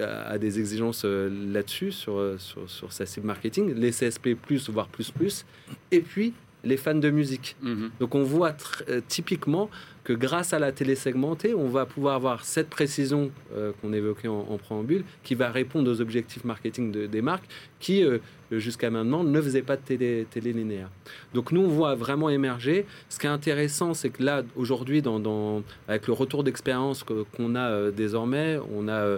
a 0.02 0.40
des 0.40 0.60
exigences 0.60 1.06
là-dessus 1.06 1.92
sur, 1.92 2.34
sur, 2.40 2.68
sur, 2.68 2.92
sa 2.92 3.06
cible 3.06 3.28
marketing, 3.28 3.76
les 3.76 3.92
CSP+, 3.92 4.36
voire 4.70 4.88
plus 4.88 5.12
plus, 5.12 5.46
et 5.92 6.00
puis 6.00 6.34
les 6.66 6.78
fans 6.78 6.96
de 6.96 7.10
musique. 7.10 7.56
Mhm. 7.62 7.92
Donc 8.00 8.16
on 8.16 8.24
voit 8.24 8.56
euh, 8.90 9.02
typiquement 9.08 9.70
que 10.06 10.14
grâce 10.14 10.54
à 10.54 10.60
la 10.60 10.72
télé 10.72 10.96
segmentée, 10.96 11.56
on 11.56 11.68
va 11.68 11.86
pouvoir 11.86 12.16
avoir 12.16 12.46
cette 12.46 12.70
précision 12.70 13.32
euh, 13.56 13.72
qu'on 13.82 13.92
évoquait 13.92 14.28
en, 14.28 14.58
préambule, 14.58 15.04
qui 15.24 15.34
va 15.34 15.50
répondre 15.50 15.92
aux 15.92 16.00
objectifs 16.00 16.46
marketing 16.46 17.08
des 17.08 17.22
marques, 17.22 17.46
qui 17.80 18.04
euh, 18.04 18.20
jusqu'à 18.52 18.92
maintenant 18.92 19.24
ne 19.24 19.42
faisaient 19.42 19.64
pas 19.64 19.76
de 19.76 19.82
télé, 19.82 20.26
linéaire. 20.54 20.90
Donc 21.34 21.52
nous, 21.52 21.62
on 21.62 21.68
voit 21.68 21.96
vraiment 21.96 22.30
émerger. 22.30 22.86
Ce 23.10 23.18
qui 23.18 23.26
est 23.26 23.30
intéressant, 23.30 23.96
c'est 23.96 24.12
que 24.12 24.22
là, 24.22 24.44
aujourd'hui, 24.56 25.02
dans, 25.02 25.64
avec 25.88 26.06
le 26.06 26.14
retour 26.14 26.44
d'expérience 26.44 27.04
qu'on 27.04 27.56
a 27.56 27.92
désormais, 27.92 28.60
on 28.74 28.88
a 28.88 29.18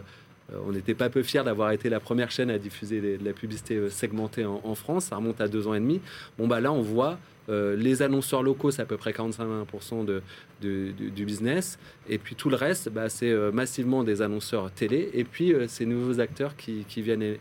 on 0.66 0.72
n'était 0.72 0.94
pas 0.94 1.10
peu 1.10 1.24
fiers 1.24 1.44
d'avoir 1.44 1.72
été 1.72 1.90
la 1.90 2.00
première 2.00 2.32
chaîne 2.32 2.50
à 2.50 2.58
diffuser 2.58 3.18
de 3.18 3.26
la 3.26 3.34
publicité 3.34 3.90
segmentée 3.90 4.46
en, 4.46 4.62
en, 4.64 4.76
France. 4.76 5.08
Ça 5.08 5.18
remonte 5.18 5.42
à 5.42 5.50
deux 5.50 5.68
ans 5.68 5.74
et 5.74 5.80
demi. 5.82 6.00
Bon, 6.38 6.48
bah 6.48 6.62
là, 6.62 6.72
on 6.72 6.82
voit 6.82 7.18
euh, 7.50 7.76
les 7.76 8.02
annonceurs 8.02 8.44
locaux, 8.44 8.72
c'est 8.72 8.82
à 8.82 8.86
peu 8.86 8.98
près 8.98 9.12
45% 9.12 10.06
de, 10.06 10.22
du 10.62 11.26
business. 11.26 11.80
Et 12.10 12.18
puis 12.18 12.36
tout 12.36 12.50
le 12.50 12.56
reste, 12.56 12.90
bah, 12.90 13.10
c'est 13.10 13.32
euh, 13.32 13.52
massivement 13.52 14.04
des 14.04 14.22
annonceurs 14.22 14.72
télé. 14.72 15.10
Et 15.14 15.24
puis 15.24 15.54
euh, 15.54 15.68
ces 15.68 15.86
nouveaux 15.86 16.20
acteurs 16.20 16.56
qui, 16.56 16.84
viennent, 16.98 17.38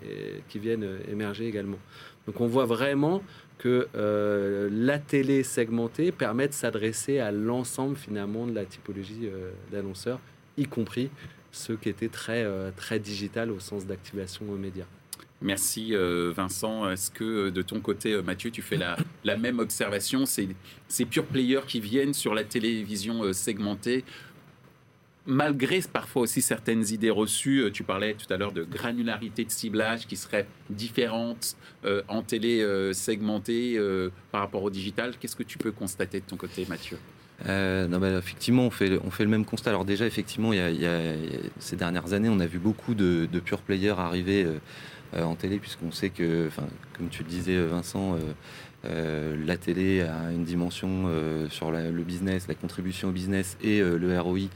qui 0.49 0.59
viennent 0.59 0.87
émerger 1.11 1.47
également. 1.47 1.79
Donc 2.27 2.41
on 2.41 2.47
voit 2.47 2.67
vraiment 2.67 3.23
que 3.59 3.89
la 4.71 4.99
télé 4.99 5.43
segmentée 5.43 6.13
permet 6.13 6.47
de 6.47 6.53
s'adresser 6.53 7.19
à 7.21 7.33
l'ensemble 7.33 7.97
finalement 7.97 8.47
de 8.47 8.55
la 8.55 8.65
typologie 8.65 9.31
d'annonceurs, 9.73 10.21
y 10.59 10.67
compris 10.67 11.11
ceux 11.53 11.77
qui 11.77 11.89
étaient 11.89 12.09
très, 12.09 12.47
très 12.77 12.99
digital 12.99 13.51
au 13.51 13.59
sens 13.59 13.87
d'activation 13.87 14.45
aux 14.51 14.57
médias. 14.57 14.87
Merci 15.43 15.95
euh, 15.95 16.33
Vincent. 16.35 16.91
Est-ce 16.91 17.11
que 17.11 17.25
euh, 17.25 17.51
de 17.51 17.61
ton 17.61 17.81
côté, 17.81 18.13
euh, 18.13 18.23
Mathieu, 18.23 18.51
tu 18.51 18.63
fais 18.63 18.79
la, 18.79 19.37
même 19.37 19.59
observation? 19.59 20.25
C'est 20.25 20.49
ces 20.89 21.05
pure 21.05 21.27
players 21.27 21.67
qui 21.67 21.81
viennent 21.81 22.15
sur 22.15 22.35
la 22.35 22.43
télévision 22.43 23.33
segmentée, 23.35 24.05
malgré 25.27 25.81
parfois 25.93 26.23
aussi 26.23 26.41
certaines 26.41 26.89
idées 26.89 27.11
reçues. 27.11 27.71
Tu 27.73 27.83
parlais 27.83 28.15
tout 28.15 28.33
à 28.33 28.39
l'heure 28.39 28.53
de 28.53 28.65
granularité 28.65 29.45
de 29.45 29.51
ciblage 29.51 30.07
qui 30.07 30.17
serait 30.17 30.47
différente 30.71 31.57
en 32.09 32.23
télé 32.23 32.65
segmentée 32.95 33.79
par 34.33 34.41
rapport 34.41 34.63
au 34.63 34.71
digital. 34.71 35.15
Qu'est-ce 35.19 35.37
que 35.37 35.43
tu 35.43 35.59
peux 35.59 35.73
constater 35.73 36.21
de 36.21 36.27
ton 36.27 36.37
côté, 36.37 36.65
Mathieu? 36.69 36.99
Non, 37.45 37.99
bah, 37.99 38.17
effectivement, 38.17 38.63
on 38.63 38.71
fait, 38.71 38.99
on 39.05 39.11
fait 39.11 39.25
le 39.25 39.31
même 39.31 39.45
constat. 39.45 39.71
Alors 39.71 39.85
déjà, 39.85 40.07
effectivement, 40.07 40.53
ces 41.59 41.77
dernières 41.77 42.13
années, 42.13 42.29
on 42.29 42.41
a 42.41 42.47
vu 42.47 42.61
beaucoup 42.61 42.95
de, 42.95 43.29
de 43.31 43.41
pure 43.41 43.61
players 43.61 43.99
arriver 43.99 44.47
en 45.15 45.35
télé, 45.35 45.59
puisqu'on 45.59 45.93
sait 45.93 46.11
que, 46.11 46.49
comme 46.97 47.09
tu 47.09 47.23
le 47.23 47.29
disais 47.29 47.59
Vincent, 47.67 48.15
euh, 48.15 48.19
euh, 48.85 49.37
la 49.45 49.57
télé 49.57 50.03
a 50.03 50.31
une 50.31 50.45
dimension 50.45 51.11
sur 51.51 51.71
le 51.71 52.03
business, 52.03 52.47
la 52.49 52.55
contribution 52.55 53.09
au 53.09 53.13
business 53.13 53.57
et 53.63 53.81
le 53.81 54.21
ROI 54.21 54.49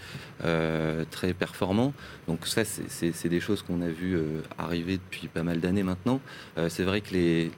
très 1.11 1.35
performant. 1.35 1.93
Donc 2.29 2.47
ça, 2.47 2.63
c'est 2.65 3.29
des 3.29 3.41
choses 3.41 3.63
qu'on 3.63 3.83
a 3.83 3.89
vues 3.89 4.19
arriver 4.59 4.99
depuis 4.99 5.29
pas 5.29 5.43
mal 5.43 5.61
d'années 5.61 5.83
maintenant. 5.83 6.21
c'est 6.69 6.85
vrai 6.85 7.01
que 7.01 7.15
les 7.15 7.51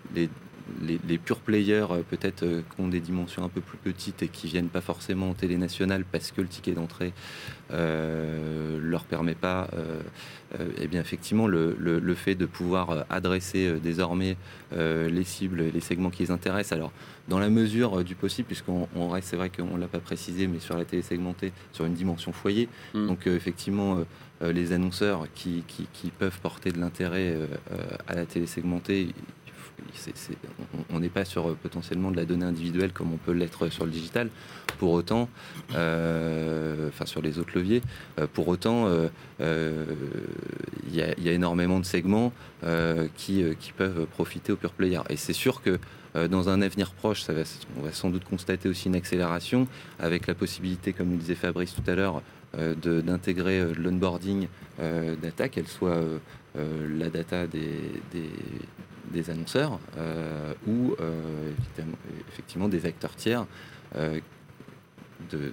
les, 0.80 1.18
pure 1.18 1.38
players 1.38 1.86
euh, 1.90 2.02
peut-être 2.08 2.42
euh, 2.42 2.62
qui 2.74 2.80
ont 2.80 2.88
des 2.88 3.00
dimensions 3.00 3.44
un 3.44 3.48
peu 3.48 3.60
plus 3.60 3.78
petites 3.78 4.22
et 4.22 4.28
qui 4.28 4.46
viennent 4.46 4.68
pas 4.68 4.80
forcément 4.80 5.30
en 5.30 5.34
télé 5.34 5.56
nationale 5.56 6.04
parce 6.10 6.32
que 6.32 6.40
le 6.40 6.48
ticket 6.48 6.72
d'entrée 6.72 7.12
euh, 7.72 8.78
leur 8.82 9.04
permet 9.04 9.34
pas. 9.34 9.68
Eh 10.78 10.86
bien 10.86 11.00
effectivement 11.00 11.46
le, 11.46 11.74
le, 11.78 12.14
fait 12.14 12.34
de 12.34 12.44
pouvoir 12.44 13.06
adresser 13.08 13.80
désormais 13.82 14.36
les 14.76 15.24
cibles, 15.24 15.62
les 15.72 15.80
segments 15.80 16.10
qui 16.10 16.24
les 16.24 16.30
intéressent. 16.30 16.72
Alors 16.72 16.92
dans 17.26 17.38
la 17.38 17.48
mesure 17.48 18.04
du 18.04 18.14
possible, 18.14 18.48
puisqu'on 18.48 19.08
reste, 19.08 19.28
c'est 19.28 19.36
vrai 19.36 19.48
qu'on 19.48 19.78
l'a 19.78 19.88
pas 19.88 19.98
précisé, 19.98 20.46
mais 20.48 20.58
sur 20.58 20.76
la 20.76 20.84
télé 20.84 21.00
segmentée, 21.00 21.52
sur 21.72 21.86
une 21.86 21.94
dimension 21.94 22.32
foyer. 22.32 22.68
Mmh. 22.92 23.06
Donc 23.06 23.26
effectivement 23.26 24.00
les 24.42 24.72
annonceurs 24.74 25.26
qui, 25.34 25.64
qui, 25.66 25.88
qui, 25.90 26.10
peuvent 26.10 26.38
porter 26.40 26.70
de 26.70 26.78
l'intérêt 26.78 27.34
à 28.06 28.14
la 28.14 28.26
télé 28.26 28.46
segmentée, 28.46 29.08
on 30.90 31.00
n'est 31.00 31.08
pas 31.08 31.24
sur 31.24 31.48
euh, 31.48 31.56
potentiellement 31.60 32.10
de 32.10 32.16
la 32.16 32.24
donnée 32.24 32.44
individuelle 32.44 32.92
comme 32.92 33.12
on 33.12 33.16
peut 33.16 33.32
l'être 33.32 33.68
sur 33.68 33.84
le 33.84 33.90
digital. 33.90 34.28
Pour 34.78 34.92
autant, 34.92 35.28
euh, 35.74 36.88
enfin 36.88 37.06
sur 37.06 37.22
les 37.22 37.38
autres 37.38 37.56
leviers, 37.56 37.82
euh, 38.18 38.26
pour 38.32 38.48
autant, 38.48 38.88
il 39.40 40.94
y, 40.94 41.02
a 41.02 41.32
énormément 41.32 41.78
de 41.78 41.84
segments 41.84 42.32
qui, 43.16 43.44
peuvent 43.76 44.06
profiter 44.06 44.52
aux 44.52 44.56
pure 44.56 44.72
players. 44.72 45.02
Et 45.08 45.16
c'est 45.16 45.32
sûr 45.32 45.62
que 45.62 45.78
dans 46.28 46.48
un 46.48 46.62
avenir 46.62 46.92
proche, 46.92 47.26
on 47.78 47.82
va 47.82 47.92
sans 47.92 48.10
doute 48.10 48.24
constater 48.24 48.68
aussi 48.68 48.88
une 48.88 48.96
accélération 48.96 49.66
avec 49.98 50.26
la 50.26 50.34
possibilité, 50.34 50.92
comme 50.92 51.12
le 51.12 51.16
disait 51.16 51.34
Fabrice 51.34 51.74
tout 51.74 51.88
à 51.90 51.94
l'heure, 51.94 52.22
d'intégrer 52.56 53.72
l'onboarding 53.74 54.48
data, 55.22 55.48
qu'elle 55.48 55.68
soit 55.68 56.00
la 56.54 57.08
data 57.08 57.46
des 57.46 57.92
annonceurs 59.30 59.78
euh, 59.96 60.54
ou 60.66 60.94
euh, 61.00 61.52
effectivement 62.28 62.68
des 62.68 62.86
acteurs 62.86 63.14
tiers. 63.14 63.46
Euh, 63.96 64.20
de, 65.30 65.52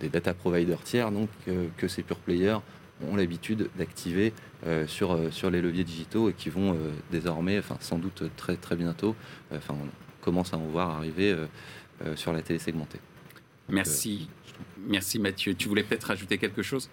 des 0.00 0.08
data 0.08 0.34
providers 0.34 0.82
tiers 0.82 1.12
donc 1.12 1.28
que 1.76 1.86
ces 1.86 2.02
pure 2.02 2.18
players 2.18 2.58
ont 3.08 3.14
l'habitude 3.14 3.70
d'activer 3.78 4.32
sur, 4.88 5.16
sur 5.32 5.48
les 5.48 5.62
leviers 5.62 5.84
digitaux 5.84 6.28
et 6.28 6.32
qui 6.32 6.50
vont 6.50 6.76
désormais, 7.12 7.56
enfin 7.56 7.76
sans 7.78 7.98
doute 7.98 8.24
très 8.36 8.56
très 8.56 8.74
bientôt, 8.74 9.14
enfin 9.52 9.76
on 9.80 10.24
commence 10.24 10.52
à 10.54 10.56
en 10.56 10.66
voir 10.66 10.90
arriver 10.90 11.36
sur 12.16 12.32
la 12.32 12.42
télé 12.42 12.58
segmentée. 12.58 12.98
Merci. 13.68 14.28
Merci 14.88 15.20
Mathieu. 15.20 15.54
Tu 15.54 15.68
voulais 15.68 15.84
peut-être 15.84 16.08
rajouter 16.08 16.36
quelque 16.36 16.62
chose? 16.62 16.90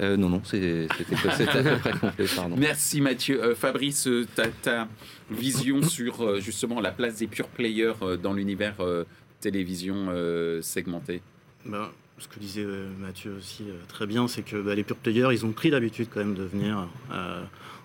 Euh, 0.00 0.16
non, 0.16 0.28
non, 0.28 0.42
c'était 0.44 0.86
à 0.90 1.62
peu 1.62 1.78
près 1.78 1.92
complet. 1.92 2.26
Pardon. 2.34 2.56
Merci 2.56 3.00
Mathieu. 3.00 3.42
Euh, 3.42 3.54
Fabrice, 3.54 4.06
euh, 4.06 4.26
ta, 4.62 4.88
vision 5.30 5.82
sur 5.88 6.40
justement 6.40 6.80
la 6.80 6.92
place 6.92 7.16
des 7.16 7.26
pure 7.26 7.48
players 7.48 7.94
dans 8.22 8.32
l'univers 8.32 8.76
télévision 9.40 10.08
segmenté? 10.62 11.22
Ben, 11.66 11.90
Ce 12.18 12.28
que 12.28 12.38
disait 12.38 12.64
Mathieu 12.98 13.34
aussi 13.36 13.64
très 13.88 14.06
bien, 14.06 14.28
c'est 14.28 14.42
que 14.42 14.56
bah, 14.56 14.74
les 14.74 14.84
pure 14.84 14.96
players, 14.96 15.28
ils 15.32 15.44
ont 15.44 15.52
pris 15.52 15.70
l'habitude 15.70 16.08
quand 16.12 16.20
même 16.20 16.34
de 16.34 16.44
venir 16.44 16.88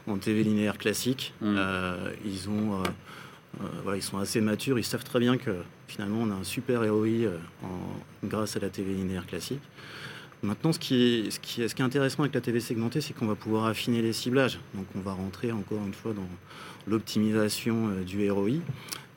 en 0.08 0.18
TV 0.18 0.44
linéaire 0.44 0.78
classique. 0.78 1.34
Mm. 1.42 1.58
ils 2.26 2.50
ont... 2.50 2.84
voilà, 3.84 3.98
ils 3.98 4.04
sont 4.04 4.20
assez 4.20 4.40
matures, 4.40 4.80
ils 4.80 4.86
savent 4.86 5.04
très 5.04 5.20
bien 5.20 5.38
que 5.38 5.52
finalement 5.88 6.20
on 6.22 6.32
a 6.32 6.36
un 6.36 6.44
super 6.44 6.82
ROI 6.82 7.30
grâce 8.24 8.56
à 8.56 8.60
la 8.60 8.70
TV 8.70 8.94
linéaire 8.94 9.26
classique. 9.26 9.62
Maintenant, 10.44 10.74
ce 10.74 10.80
qui, 10.80 10.96
est, 10.96 11.32
ce, 11.32 11.40
qui 11.40 11.64
est, 11.64 11.70
ce 11.70 11.76
qui 11.76 11.82
est 11.82 11.86
intéressant 11.86 12.24
avec 12.24 12.36
la 12.36 12.42
TV 12.42 12.60
segmentée, 12.60 13.00
c'est 13.00 13.14
qu'on 13.14 13.28
va 13.28 13.36
pouvoir 13.36 13.66
affiner 13.66 14.02
les 14.02 14.12
ciblages. 14.12 14.60
Donc, 14.74 14.86
on 14.94 15.00
va 15.00 15.14
rentrer 15.14 15.54
encore 15.54 15.80
une 15.86 15.94
fois 15.94 16.12
dans 16.12 16.28
l'optimisation 16.86 17.88
euh, 17.88 18.04
du 18.04 18.30
ROI, 18.30 18.60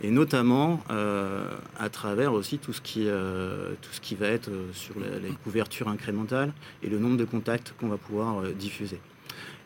et 0.01 0.13
notamment 0.13 0.85
euh, 0.91 1.49
à 1.81 1.89
travers 1.89 2.33
aussi 2.33 2.59
tout 2.59 2.73
ce 2.73 2.81
qui, 2.81 3.09
euh, 3.09 3.73
tout 3.83 3.91
ce 3.91 4.01
qui 4.01 4.15
va 4.15 4.29
être 4.29 4.51
sur 4.73 4.95
les, 5.01 5.31
couvertures 5.43 5.89
incrémentales 5.89 6.53
et 6.85 6.89
le 6.89 7.01
nombre 7.01 7.17
de 7.17 7.25
contacts 7.25 7.75
qu'on 7.81 7.89
va 7.89 7.97
pouvoir 7.97 8.43
diffuser. 8.53 9.01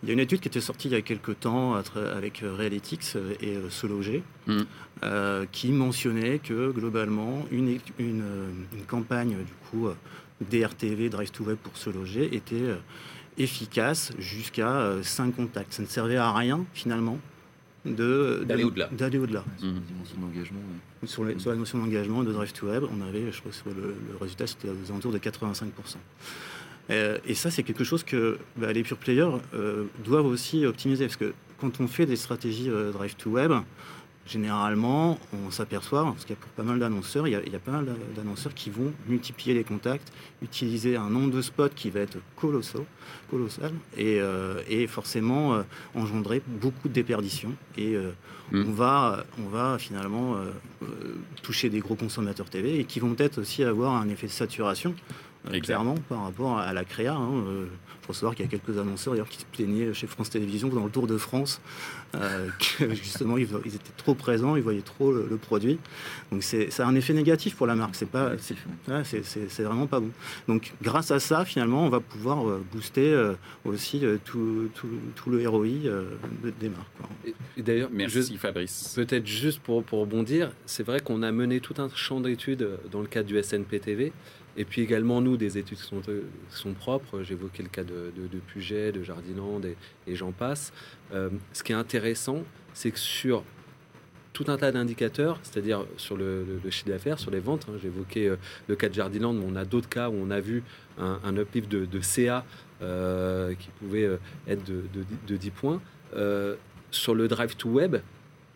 Il 0.02 0.08
y 0.08 0.12
a 0.12 0.14
une 0.14 0.20
étude 0.20 0.40
qui 0.40 0.48
était 0.48 0.62
sortie 0.62 0.88
il 0.88 0.92
y 0.92 0.96
a 0.96 1.02
quelques 1.02 1.40
temps 1.40 1.74
avec 1.94 2.42
Realytics 2.42 3.16
et 3.42 3.58
Sologer, 3.68 4.22
mmh. 4.46 4.62
qui 5.52 5.72
mentionnait 5.72 6.38
que 6.38 6.70
globalement, 6.70 7.44
une, 7.50 7.78
une, 7.98 8.24
une 8.72 8.84
campagne 8.86 9.36
du 9.36 9.52
coup 9.70 9.88
DRTV, 10.40 11.08
Drive 11.08 11.30
to 11.30 11.44
Web 11.44 11.58
pour 11.62 11.76
se 11.76 11.90
loger, 11.90 12.34
était 12.34 12.56
euh, 12.56 12.76
efficace 13.38 14.12
jusqu'à 14.18 14.96
5 15.02 15.28
euh, 15.28 15.30
contacts. 15.32 15.74
Ça 15.74 15.82
ne 15.82 15.88
servait 15.88 16.16
à 16.16 16.32
rien 16.32 16.64
finalement 16.74 17.18
d'aller 17.84 18.64
au-delà. 18.64 18.88
D'aller 18.88 19.18
au-delà. 19.18 19.44
Mmh. 19.62 21.06
Sur, 21.06 21.24
la 21.24 21.56
notion 21.56 21.78
d'engagement 21.78 22.22
de 22.22 22.32
Drive 22.32 22.52
to 22.52 22.66
Web, 22.66 22.84
on 22.92 23.00
avait, 23.00 23.32
je 23.32 23.40
crois 23.40 23.52
que 23.52 23.70
le, 23.70 23.94
résultat 24.20 24.46
c'était 24.46 24.68
aux 24.68 24.90
alentours 24.90 25.12
de 25.12 25.18
85%. 25.18 25.64
Euh, 26.90 27.18
et 27.24 27.34
ça, 27.34 27.50
c'est 27.50 27.62
quelque 27.62 27.84
chose 27.84 28.02
que 28.02 28.38
bah, 28.56 28.72
les 28.72 28.82
pure 28.82 28.98
players 28.98 29.38
doivent 30.04 30.26
aussi 30.26 30.66
optimiser. 30.66 31.06
Parce 31.06 31.16
que 31.16 31.32
quand 31.58 31.80
on 31.80 31.86
fait 31.86 32.04
des 32.04 32.16
stratégies 32.16 32.68
Drive 32.92 33.16
to 33.16 33.30
Web, 33.30 33.52
généralement, 34.26 35.18
on 35.32 35.50
s'aperçoit, 35.50 36.04
parce 36.04 36.24
qu'il 36.24 36.36
y 36.36 36.38
a 36.38 36.40
pour 36.40 36.50
pas 36.50 36.62
mal 36.62 36.78
d'annonceurs, 36.78 37.26
il, 37.26 37.32
y 37.32 37.56
a 37.56 37.58
pas 37.58 37.72
mal 37.72 37.86
d'annonceurs 38.14 38.54
qui 38.54 38.70
vont 38.70 38.92
multiplier 39.08 39.54
les 39.54 39.64
contacts, 39.64 40.12
utiliser 40.42 40.96
un 40.96 41.10
nombre 41.10 41.30
de 41.32 41.42
spots 41.42 41.70
qui 41.74 41.90
va 41.90 42.00
être 42.00 42.18
colossal, 42.36 42.82
colossal 43.30 43.72
et, 43.96 44.20
euh, 44.20 44.86
forcément 44.86 45.54
euh, 45.54 45.62
engendrer 45.94 46.42
beaucoup 46.46 46.88
de 46.88 46.92
déperditions. 46.92 47.54
Et 47.76 47.96
euh, 47.96 48.12
mm. 48.52 48.64
on, 48.68 48.72
va, 48.72 49.24
on 49.38 49.48
va 49.48 49.78
finalement 49.78 50.36
toucher 51.42 51.70
des 51.70 51.80
gros 51.80 51.96
consommateurs 51.96 52.48
TV 52.48 52.78
et 52.80 52.84
qui 52.84 53.00
vont 53.00 53.14
peut-être 53.14 53.38
aussi 53.38 53.64
avoir 53.64 53.94
un 53.94 54.08
effet 54.08 54.26
de 54.26 54.32
saturation. 54.32 54.94
clairement 55.62 55.96
par 56.08 56.24
rapport 56.24 56.58
à 56.58 56.72
la 56.72 56.84
créa. 56.84 57.14
Hein, 57.14 57.44
faut 58.10 58.20
savoir 58.20 58.34
qu'il 58.34 58.44
y 58.44 58.48
a 58.48 58.50
quelques 58.50 58.78
annonceurs 58.78 59.28
qui 59.28 59.40
se 59.40 59.44
plaignaient 59.44 59.94
chez 59.94 60.06
France 60.06 60.30
Télévisions 60.30 60.68
dans 60.68 60.84
le 60.84 60.90
Tour 60.90 61.06
de 61.06 61.16
France, 61.16 61.60
euh, 62.14 62.48
que 62.78 62.94
justement 62.94 63.38
ils, 63.38 63.44
étaient 63.44 63.92
trop 63.96 64.14
présents, 64.14 64.56
ils 64.56 64.62
voyaient 64.62 64.80
trop 64.80 65.12
le, 65.12 65.36
produit. 65.36 65.78
Donc 66.30 66.42
c'est, 66.42 66.70
ça 66.70 66.84
a 66.84 66.88
un 66.88 66.94
effet 66.94 67.12
négatif 67.12 67.56
pour 67.56 67.66
la 67.66 67.74
marque. 67.74 67.94
C'est 67.94 68.10
pas, 68.10 68.32
c'est, 69.04 69.62
vraiment 69.62 69.86
pas 69.86 70.00
bon. 70.00 70.10
Donc 70.48 70.72
grâce 70.82 71.10
à 71.10 71.20
ça, 71.20 71.44
finalement, 71.44 71.84
on 71.84 71.88
va 71.88 72.00
pouvoir 72.00 72.48
euh, 72.48 72.62
booster 72.72 73.12
euh, 73.12 73.34
aussi 73.64 74.02
tout, 74.24 74.68
tout, 74.74 75.30
le 75.30 75.48
ROI 75.48 75.66
des 76.60 76.68
marques. 76.68 76.86
Et, 77.56 77.62
d'ailleurs, 77.62 77.90
merci 77.92 78.36
Fabrice. 78.36 78.92
Peut-être 78.96 79.26
juste 79.26 79.60
pour, 79.60 79.84
pour 79.84 80.00
rebondir, 80.00 80.50
c'est 80.66 80.82
vrai 80.82 81.00
qu'on 81.00 81.22
a 81.22 81.32
mené 81.32 81.60
tout 81.60 81.74
un 81.78 81.88
champ 81.94 82.20
d'études 82.20 82.68
dans 82.90 83.00
le 83.00 83.06
cadre 83.06 83.28
du 83.28 83.40
SNPTV 83.40 84.12
et 84.56 84.64
puis 84.64 84.82
également, 84.82 85.20
nous, 85.20 85.36
des 85.36 85.58
études 85.58 85.78
qui 85.78 85.84
sont, 85.84 86.02
sont 86.50 86.72
propres. 86.72 87.22
J'évoquais 87.22 87.62
le 87.62 87.68
cas 87.68 87.84
de, 87.84 88.12
de, 88.16 88.38
Puget, 88.38 88.92
de 88.92 89.02
Jardiland 89.02 89.60
et, 90.06 90.14
j'en 90.14 90.32
passe. 90.32 90.72
Euh, 91.12 91.30
ce 91.52 91.62
qui 91.62 91.72
est 91.72 91.76
intéressant, 91.76 92.42
c'est 92.74 92.90
que 92.90 92.98
sur 92.98 93.44
tout 94.32 94.44
un 94.48 94.56
tas 94.56 94.72
d'indicateurs, 94.72 95.38
c'est-à-dire 95.42 95.84
sur 95.96 96.16
le, 96.16 96.44
chiffre 96.70 96.88
d'affaires, 96.88 97.18
sur 97.18 97.30
les 97.30 97.40
ventes, 97.40 97.66
hein, 97.68 97.78
j'évoquais 97.80 98.28
euh, 98.28 98.36
le 98.68 98.76
cas 98.76 98.88
de 98.88 98.94
Jardiland, 98.94 99.32
mais 99.32 99.44
on 99.46 99.56
a 99.56 99.64
d'autres 99.64 99.88
cas 99.88 100.08
où 100.08 100.14
on 100.14 100.30
a 100.30 100.40
vu 100.40 100.62
un, 100.98 101.36
uplift 101.36 101.70
de, 101.70 102.00
CA 102.00 102.44
euh, 102.82 103.54
qui 103.54 103.68
pouvait 103.78 104.08
être 104.46 104.64
de, 104.64 105.36
10 105.36 105.50
points. 105.50 105.80
sur 106.90 107.14
le 107.14 107.28
drive 107.28 107.56
to 107.56 107.68
web, 107.68 107.96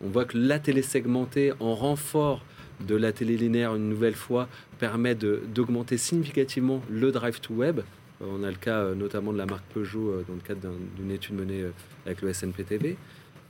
on 0.01 0.09
voit 0.09 0.25
que 0.25 0.37
la 0.37 0.59
télé 0.59 0.81
segmentée 0.81 1.53
en 1.59 1.73
renfort 1.73 2.43
de 2.81 2.95
la 2.95 3.11
télé 3.11 3.37
linéaire 3.37 3.75
une 3.75 3.89
nouvelle 3.89 4.15
fois 4.15 4.47
permet 4.79 5.15
d'augmenter 5.15 5.97
significativement 5.97 6.81
le 6.89 7.11
drive 7.11 7.39
to 7.39 7.53
web. 7.53 7.81
Euh, 8.21 8.25
on 8.29 8.43
a 8.43 8.49
le 8.49 8.57
cas 8.57 8.79
euh, 8.79 8.95
notamment 8.95 9.33
de 9.33 9.37
la 9.37 9.45
marque 9.45 9.65
Peugeot 9.73 10.09
euh, 10.09 10.25
dans 10.27 10.35
le 10.35 10.41
cadre 10.41 10.61
d'une 10.97 11.11
étude 11.11 11.35
menée 11.35 11.65
avec 12.05 12.21
le 12.21 12.31
SNPTV. 12.33 12.97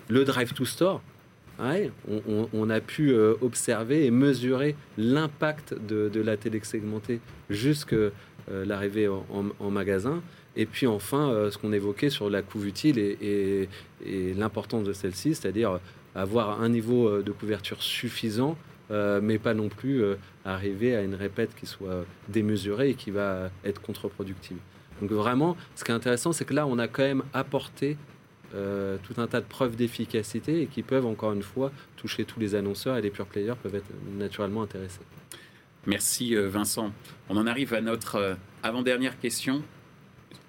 Le 0.07 0.23
drive 0.23 0.53
to 0.53 0.65
store, 0.65 1.01
on, 1.57 2.69
a 2.69 2.81
pu 2.81 3.15
observer 3.41 4.05
et 4.05 4.11
mesurer 4.11 4.75
l'impact 4.97 5.73
de, 5.73 6.21
la 6.21 6.37
télé 6.37 6.59
segmentée 6.63 7.21
jusqu'à 7.49 8.11
l'arrivée 8.51 9.07
en, 9.07 9.71
magasin. 9.71 10.21
Et 10.57 10.67
puis 10.67 10.85
enfin, 10.85 11.49
ce 11.49 11.57
qu'on 11.57 11.71
évoquait 11.73 12.11
sur 12.11 12.29
la 12.29 12.43
couve 12.43 12.67
utile 12.67 12.99
et 12.99 13.69
l'importance 14.05 14.83
de 14.83 14.93
celle-ci, 14.93 15.33
c'est-à-dire 15.33 15.79
avoir 16.13 16.61
un 16.61 16.69
niveau 16.69 17.23
de 17.23 17.31
couverture 17.31 17.81
suffisant 17.81 18.57
euh, 18.91 19.19
mais 19.21 19.39
pas 19.39 19.53
non 19.53 19.69
plus 19.69 20.03
euh, 20.03 20.15
arriver 20.43 20.95
à 20.95 21.01
une 21.01 21.15
répète 21.15 21.55
qui 21.55 21.65
soit 21.65 22.05
démesurée 22.27 22.91
et 22.91 22.93
qui 22.93 23.11
va 23.11 23.49
être 23.63 23.81
contre-productive. 23.81 24.57
Donc 25.01 25.11
vraiment, 25.11 25.57
ce 25.75 25.83
qui 25.83 25.91
est 25.91 25.93
intéressant, 25.95 26.31
c'est 26.31 26.45
que 26.45 26.53
là, 26.53 26.67
on 26.67 26.77
a 26.77 26.87
quand 26.87 27.03
même 27.03 27.23
apporté 27.33 27.97
euh, 28.53 28.97
tout 29.03 29.19
un 29.19 29.27
tas 29.27 29.41
de 29.41 29.45
preuves 29.45 29.75
d'efficacité 29.75 30.61
et 30.61 30.67
qui 30.67 30.83
peuvent, 30.83 31.05
encore 31.05 31.33
une 31.33 31.41
fois, 31.41 31.71
toucher 31.97 32.25
tous 32.25 32.39
les 32.39 32.55
annonceurs 32.55 32.95
et 32.97 33.01
les 33.01 33.09
pure 33.09 33.25
players 33.25 33.55
peuvent 33.61 33.75
être 33.75 33.89
naturellement 34.17 34.61
intéressés. 34.61 35.01
Merci 35.87 36.35
Vincent. 36.35 36.91
On 37.29 37.37
en 37.37 37.45
arrive 37.45 37.73
à 37.73 37.81
notre 37.81 38.37
avant-dernière 38.63 39.19
question 39.19 39.61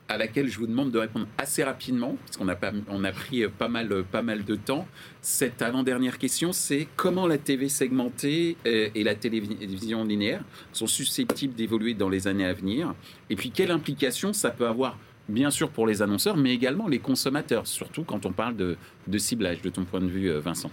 à 0.08 0.16
laquelle 0.16 0.48
je 0.48 0.58
vous 0.58 0.66
demande 0.66 0.90
de 0.90 0.98
répondre 0.98 1.26
assez 1.38 1.64
rapidement, 1.64 2.16
parce 2.24 2.36
qu'on 2.36 2.48
a, 2.48 2.54
pas, 2.54 2.72
pris 3.12 3.42
euh, 3.42 3.48
pas 3.48 3.68
mal, 3.68 3.90
euh, 3.92 4.02
pas 4.02 4.22
mal 4.22 4.44
de 4.44 4.54
temps. 4.54 4.86
Cette 5.20 5.62
avant-dernière 5.62 6.18
question, 6.18 6.52
c'est 6.52 6.86
comment 6.96 7.26
la 7.26 7.38
TV 7.38 7.68
segmentée 7.68 8.56
euh, 8.66 8.88
et 8.94 9.02
la 9.02 9.14
télévision 9.14 10.04
linéaire 10.04 10.42
sont 10.72 10.86
susceptibles 10.86 11.54
d'évoluer 11.54 11.94
dans 11.94 12.08
les 12.08 12.28
années 12.28 12.46
à 12.46 12.52
venir? 12.52 12.94
Et 13.30 13.36
puis, 13.36 13.50
quelle 13.50 13.70
implication 13.70 14.32
ça 14.32 14.50
peut 14.50 14.66
avoir, 14.66 14.96
bien 15.28 15.50
sûr, 15.50 15.70
pour 15.70 15.86
les 15.86 16.02
annonceurs, 16.02 16.36
mais 16.36 16.54
également 16.54 16.86
les 16.86 17.00
consommateurs, 17.00 17.66
surtout 17.66 18.04
quand 18.04 18.26
on 18.26 18.32
parle 18.32 18.56
de, 18.56 18.76
de 19.06 19.18
ciblage, 19.18 19.60
de 19.62 19.70
ton 19.70 19.84
point 19.84 20.00
de 20.00 20.06
vue, 20.06 20.30
Vincent? 20.38 20.70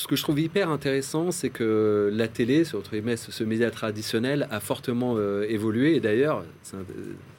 Ce 0.00 0.06
que 0.06 0.16
je 0.16 0.22
trouve 0.22 0.40
hyper 0.40 0.70
intéressant, 0.70 1.30
c'est 1.30 1.50
que 1.50 2.10
la 2.12 2.26
télé, 2.26 2.64
ce, 2.64 2.78
ce 2.82 3.44
média 3.44 3.70
traditionnel, 3.70 4.48
a 4.50 4.58
fortement 4.58 5.16
euh, 5.18 5.44
évolué. 5.46 5.94
Et 5.94 6.00
d'ailleurs, 6.00 6.42
c'est 6.62 6.78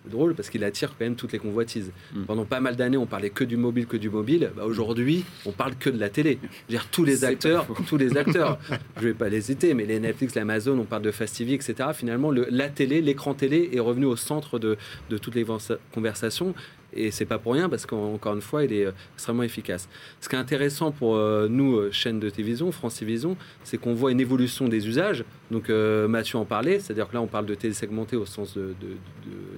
drôle 0.05 0.35
parce 0.35 0.51
qu'il 0.51 0.63
attire 0.63 0.89
quand 0.89 1.05
même 1.05 1.15
toutes 1.15 1.31
les 1.31 1.39
convoitises. 1.39 1.91
Mm. 2.13 2.25
Pendant 2.25 2.45
pas 2.45 2.59
mal 2.59 2.75
d'années, 2.75 2.97
on 2.97 3.07
parlait 3.07 3.31
que 3.31 3.43
du 3.43 3.57
mobile, 3.57 3.87
que 3.87 3.97
du 3.97 4.11
mobile. 4.11 4.51
Bah, 4.55 4.65
Aujourd'hui, 4.65 5.25
on 5.47 5.51
parle 5.51 5.75
que 5.75 5.89
de 5.89 5.99
la 5.99 6.09
télé. 6.09 6.37
Je 6.41 6.47
veux 6.47 6.79
dire, 6.79 6.87
tous 6.91 7.03
les 7.03 7.25
acteurs, 7.25 7.65
tous 7.87 7.97
les 7.97 8.15
acteurs. 8.15 8.59
je 8.97 9.07
vais 9.07 9.15
pas 9.15 9.29
les 9.29 9.41
citer, 9.41 9.73
mais 9.73 9.85
les 9.85 9.99
Netflix, 9.99 10.35
l'Amazon, 10.35 10.77
on 10.77 10.85
parle 10.85 11.01
de 11.01 11.11
Fast 11.11 11.37
TV, 11.37 11.53
etc. 11.53 11.89
Finalement, 11.95 12.29
le, 12.29 12.45
la 12.51 12.69
télé, 12.69 13.01
l'écran 13.01 13.33
télé 13.33 13.71
est 13.73 13.79
revenu 13.79 14.05
au 14.05 14.15
centre 14.15 14.59
de, 14.59 14.77
de 15.09 15.17
toutes 15.17 15.33
les 15.33 15.45
conversations. 15.91 16.53
Et 16.93 17.11
c'est 17.11 17.25
pas 17.25 17.37
pour 17.37 17.53
rien 17.53 17.69
parce 17.69 17.85
qu'encore 17.85 18.33
une 18.33 18.41
fois, 18.41 18.63
il 18.63 18.73
est 18.73 18.85
euh, 18.85 18.91
extrêmement 19.15 19.43
efficace. 19.43 19.87
Ce 20.19 20.27
qui 20.27 20.35
est 20.35 20.39
intéressant 20.39 20.91
pour 20.91 21.15
euh, 21.15 21.47
nous, 21.49 21.77
euh, 21.77 21.91
chaîne 21.91 22.19
de 22.19 22.29
télévision, 22.29 22.71
France 22.71 22.95
Télévisions, 22.95 23.37
c'est 23.63 23.77
qu'on 23.77 23.93
voit 23.93 24.11
une 24.11 24.19
évolution 24.19 24.67
des 24.67 24.87
usages. 24.87 25.23
Donc 25.49 25.69
Mathieu 25.69 26.37
en 26.37 26.45
parlait, 26.45 26.79
c'est-à-dire 26.79 27.09
que 27.09 27.13
là, 27.13 27.21
on 27.21 27.27
parle 27.27 27.45
de 27.45 27.55
télé 27.55 27.73
segmentée 27.73 28.15
au 28.15 28.25
sens 28.25 28.55
de, 28.55 28.73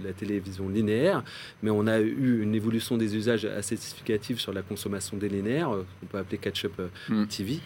la 0.04 0.12
télévision 0.12 0.67
linéaire, 0.67 1.24
mais 1.62 1.69
on 1.69 1.86
a 1.86 2.00
eu 2.00 2.41
une 2.41 2.56
évolution 2.56 2.98
des 2.98 3.15
usages 3.15 3.46
assez 3.46 3.76
significative 3.76 4.39
sur 4.39 4.54
la 4.54 4.63
consommation 4.63 5.17
des 5.17 5.30
linéaires, 5.30 5.69
qu'on 5.69 6.06
peut 6.08 6.17
appeler 6.17 6.39
catch-up 6.39 6.82
mm. 7.10 7.26
TV. 7.28 7.60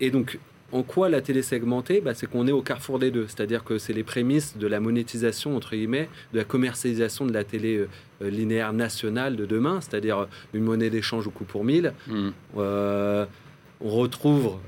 et 0.00 0.10
donc, 0.10 0.38
en 0.72 0.82
quoi 0.82 1.08
la 1.08 1.20
télé 1.20 1.42
segmentée 1.42 2.00
bah, 2.00 2.14
C'est 2.14 2.26
qu'on 2.26 2.46
est 2.46 2.52
au 2.52 2.62
carrefour 2.62 2.98
des 2.98 3.10
deux. 3.10 3.26
C'est-à-dire 3.26 3.64
que 3.64 3.78
c'est 3.78 3.92
les 3.92 4.04
prémices 4.04 4.56
de 4.56 4.66
la 4.66 4.80
monétisation, 4.80 5.56
entre 5.56 5.74
guillemets, 5.74 6.08
de 6.32 6.38
la 6.38 6.44
commercialisation 6.44 7.26
de 7.26 7.32
la 7.32 7.44
télé 7.44 7.76
euh, 7.76 7.88
euh, 8.22 8.30
linéaire 8.30 8.72
nationale 8.72 9.36
de 9.36 9.46
demain, 9.46 9.80
c'est-à-dire 9.80 10.18
euh, 10.18 10.26
une 10.54 10.64
monnaie 10.64 10.90
d'échange 10.90 11.26
au 11.26 11.30
coût 11.30 11.44
pour 11.44 11.64
mille. 11.64 11.92
Mm. 12.06 12.30
on 13.82 13.88
retrouve 13.88 14.58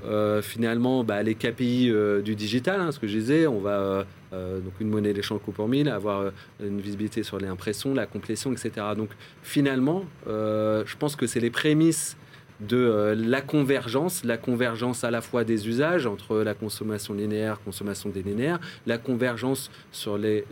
finalement 0.41 1.03
bah, 1.03 1.21
les 1.21 1.35
KPI 1.35 1.91
du 2.23 2.35
digital, 2.35 2.81
hein, 2.81 2.91
ce 2.91 2.99
que 2.99 3.07
je 3.07 3.17
disais. 3.17 3.47
On 3.47 3.59
va 3.59 4.05
donc 4.31 4.73
une 4.79 4.89
monnaie 4.89 5.13
d'échange 5.13 5.37
au 5.37 5.39
coût 5.39 5.51
pour 5.51 5.67
mille, 5.67 5.87
avoir 5.87 6.31
une 6.59 6.81
visibilité 6.81 7.21
sur 7.21 7.37
les 7.37 7.47
impressions, 7.47 7.93
la 7.93 8.07
complétion, 8.07 8.51
etc. 8.51 8.87
Donc 8.97 9.09
finalement, 9.43 10.05
je 10.25 10.95
pense 10.97 11.15
que 11.15 11.27
c'est 11.27 11.39
les 11.39 11.51
prémices 11.51 12.17
de 12.59 12.77
euh, 12.77 13.15
la 13.15 13.41
convergence, 13.41 14.23
la 14.23 14.37
convergence 14.37 15.03
à 15.03 15.11
la 15.11 15.21
fois 15.21 15.43
des 15.43 15.67
usages 15.67 16.05
entre 16.05 16.37
la 16.39 16.53
consommation 16.53 17.13
linéaire, 17.13 17.59
consommation 17.63 18.09
délinéaire, 18.09 18.59
la 18.85 18.97
convergence 18.97 19.71
sur 19.91 20.17
les, 20.17 20.45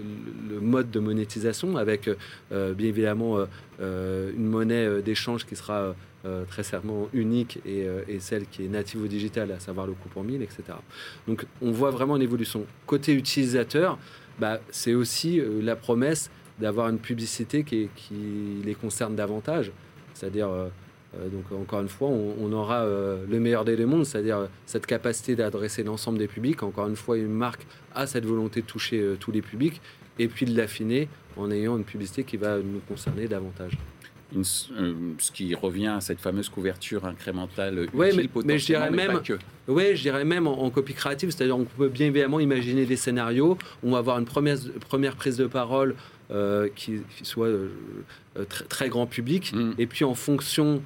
le 0.50 0.60
mode 0.60 0.92
de 0.92 1.00
monétisation 1.00 1.78
avec 1.78 2.10
euh, 2.52 2.74
bien 2.74 2.88
évidemment 2.88 3.38
euh, 3.80 4.32
une 4.36 4.48
monnaie 4.48 5.02
d'échange 5.02 5.46
qui 5.46 5.56
sera 5.56 5.96
très 6.50 6.62
certainement 6.62 7.10
unique 7.14 7.60
et, 7.66 7.88
celle 8.20 8.46
qui 8.46 8.64
est 8.64 8.68
native 8.68 9.02
au 9.02 9.08
digital, 9.08 9.52
à 9.52 9.60
savoir 9.60 9.88
le 9.88 9.94
coupon 9.94 10.22
1000, 10.22 10.44
etc. 10.44 10.64
Donc 11.28 11.48
on 11.64 11.72
voit 11.72 11.90
vraiment 11.90 12.16
une 12.16 12.22
évolution. 12.22 12.68
Côté 12.86 13.16
utilisateur, 13.16 13.98
bah, 14.38 14.60
c'est 14.70 14.94
aussi 14.94 15.42
la 15.62 15.76
promesse 15.76 16.30
d'avoir 16.60 16.90
une 16.90 17.00
publicité 17.00 17.64
qui, 17.64 17.90
les 18.64 18.76
concerne 18.76 19.16
davantage, 19.16 19.72
c'est-à-dire 20.14 20.50
donc 21.14 21.52
encore 21.52 21.82
une 21.82 21.90
fois, 21.90 22.08
on, 22.10 22.52
aura 22.54 22.84
euh, 22.84 23.26
le 23.30 23.40
meilleur 23.40 23.66
des 23.66 23.76
deux 23.76 23.86
mondes, 23.86 24.06
c'est-à-dire 24.06 24.38
euh, 24.38 24.48
cette 24.66 24.86
capacité 24.86 25.36
d'adresser 25.36 25.84
l'ensemble 25.84 26.18
des 26.18 26.28
publics. 26.28 26.64
Encore 26.64 26.88
une 26.88 26.96
fois, 26.96 27.18
une 27.18 27.34
marque 27.34 27.66
a 27.94 28.08
cette 28.08 28.26
volonté 28.26 28.62
de 28.62 28.66
toucher 28.66 29.16
tous 29.20 29.32
les 29.32 29.42
publics 29.42 29.82
et 30.20 30.28
puis 30.28 30.46
de 30.46 30.56
l'affiner 30.56 31.10
en 31.36 31.52
ayant 31.52 31.78
une 31.78 31.84
publicité 31.84 32.24
qui 32.24 32.38
va 32.38 32.58
nous 32.58 32.80
concerner 32.88 33.28
davantage. 33.28 33.78
ce 34.42 35.32
qui 35.34 35.54
revient 35.54 35.88
à 35.88 36.02
cette 36.02 36.22
fameuse 36.22 36.48
couverture 36.48 37.06
incrémentale. 37.06 37.88
Oui, 37.94 38.08
mais, 38.16 38.30
mais, 38.46 38.58
je 38.58 38.66
dirais 38.68 38.90
même, 38.90 39.20
ouais, 39.68 39.96
je 39.96 40.02
dirais 40.02 40.24
même 40.24 40.48
en, 40.48 40.70
copie 40.70 40.94
créative, 40.94 41.32
c'est-à-dire 41.32 41.58
on 41.58 41.66
peut 41.66 41.90
bien 41.90 42.08
évidemment 42.08 42.40
imaginer 42.40 42.86
des 42.86 42.96
scénarios 42.96 43.58
où 43.84 43.90
on 43.90 43.92
va 43.92 43.98
avoir 43.98 44.18
une 44.18 44.26
première, 44.26 44.58
première 44.88 45.18
prise 45.18 45.36
de 45.36 45.48
parole 45.48 45.96
euh, 46.32 46.70
qui, 46.74 47.02
soit 47.24 47.48
euh, 47.48 47.68
euh, 48.38 48.46
très, 48.46 48.64
très, 48.64 48.90
grand 48.90 49.06
public. 49.06 49.52
Mm. 49.52 49.72
Et 49.78 49.86
puis 49.86 50.06
en 50.06 50.14
fonction 50.14 50.82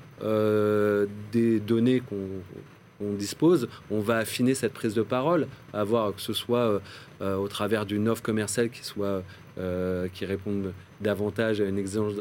des 1.31 1.59
données 1.59 2.01
qu'on 2.01 3.13
dispose, 3.13 3.67
on 3.91 3.99
va 3.99 4.17
affiner 4.17 4.55
cette 4.55 4.73
prise 4.73 4.95
de 4.95 5.03
parole, 5.03 5.47
à 5.71 5.83
voir 5.83 6.15
que 6.15 6.21
ce 6.21 6.33
soit 6.33 6.81
au 7.21 7.47
travers 7.47 7.85
d'une 7.85 8.09
offre 8.09 8.23
commerciale 8.23 8.69
qui 8.71 8.83
soit 8.83 9.23
qui 10.13 10.25
réponde 10.25 10.73
davantage 11.01 11.61
à 11.61 11.65
une 11.65 11.77
exigence 11.77 12.13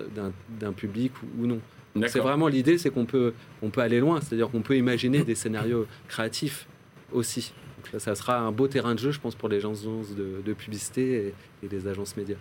d'un 0.61 0.73
public 0.73 1.13
ou, 1.39 1.47
non. 1.47 1.61
C'est 2.09 2.19
vraiment 2.19 2.49
l'idée, 2.49 2.77
c'est 2.77 2.91
qu'on 2.91 3.07
peut, 3.07 3.33
on 3.63 3.71
peut 3.71 3.81
aller 3.81 4.01
loin, 4.01 4.21
c'est-à-dire 4.21 4.51
qu'on 4.51 4.63
peut 4.63 4.77
imaginer 4.77 5.23
des 5.23 5.37
scénarios 5.37 5.87
créatifs 6.09 6.67
aussi. 7.13 7.55
ça, 7.97 8.15
sera 8.17 8.41
un 8.41 8.53
beau 8.53 8.67
terrain 8.67 8.95
de 8.95 8.99
jeu, 8.99 9.13
je 9.13 9.21
pense, 9.21 9.37
pour 9.37 9.49
les 9.49 9.59
agences 9.59 9.85
de, 10.15 10.43
de 10.45 10.53
publicité 10.53 11.33
et, 11.63 11.67
et 11.67 11.69
les 11.71 11.87
agences 11.87 12.17
médias. 12.17 12.37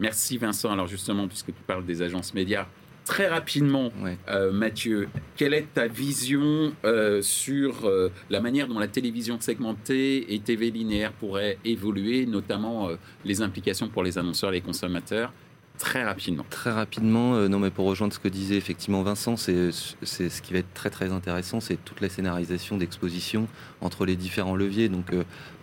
Merci 0.00 0.38
Vincent. 0.38 0.72
Alors 0.72 0.86
justement, 0.86 1.28
puisque 1.28 1.46
tu 1.46 1.62
parles 1.66 1.84
des 1.84 2.02
agences 2.02 2.34
médias, 2.34 2.66
très 3.06 3.28
rapidement, 3.28 3.90
euh, 4.28 4.52
Mathieu, 4.52 5.08
quelle 5.36 5.54
est 5.54 5.72
ta 5.72 5.86
vision 5.86 6.72
euh, 6.84 7.22
sur 7.22 7.86
euh, 7.86 8.10
la 8.28 8.40
manière 8.40 8.68
dont 8.68 8.78
la 8.78 8.88
télévision 8.88 9.40
segmentée 9.40 10.34
et 10.34 10.40
TV 10.40 10.70
linéaire 10.70 11.12
pourraient 11.12 11.58
évoluer, 11.64 12.26
notamment 12.26 12.90
les 13.24 13.40
implications 13.40 13.88
pour 13.88 14.02
les 14.02 14.18
annonceurs, 14.18 14.50
les 14.50 14.60
consommateurs 14.60 15.32
Très 15.78 16.04
rapidement. 16.04 16.44
Très 16.48 16.70
rapidement, 16.70 17.48
non 17.48 17.58
mais 17.58 17.70
pour 17.70 17.86
rejoindre 17.86 18.12
ce 18.14 18.18
que 18.18 18.28
disait 18.28 18.56
effectivement 18.56 19.02
Vincent, 19.02 19.36
c'est 19.36 19.70
ce 19.72 20.42
qui 20.42 20.52
va 20.54 20.60
être 20.60 20.72
très 20.72 20.90
très 20.90 21.12
intéressant, 21.12 21.60
c'est 21.60 21.76
toute 21.84 22.00
la 22.00 22.08
scénarisation 22.08 22.78
d'exposition 22.78 23.46
entre 23.82 24.06
les 24.06 24.16
différents 24.16 24.56
leviers. 24.56 24.88
Donc 24.88 25.12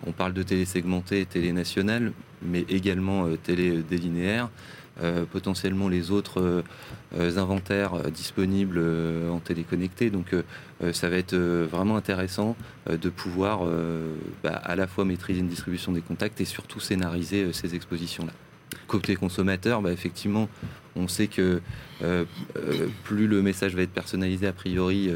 on 0.05 0.11
parle 0.11 0.34
de 0.34 0.43
télé 0.43 0.66
segmentée, 0.66 1.26
télé 1.26 1.51
nationale, 1.51 2.14
mais 2.43 2.64
également 2.70 3.28
télé 3.43 3.82
délinéaire. 3.82 4.49
Euh, 5.01 5.26
potentiellement 5.26 5.89
les 5.89 6.11
autres 6.11 6.39
euh, 6.39 6.61
euh, 7.18 7.39
inventaires 7.39 8.11
disponibles 8.11 8.80
en 9.32 9.39
téléconnecté. 9.39 10.11
Donc 10.11 10.36
ça 10.91 11.09
va 11.09 11.18
être 11.18 11.36
vraiment 11.36 11.95
intéressant 11.95 12.55
de 12.89 13.09
pouvoir 13.09 13.61
bah, 14.43 14.61
à 14.64 14.76
la 14.76 14.88
fois 14.88 15.05
maîtriser 15.05 15.39
une 15.39 15.47
distribution 15.47 15.91
des 15.91 16.01
contacts 16.01 16.41
et 16.41 16.45
surtout 16.45 16.80
scénariser 16.80 17.53
ces 17.53 17.76
expositions-là. 17.76 18.34
Côté 18.94 19.16
consommateur, 19.16 19.82
bah, 19.82 19.91
effectivement, 19.91 20.48
on 20.96 21.08
sait 21.08 21.28
que 21.28 21.62
plus 23.04 23.28
le 23.28 23.41
message 23.41 23.76
va 23.76 23.82
être 23.82 23.94
personnalisé 23.94 24.46
a 24.46 24.54
priori, 24.54 25.10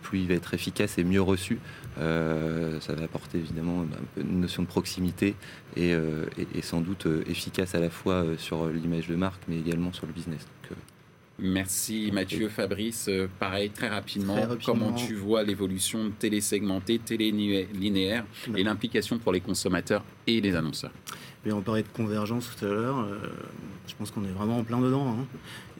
plus 0.00 0.20
il 0.20 0.28
va 0.28 0.34
être 0.34 0.54
efficace 0.54 0.96
et 0.96 1.04
mieux 1.04 1.20
reçu. 1.20 1.58
Euh, 1.98 2.80
ça 2.80 2.94
va 2.94 3.04
apporter 3.04 3.38
évidemment 3.38 3.84
une 4.16 4.40
notion 4.40 4.62
de 4.62 4.68
proximité 4.68 5.34
et, 5.76 5.92
euh, 5.92 6.24
sans 6.62 6.80
doute 6.80 7.06
euh, 7.06 7.22
efficace 7.28 7.74
à 7.74 7.80
la 7.80 7.90
fois 7.90 8.24
sur 8.38 8.66
l'image 8.66 9.08
de 9.08 9.16
marque, 9.16 9.42
mais 9.48 9.58
également 9.58 9.92
sur 9.92 10.06
le 10.06 10.12
business. 10.12 10.46
Merci 11.42 12.10
Mathieu, 12.12 12.48
Fabrice. 12.48 13.10
pareil, 13.38 13.70
très 13.70 13.88
rapidement, 13.88 14.36
comment 14.64 14.92
tu 14.92 15.14
vois 15.14 15.42
l'évolution 15.42 16.12
télé-segmentée, 16.18 16.98
télé-linéaire 16.98 18.24
et 18.56 18.62
l'implication 18.62 19.18
pour 19.18 19.32
les 19.32 19.40
consommateurs 19.40 20.04
et 20.26 20.40
les 20.40 20.54
annonceurs? 20.54 20.92
On 21.50 21.60
parlait 21.60 21.82
de 21.82 21.88
convergence 21.88 22.48
tout 22.56 22.64
à 22.64 22.68
l'heure. 22.68 23.08
je 23.88 23.94
pense 23.96 24.12
qu'on 24.12 24.22
est 24.22 24.32
vraiment 24.32 24.58
en 24.58 24.64
plein 24.64 24.80
dedans. 24.80 25.08
Hein. 25.08 25.26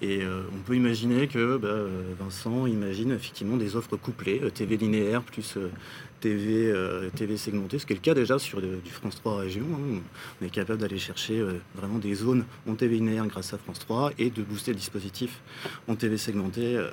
Et 0.00 0.22
on 0.52 0.58
peut 0.66 0.74
imaginer 0.74 1.28
que 1.28 1.56
bah, 1.56 1.68
Vincent 2.18 2.66
imagine 2.66 3.12
effectivement 3.12 3.56
des 3.56 3.76
offres 3.76 3.96
couplées, 3.96 4.40
TV 4.52 4.76
linéaire 4.76 5.22
plus 5.22 5.56
TV, 6.22 6.70
euh, 6.70 7.10
TV 7.10 7.36
segmentée, 7.36 7.80
ce 7.80 7.84
qui 7.84 7.92
est 7.92 7.96
le 7.96 8.00
cas 8.00 8.14
déjà 8.14 8.38
sur 8.38 8.62
du 8.62 8.90
France 8.90 9.16
3 9.16 9.38
Région. 9.38 9.66
Hein. 9.74 10.00
On 10.40 10.46
est 10.46 10.50
capable 10.50 10.78
d'aller 10.78 10.98
chercher 10.98 11.40
euh, 11.40 11.54
vraiment 11.74 11.98
des 11.98 12.14
zones 12.14 12.44
en 12.68 12.74
TV 12.74 12.96
linéaire 12.96 13.26
grâce 13.26 13.52
à 13.52 13.58
France 13.58 13.80
3 13.80 14.12
et 14.18 14.30
de 14.30 14.42
booster 14.42 14.70
le 14.70 14.76
dispositif 14.76 15.40
en 15.88 15.96
TV 15.96 16.16
segmentée 16.16 16.76
euh, 16.76 16.90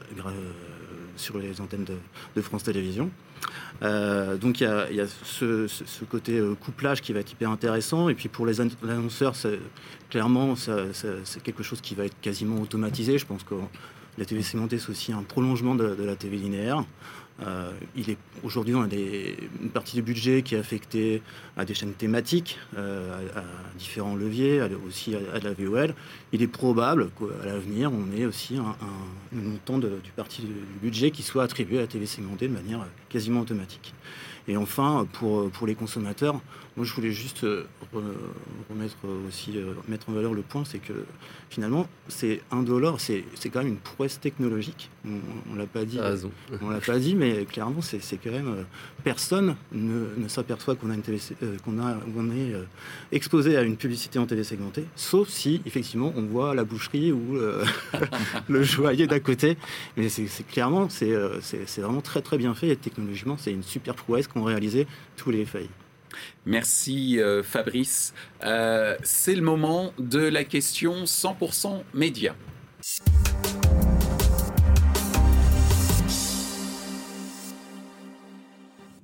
sur 1.16 1.38
les 1.38 1.62
antennes 1.62 1.86
de, 1.86 2.42
France 2.42 2.64
Télévisions. 2.64 3.12
donc 3.82 4.62
il 4.62 4.96
y 4.96 5.02
a, 5.02 5.08
ce, 5.24 5.68
côté 6.10 6.42
couplage 6.62 7.02
qui 7.02 7.14
va 7.14 7.20
être 7.20 7.32
hyper 7.32 7.52
intéressant. 7.52 8.10
Et 8.10 8.16
puis 8.16 8.30
pour 8.30 8.46
les 8.48 8.62
annonceurs, 8.62 9.36
clairement, 10.10 10.56
c'est 10.56 11.44
quelque 11.44 11.62
chose 11.62 11.82
qui 11.82 11.94
va 11.94 12.06
être 12.06 12.20
quasiment 12.22 12.62
automatisé. 12.62 13.18
Je 13.18 13.26
pense 13.26 13.44
que 13.44 13.56
la 14.18 14.26
TV 14.26 14.42
segmentée, 14.42 14.80
c'est 14.80 14.90
aussi 14.90 15.12
un 15.12 15.24
prolongement 15.24 15.76
de 15.76 16.04
la 16.04 16.16
TV 16.16 16.38
linéaire. 16.38 16.86
Euh, 17.48 17.72
il 17.96 18.10
est 18.10 18.18
aujourd'hui 18.44 18.76
on 18.76 18.82
a 18.82 18.88
une 18.88 19.70
partie 19.70 19.96
du 19.96 20.02
budget 20.02 20.42
qui 20.42 20.56
est 20.56 20.58
affectée 20.58 21.22
à 21.56 21.64
des 21.64 21.74
chaînes 21.74 21.94
thématiques, 21.94 22.60
euh, 22.78 23.28
à, 23.36 23.44
différents 23.78 24.16
leviers, 24.16 24.62
aussi 24.86 25.16
à, 25.16 25.40
la 25.40 25.54
VOL. 25.54 25.94
Il 26.34 26.42
est 26.42 26.48
probable 26.48 27.10
qu'à 27.18 27.46
l'avenir 27.46 27.92
on 27.94 28.16
ait 28.18 28.26
aussi 28.26 28.58
un, 28.58 28.76
montant 29.32 29.78
du 29.78 30.12
parti 30.16 30.42
du 30.42 30.54
budget 30.82 31.12
qui 31.12 31.24
soit 31.24 31.44
attribué 31.44 31.78
à 31.78 31.82
la 31.82 31.88
télé 31.88 32.06
segmentée 32.06 32.48
de 32.48 32.54
manière 32.54 32.86
quasiment 33.08 33.42
automatique. 33.42 33.94
Et 34.48 34.58
enfin, 34.58 35.08
pour 35.12 35.68
les 35.68 35.76
consommateurs, 35.76 36.42
moi, 36.80 36.86
je 36.86 36.94
voulais 36.94 37.12
juste 37.12 37.44
euh, 37.44 37.66
remettre 38.70 38.96
aussi, 39.28 39.58
euh, 39.58 39.74
mettre 39.90 40.10
en 40.10 40.14
valeur 40.14 40.34
le 40.34 40.44
point, 40.44 40.64
c'est 40.64 40.80
que 40.80 40.94
finalement, 41.50 41.90
c'est 42.08 42.40
un 42.52 42.64
dollar, 42.64 43.02
c'est 43.02 43.26
quand 43.52 43.60
même 43.60 43.68
une 43.68 43.76
prouesse 43.76 44.18
technologique. 44.22 44.90
On, 45.06 45.56
ne 45.56 45.60
l'a 45.60 45.66
pas 45.66 45.84
dit. 45.84 46.00
On 46.62 46.70
l'a 46.70 46.80
pas 46.80 46.98
dit, 46.98 47.16
mais 47.16 47.44
clairement, 47.44 47.82
c'est 47.82 48.00
quand 48.24 48.32
même 48.32 48.48
euh, 48.48 48.64
personne 49.04 49.58
ne, 49.74 50.06
ne 50.16 50.28
s'aperçoit 50.30 50.76
qu'on 50.76 50.90
a 50.90 50.94
une 50.94 51.02
qu'on 51.66 51.80
a, 51.86 51.98
on 52.16 52.32
est 52.32 52.54
exposé 53.12 53.58
à 53.58 53.64
une 53.64 53.76
publicité 53.76 54.18
en 54.18 54.26
télé 54.26 54.46
segmentée, 54.46 54.86
sauf 54.96 55.28
si 55.28 55.62
effectivement 55.66 56.14
on 56.16 56.22
voit 56.22 56.56
la 56.56 56.64
boucherie 56.64 57.12
ou 57.12 57.38
le 58.48 58.64
joaillier 58.64 59.06
d'à 59.06 59.20
côté. 59.20 59.58
Mais 59.98 60.08
c'est 60.08 60.48
clairement, 60.48 60.88
c'est 60.88 61.12
vraiment 61.78 62.00
très 62.00 62.22
très 62.22 62.38
bien 62.38 62.54
fait 62.54 62.70
et 62.70 62.78
technologiquement, 62.78 63.36
c'est 63.38 63.52
une 63.52 63.64
super 63.64 63.96
prouesse 63.96 64.30
qu'ont 64.30 64.44
réalisé 64.44 64.88
tous 65.18 65.32
les 65.32 65.44
failles. 65.44 65.68
Merci 66.46 67.20
euh, 67.20 67.44
Fabrice. 67.44 68.14
Euh, 68.44 68.96
c'est 69.04 69.36
le 69.36 69.42
moment 69.42 69.94
de 70.00 70.20
la 70.20 70.44
question 70.44 71.04
100% 71.04 71.84
média. 71.94 72.36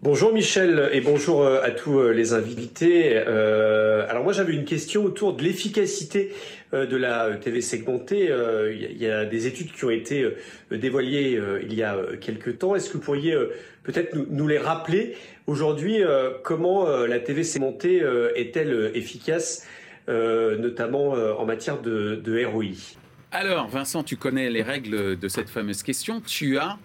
Bonjour 0.02 0.34
Michel 0.34 0.90
et 0.94 1.02
bonjour 1.02 1.42
euh, 1.42 1.62
à 1.64 1.72
tous 1.72 2.00
les 2.10 2.34
invités. 2.34 3.18
alors 3.18 4.24
moi 4.24 4.34
j'avais 4.34 4.54
une 4.54 4.66
question 4.66 5.04
autour 5.04 5.34
de 5.34 5.44
l'efficacité 5.44 6.32
de 6.74 6.96
la 6.96 7.36
TV 7.38 7.62
segmentée. 7.62 8.30
Il 8.72 9.02
y 9.02 9.08
a 9.08 9.26
des 9.26 9.48
études 9.48 9.72
qui 9.72 9.86
ont 9.86 9.90
été 9.90 10.30
dévoilées 10.72 11.42
il 11.64 11.74
y 11.74 11.84
a 11.84 11.98
quelques 12.22 12.60
temps. 12.60 12.76
Est-ce 12.76 12.90
que 12.90 12.98
vous 12.98 13.04
pourriez 13.04 13.36
peut-être 13.84 14.16
nous, 14.16 14.48
les 14.48 14.58
rappeler? 14.58 15.16
Aujourd'hui 15.48 16.04
euh, 16.04 16.32
comment 16.44 16.88
euh, 16.88 17.08
la 17.08 17.20
TV 17.20 17.44
segmentée 17.44 18.02
euh, 18.02 18.32
est-elle 18.36 18.92
efficace, 18.94 19.68
notamment 20.08 21.14
en 21.14 21.46
matière 21.46 21.82
de, 21.82 22.22
de 22.24 22.46
ROI 22.46 22.98
Alors, 23.32 23.68
Vincent, 23.68 24.04
tu 24.04 24.18
connais 24.18 24.52
les 24.52 24.62
règles 24.62 25.18
de 25.18 25.28
cette 25.28 25.50
fameuse 25.50 25.82
question. 25.82 26.22
Tu 26.22 26.60
as 26.60 26.78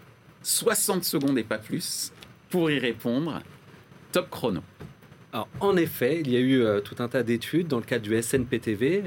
60 0.43 1.05
secondes 1.05 1.37
et 1.37 1.45
pas 1.45 1.59
plus 1.59 2.13
pour 2.49 2.71
y 2.71 2.79
répondre. 2.79 3.43
Top 4.13 4.31
chrono. 4.31 4.63
Alors, 5.35 5.49
en 5.61 5.77
effet, 5.77 6.21
il 6.21 6.31
y 6.31 6.37
a 6.37 6.41
eu 6.41 6.65
tout 6.83 6.97
un 7.01 7.09
tas 7.09 7.23
d'études 7.23 7.69
dans 7.69 7.77
le 7.77 7.85
cadre 7.85 8.03
du 8.05 8.21
SNPTV, 8.21 9.03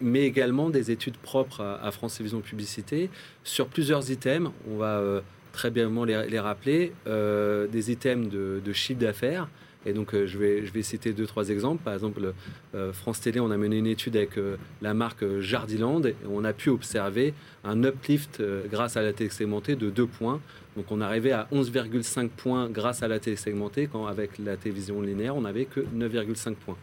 mais 0.00 0.22
également 0.24 0.68
des 0.68 0.90
études 0.90 1.16
propres 1.16 1.78
à, 1.80 1.92
France 1.92 2.16
Télévisions 2.16 2.40
Publicité 2.40 3.08
sur 3.44 3.68
plusieurs 3.68 4.10
items. 4.10 4.50
On 4.68 4.78
va 4.78 5.22
très 5.54 5.70
bien 5.70 5.90
les, 6.04 6.38
rappeler, 6.38 6.92
euh, 7.06 7.66
des 7.66 7.90
items 7.90 8.28
de, 8.28 8.72
chiffre 8.72 9.00
d'affaires. 9.00 9.48
Et 9.86 9.92
donc, 9.92 10.14
euh, 10.14 10.26
je, 10.26 10.38
vais, 10.38 10.64
je 10.64 10.72
vais 10.72 10.82
citer 10.82 11.12
deux, 11.12 11.26
trois 11.26 11.50
exemples. 11.50 11.82
Par 11.82 11.94
exemple, 11.94 12.32
euh, 12.74 12.92
France 12.92 13.20
Télé, 13.20 13.38
on 13.38 13.50
a 13.50 13.56
mené 13.56 13.78
une 13.78 13.86
étude 13.86 14.16
avec 14.16 14.38
la 14.82 14.94
marque 14.94 15.24
Jardiland 15.40 16.02
et 16.02 16.16
on 16.30 16.44
a 16.44 16.52
pu 16.52 16.70
observer 16.70 17.34
un 17.64 17.82
uplift 17.82 18.42
grâce 18.70 18.96
à 18.96 19.02
la 19.02 19.12
télé 19.12 19.30
segmentée 19.30 19.76
de 19.76 19.90
2 19.90 20.06
points. 20.06 20.40
Donc, 20.76 20.86
on 20.90 21.00
arrivait 21.00 21.32
à 21.32 21.48
11,5 21.52 22.28
points 22.28 22.68
grâce 22.68 23.02
à 23.02 23.08
la 23.08 23.18
télé 23.18 23.36
segmentée, 23.36 23.88
quand 23.90 24.06
avec 24.06 24.38
la 24.38 24.56
télévision 24.56 25.00
linéaire, 25.00 25.36
on 25.36 25.42
n'avait 25.42 25.66
que 25.66 25.80
9,5 25.80 26.54
points. 26.54 26.76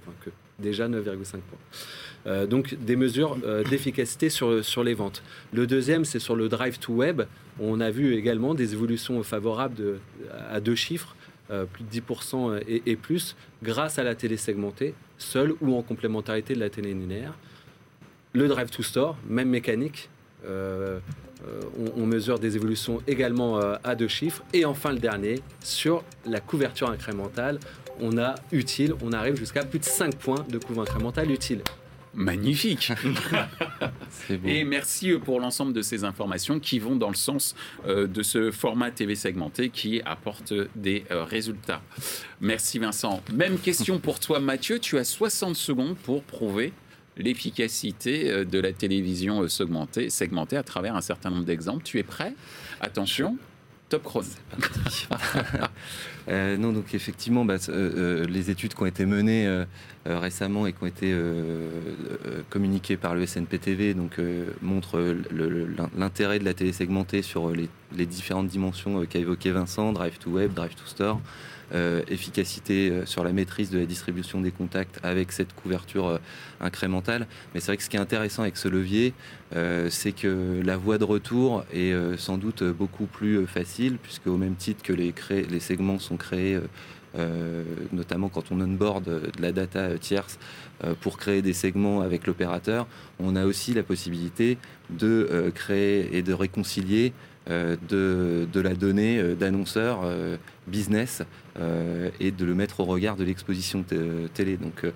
Déjà 0.61 0.87
9,5 0.87 1.03
points. 1.03 1.59
Euh, 2.27 2.45
donc 2.45 2.75
des 2.75 2.95
mesures 2.95 3.37
euh, 3.45 3.63
d'efficacité 3.63 4.29
sur, 4.29 4.83
les 4.83 4.93
ventes. 4.93 5.23
Le 5.53 5.65
deuxième, 5.65 6.05
c'est 6.05 6.19
sur 6.19 6.35
le 6.35 6.49
drive 6.49 6.79
to 6.79 6.93
web. 6.93 7.23
On 7.59 7.79
a 7.79 7.89
vu 7.89 8.15
également 8.15 8.53
des 8.53 8.73
évolutions 8.73 9.21
favorables 9.23 9.99
à 10.49 10.59
deux 10.59 10.75
chiffres, 10.75 11.15
euh, 11.49 11.65
plus 11.65 11.83
de 11.83 11.89
10% 11.89 12.61
et, 12.85 12.95
plus, 12.95 13.35
grâce 13.63 13.99
à 13.99 14.03
la 14.03 14.15
télé 14.15 14.37
segmentée, 14.37 14.93
seule 15.17 15.53
ou 15.61 15.75
en 15.75 15.81
complémentarité 15.81 16.53
de 16.53 16.59
la 16.59 16.69
télé 16.69 16.93
linéaire. 16.93 17.33
Le 18.33 18.47
drive 18.47 18.69
to 18.69 18.83
store, 18.83 19.17
même 19.27 19.49
mécanique. 19.49 20.09
On, 20.47 22.05
mesure 22.05 22.39
des 22.39 22.55
évolutions 22.55 23.01
également 23.07 23.59
à 23.83 23.95
deux 23.95 24.07
chiffres. 24.07 24.43
Et 24.53 24.63
enfin, 24.63 24.91
le 24.91 24.99
dernier, 24.99 25.41
sur 25.59 26.03
la 26.25 26.39
couverture 26.39 26.89
incrémentale, 26.89 27.59
on 28.01 28.17
a 28.17 28.35
utile, 28.51 28.93
on 29.01 29.13
arrive 29.13 29.35
jusqu'à 29.35 29.63
plus 29.63 29.79
de 29.79 29.85
5 29.85 30.15
points 30.15 30.45
de 30.49 30.57
couverture 30.57 30.81
incrémentale 30.81 31.31
utile. 31.31 31.61
Magnifique. 32.13 32.91
Et 34.45 34.65
merci 34.65 35.13
pour 35.23 35.39
l'ensemble 35.39 35.71
de 35.71 35.81
ces 35.81 36.03
informations 36.03 36.59
qui 36.59 36.77
vont 36.77 36.97
dans 36.97 37.07
le 37.07 37.15
sens 37.15 37.55
euh, 37.87 38.05
de 38.05 38.21
ce 38.21 38.51
format 38.51 38.91
TV 38.91 39.15
segmenté 39.15 39.69
qui 39.69 40.01
apporte 40.03 40.53
des 40.75 41.05
euh, 41.09 41.23
résultats. 41.23 41.81
Merci 42.41 42.79
Vincent. 42.79 43.21
Même 43.33 43.57
question 43.57 43.99
pour 43.99 44.19
toi 44.19 44.41
Mathieu. 44.41 44.79
Tu 44.79 44.97
as 44.97 45.05
60 45.05 45.55
secondes 45.55 45.95
pour 45.95 46.23
prouver 46.23 46.73
l'efficacité 47.15 48.45
de 48.45 48.59
la 48.59 48.73
télévision 48.73 49.47
segmentée, 49.47 50.09
segmentée 50.09 50.57
à 50.57 50.63
travers 50.63 50.95
un 50.95 51.01
certain 51.01 51.29
nombre 51.29 51.45
d'exemples. 51.45 51.83
Tu 51.83 51.99
es 51.99 52.03
prêt? 52.03 52.33
Attention, 52.79 53.37
top 53.91 54.03
chrono. 54.03 54.27
Euh, 56.29 56.55
non, 56.55 56.71
donc 56.71 56.93
effectivement, 56.93 57.45
bah, 57.45 57.55
euh, 57.67 57.69
euh, 57.71 58.25
les 58.27 58.51
études 58.51 58.75
qui 58.75 58.83
ont 58.83 58.85
été 58.85 59.07
menées 59.07 59.65
récemment 60.05 60.67
et 60.67 60.71
qui 60.71 60.83
ont 60.83 60.87
été 60.87 61.15
communiquées 62.51 62.95
par 62.95 63.15
le 63.15 63.25
SNPTV 63.25 63.95
donc, 63.95 64.21
montrent 64.61 65.03
l'intérêt 65.97 66.37
de 66.37 66.45
la 66.45 66.53
télé 66.53 66.73
segmentée 66.73 67.23
sur 67.23 67.49
les, 67.49 67.69
les 67.97 68.05
différentes 68.05 68.47
dimensions 68.47 69.03
qu'a 69.07 69.17
évoqué 69.17 69.51
Vincent, 69.51 69.93
Drive 69.93 70.19
to 70.19 70.29
Web, 70.29 70.53
Drive 70.53 70.75
to 70.75 70.85
Store. 70.85 71.19
Euh, 71.73 72.01
efficacité 72.09 72.89
euh, 72.89 73.05
sur 73.05 73.23
la 73.23 73.31
maîtrise 73.31 73.69
de 73.69 73.79
la 73.79 73.85
distribution 73.85 74.41
des 74.41 74.51
contacts 74.51 74.99
avec 75.03 75.31
cette 75.31 75.53
couverture 75.53 76.07
euh, 76.07 76.17
incrémentale. 76.59 77.27
Mais 77.53 77.61
c'est 77.61 77.67
vrai 77.67 77.77
que 77.77 77.83
ce 77.83 77.89
qui 77.89 77.95
est 77.95 77.99
intéressant 78.01 78.41
avec 78.41 78.57
ce 78.57 78.67
levier, 78.67 79.13
c'est 79.89 80.11
que 80.11 80.61
la 80.63 80.77
voie 80.77 80.97
de 80.97 81.03
retour 81.03 81.65
est 81.73 81.93
sans 82.17 82.37
doute 82.37 82.63
beaucoup 82.63 83.05
plus 83.05 83.45
facile, 83.47 83.97
puisque 84.01 84.27
au 84.27 84.37
même 84.37 84.55
titre 84.55 84.81
que 84.81 84.93
les, 84.93 85.13
les 85.29 85.59
segments 85.59 85.99
sont 85.99 86.15
créés 86.15 86.57
notamment 87.91 88.29
quand 88.29 88.51
on 88.51 88.61
onboard 88.61 89.03
de 89.03 89.41
la 89.41 89.51
data 89.51 89.97
tierce 89.97 90.39
pour 91.01 91.17
créer 91.17 91.41
des 91.41 91.53
segments 91.53 91.99
avec 92.01 92.27
l'opérateur, 92.27 92.87
on 93.19 93.35
a 93.35 93.45
aussi 93.45 93.73
la 93.73 93.83
possibilité 93.83 94.57
de 94.89 95.51
créer 95.53 96.15
et 96.15 96.21
de 96.21 96.33
réconcilier 96.33 97.11
de, 97.47 98.47
de, 98.51 98.59
la 98.61 98.73
donnée 98.73 99.21
d'annonceurs 99.35 100.05
business 100.67 101.23
euh, 101.59 102.09
et 102.19 102.31
de 102.31 102.45
le 102.45 102.55
mettre 102.55 102.79
au 102.79 102.85
regard 102.85 103.15
de 103.15 103.23
l'exposition 103.23 103.83
télé. 104.33 104.57
Donc 104.57 104.83
euh, 104.83 104.91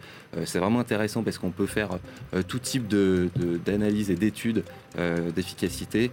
c'est 0.46 0.60
vraiment 0.60 0.80
intéressant 0.80 1.24
parce 1.24 1.38
qu'on 1.38 1.52
peut 1.52 1.66
faire 1.66 1.90
euh, 2.34 2.42
tout 2.44 2.60
type 2.60 2.88
d'analyse 2.88 4.10
et 4.10 4.16
d'études 4.16 4.64
d'efficacité 5.36 6.12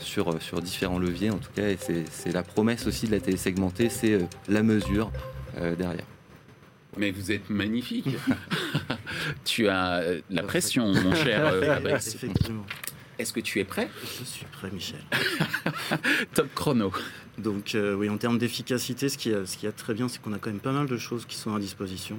sur, 0.00 0.42
sur 0.42 0.60
différents 0.60 0.98
leviers 0.98 1.30
en 1.30 1.36
tout 1.36 1.50
cas 1.54 1.68
et 1.68 1.78
c'est 2.10 2.32
la 2.32 2.42
promesse 2.42 2.86
aussi 2.86 3.06
de 3.06 3.12
la 3.12 3.20
télé 3.20 3.36
segmentée, 3.36 3.88
c'est 3.88 4.18
la 4.48 4.62
mesure 4.62 5.12
derrière. 5.78 6.04
Mais 6.96 7.12
vous 7.12 7.30
êtes 7.30 7.48
magnifique. 7.50 8.08
tu 9.44 9.68
as 9.68 10.02
la 10.28 10.42
pression, 10.42 10.92
mon 10.92 11.14
cher 11.14 11.54
Fabrice. 11.64 12.16
Est-ce 13.20 13.34
que 13.34 13.40
tu 13.40 13.60
es 13.60 13.64
prêt? 13.64 13.90
Je 14.18 14.24
suis 14.24 14.46
prêt, 14.46 14.70
Michel. 14.72 15.00
Top 16.34 16.48
chrono. 16.54 16.90
Donc 17.36 17.74
euh, 17.74 17.94
oui, 17.94 18.08
en 18.08 18.16
termes 18.16 18.38
d'efficacité, 18.38 19.10
ce 19.10 19.18
qui 19.18 19.28
est, 19.30 19.72
très 19.72 19.92
bien, 19.92 20.08
c'est 20.08 20.22
qu'on 20.22 20.32
a 20.32 20.38
quand 20.38 20.48
même 20.48 20.58
pas 20.58 20.72
mal 20.72 20.86
de 20.86 20.96
choses 20.96 21.26
qui 21.26 21.36
sont 21.36 21.54
à 21.54 21.58
disposition. 21.58 22.18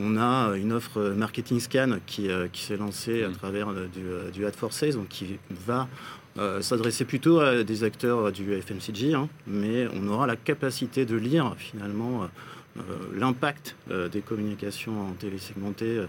On 0.00 0.16
a 0.16 0.48
euh, 0.48 0.54
une 0.54 0.72
offre 0.72 0.98
euh, 0.98 1.14
marketing 1.14 1.60
scan 1.60 1.98
qui, 2.06 2.30
s'est 2.54 2.78
lancée 2.78 3.24
à 3.24 3.28
mm. 3.28 3.32
travers 3.34 3.68
du, 4.32 4.46
Ad 4.46 4.56
for 4.56 4.72
Sales, 4.72 4.94
donc 4.94 5.08
qui 5.08 5.38
va 5.50 5.86
s'adresser 6.62 7.04
plutôt 7.04 7.40
à 7.40 7.62
des 7.62 7.84
acteurs 7.84 8.32
du 8.32 8.54
FMCG, 8.54 9.12
hein, 9.12 9.28
mais 9.46 9.86
on 9.92 10.08
aura 10.08 10.26
la 10.26 10.36
capacité 10.36 11.04
de 11.04 11.14
lire 11.14 11.54
finalement 11.58 12.26
l'impact 13.14 13.76
des 14.10 14.22
communications 14.22 15.08
en 15.08 15.12
télé 15.12 15.36
segmentée 15.36 16.00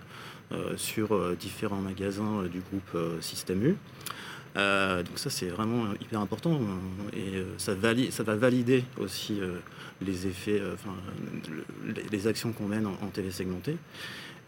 sur 0.75 1.35
différents 1.35 1.81
magasins 1.81 2.43
du 2.43 2.61
groupe 2.61 3.21
Système 3.21 3.63
U. 3.65 3.75
Euh, 4.55 5.01
donc 5.01 5.17
ça 5.17 5.31
c'est 5.31 5.47
vraiment 5.47 5.85
hyper 5.99 6.19
important 6.19 6.51
euh, 6.53 7.17
et 7.17 7.37
euh, 7.37 7.45
ça, 7.57 7.73
ça 8.11 8.23
va 8.23 8.35
valider 8.35 8.83
aussi 8.99 9.39
les 10.01 10.27
effets, 10.27 10.61
les, 12.11 12.27
actions 12.27 12.51
qu'on 12.51 12.67
mène 12.67 12.85
en, 12.85 13.07
télé 13.07 13.31
segmentée. 13.31 13.77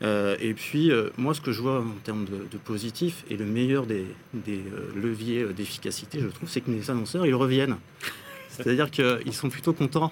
et 0.01 0.53
puis 0.53 0.91
moi 1.18 1.34
ce 1.34 1.41
que 1.41 1.51
je 1.51 1.62
vois 1.62 1.80
en 1.80 1.99
termes 2.03 2.26
de, 2.26 2.58
positif 2.58 3.24
et 3.30 3.38
le 3.38 3.45
meilleur 3.45 3.86
des, 3.86 4.06
des 4.34 4.62
leviers 4.95 5.45
d'efficacité, 5.53 6.20
je 6.20 6.28
trouve, 6.28 6.49
c'est 6.49 6.62
que 6.62 6.72
les 6.72 6.89
annonceurs 6.91 7.26
ils 7.26 7.36
reviennent. 7.36 7.78
C'est-à-dire 8.49 8.91
qu'ils 8.91 9.34
sont 9.34 9.49
plutôt 9.49 9.74
contents. 9.74 10.12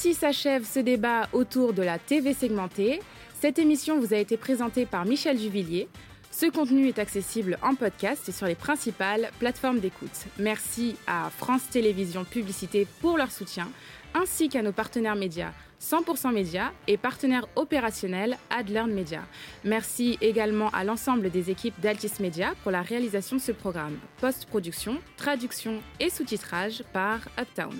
Ainsi 0.00 0.14
s'achève 0.14 0.64
ce 0.64 0.80
débat 0.80 1.28
autour 1.34 1.74
de 1.74 1.82
la 1.82 1.98
TV 1.98 2.32
segmentée. 2.32 3.00
Cette 3.38 3.58
émission 3.58 4.00
vous 4.00 4.14
a 4.14 4.16
été 4.16 4.38
présentée 4.38 4.86
par 4.86 5.04
Michel 5.04 5.38
Juvillier. 5.38 5.88
Ce 6.30 6.46
contenu 6.46 6.88
est 6.88 6.98
accessible 6.98 7.58
en 7.62 7.74
podcast 7.74 8.26
et 8.26 8.32
sur 8.32 8.46
les 8.46 8.54
principales 8.54 9.30
plateformes 9.38 9.78
d'écoute. 9.78 10.24
Merci 10.38 10.96
à 11.06 11.28
France 11.28 11.68
Télévisions 11.68 12.24
Publicité 12.24 12.86
pour 13.02 13.18
leur 13.18 13.30
soutien, 13.30 13.68
ainsi 14.14 14.48
qu'à 14.48 14.62
nos 14.62 14.72
partenaires 14.72 15.16
médias 15.16 15.52
100% 15.82 16.32
Média 16.32 16.72
et 16.86 16.96
partenaires 16.96 17.46
opérationnels 17.54 18.38
AdLearn 18.48 18.90
Media. 18.90 19.20
Merci 19.64 20.16
également 20.22 20.70
à 20.70 20.82
l'ensemble 20.82 21.28
des 21.28 21.50
équipes 21.50 21.78
d'Altis 21.78 22.20
Media 22.20 22.54
pour 22.62 22.72
la 22.72 22.80
réalisation 22.80 23.36
de 23.36 23.42
ce 23.42 23.52
programme. 23.52 23.98
Post-production, 24.22 24.96
traduction 25.18 25.82
et 26.00 26.08
sous-titrage 26.08 26.84
par 26.94 27.20
Uptown. 27.38 27.78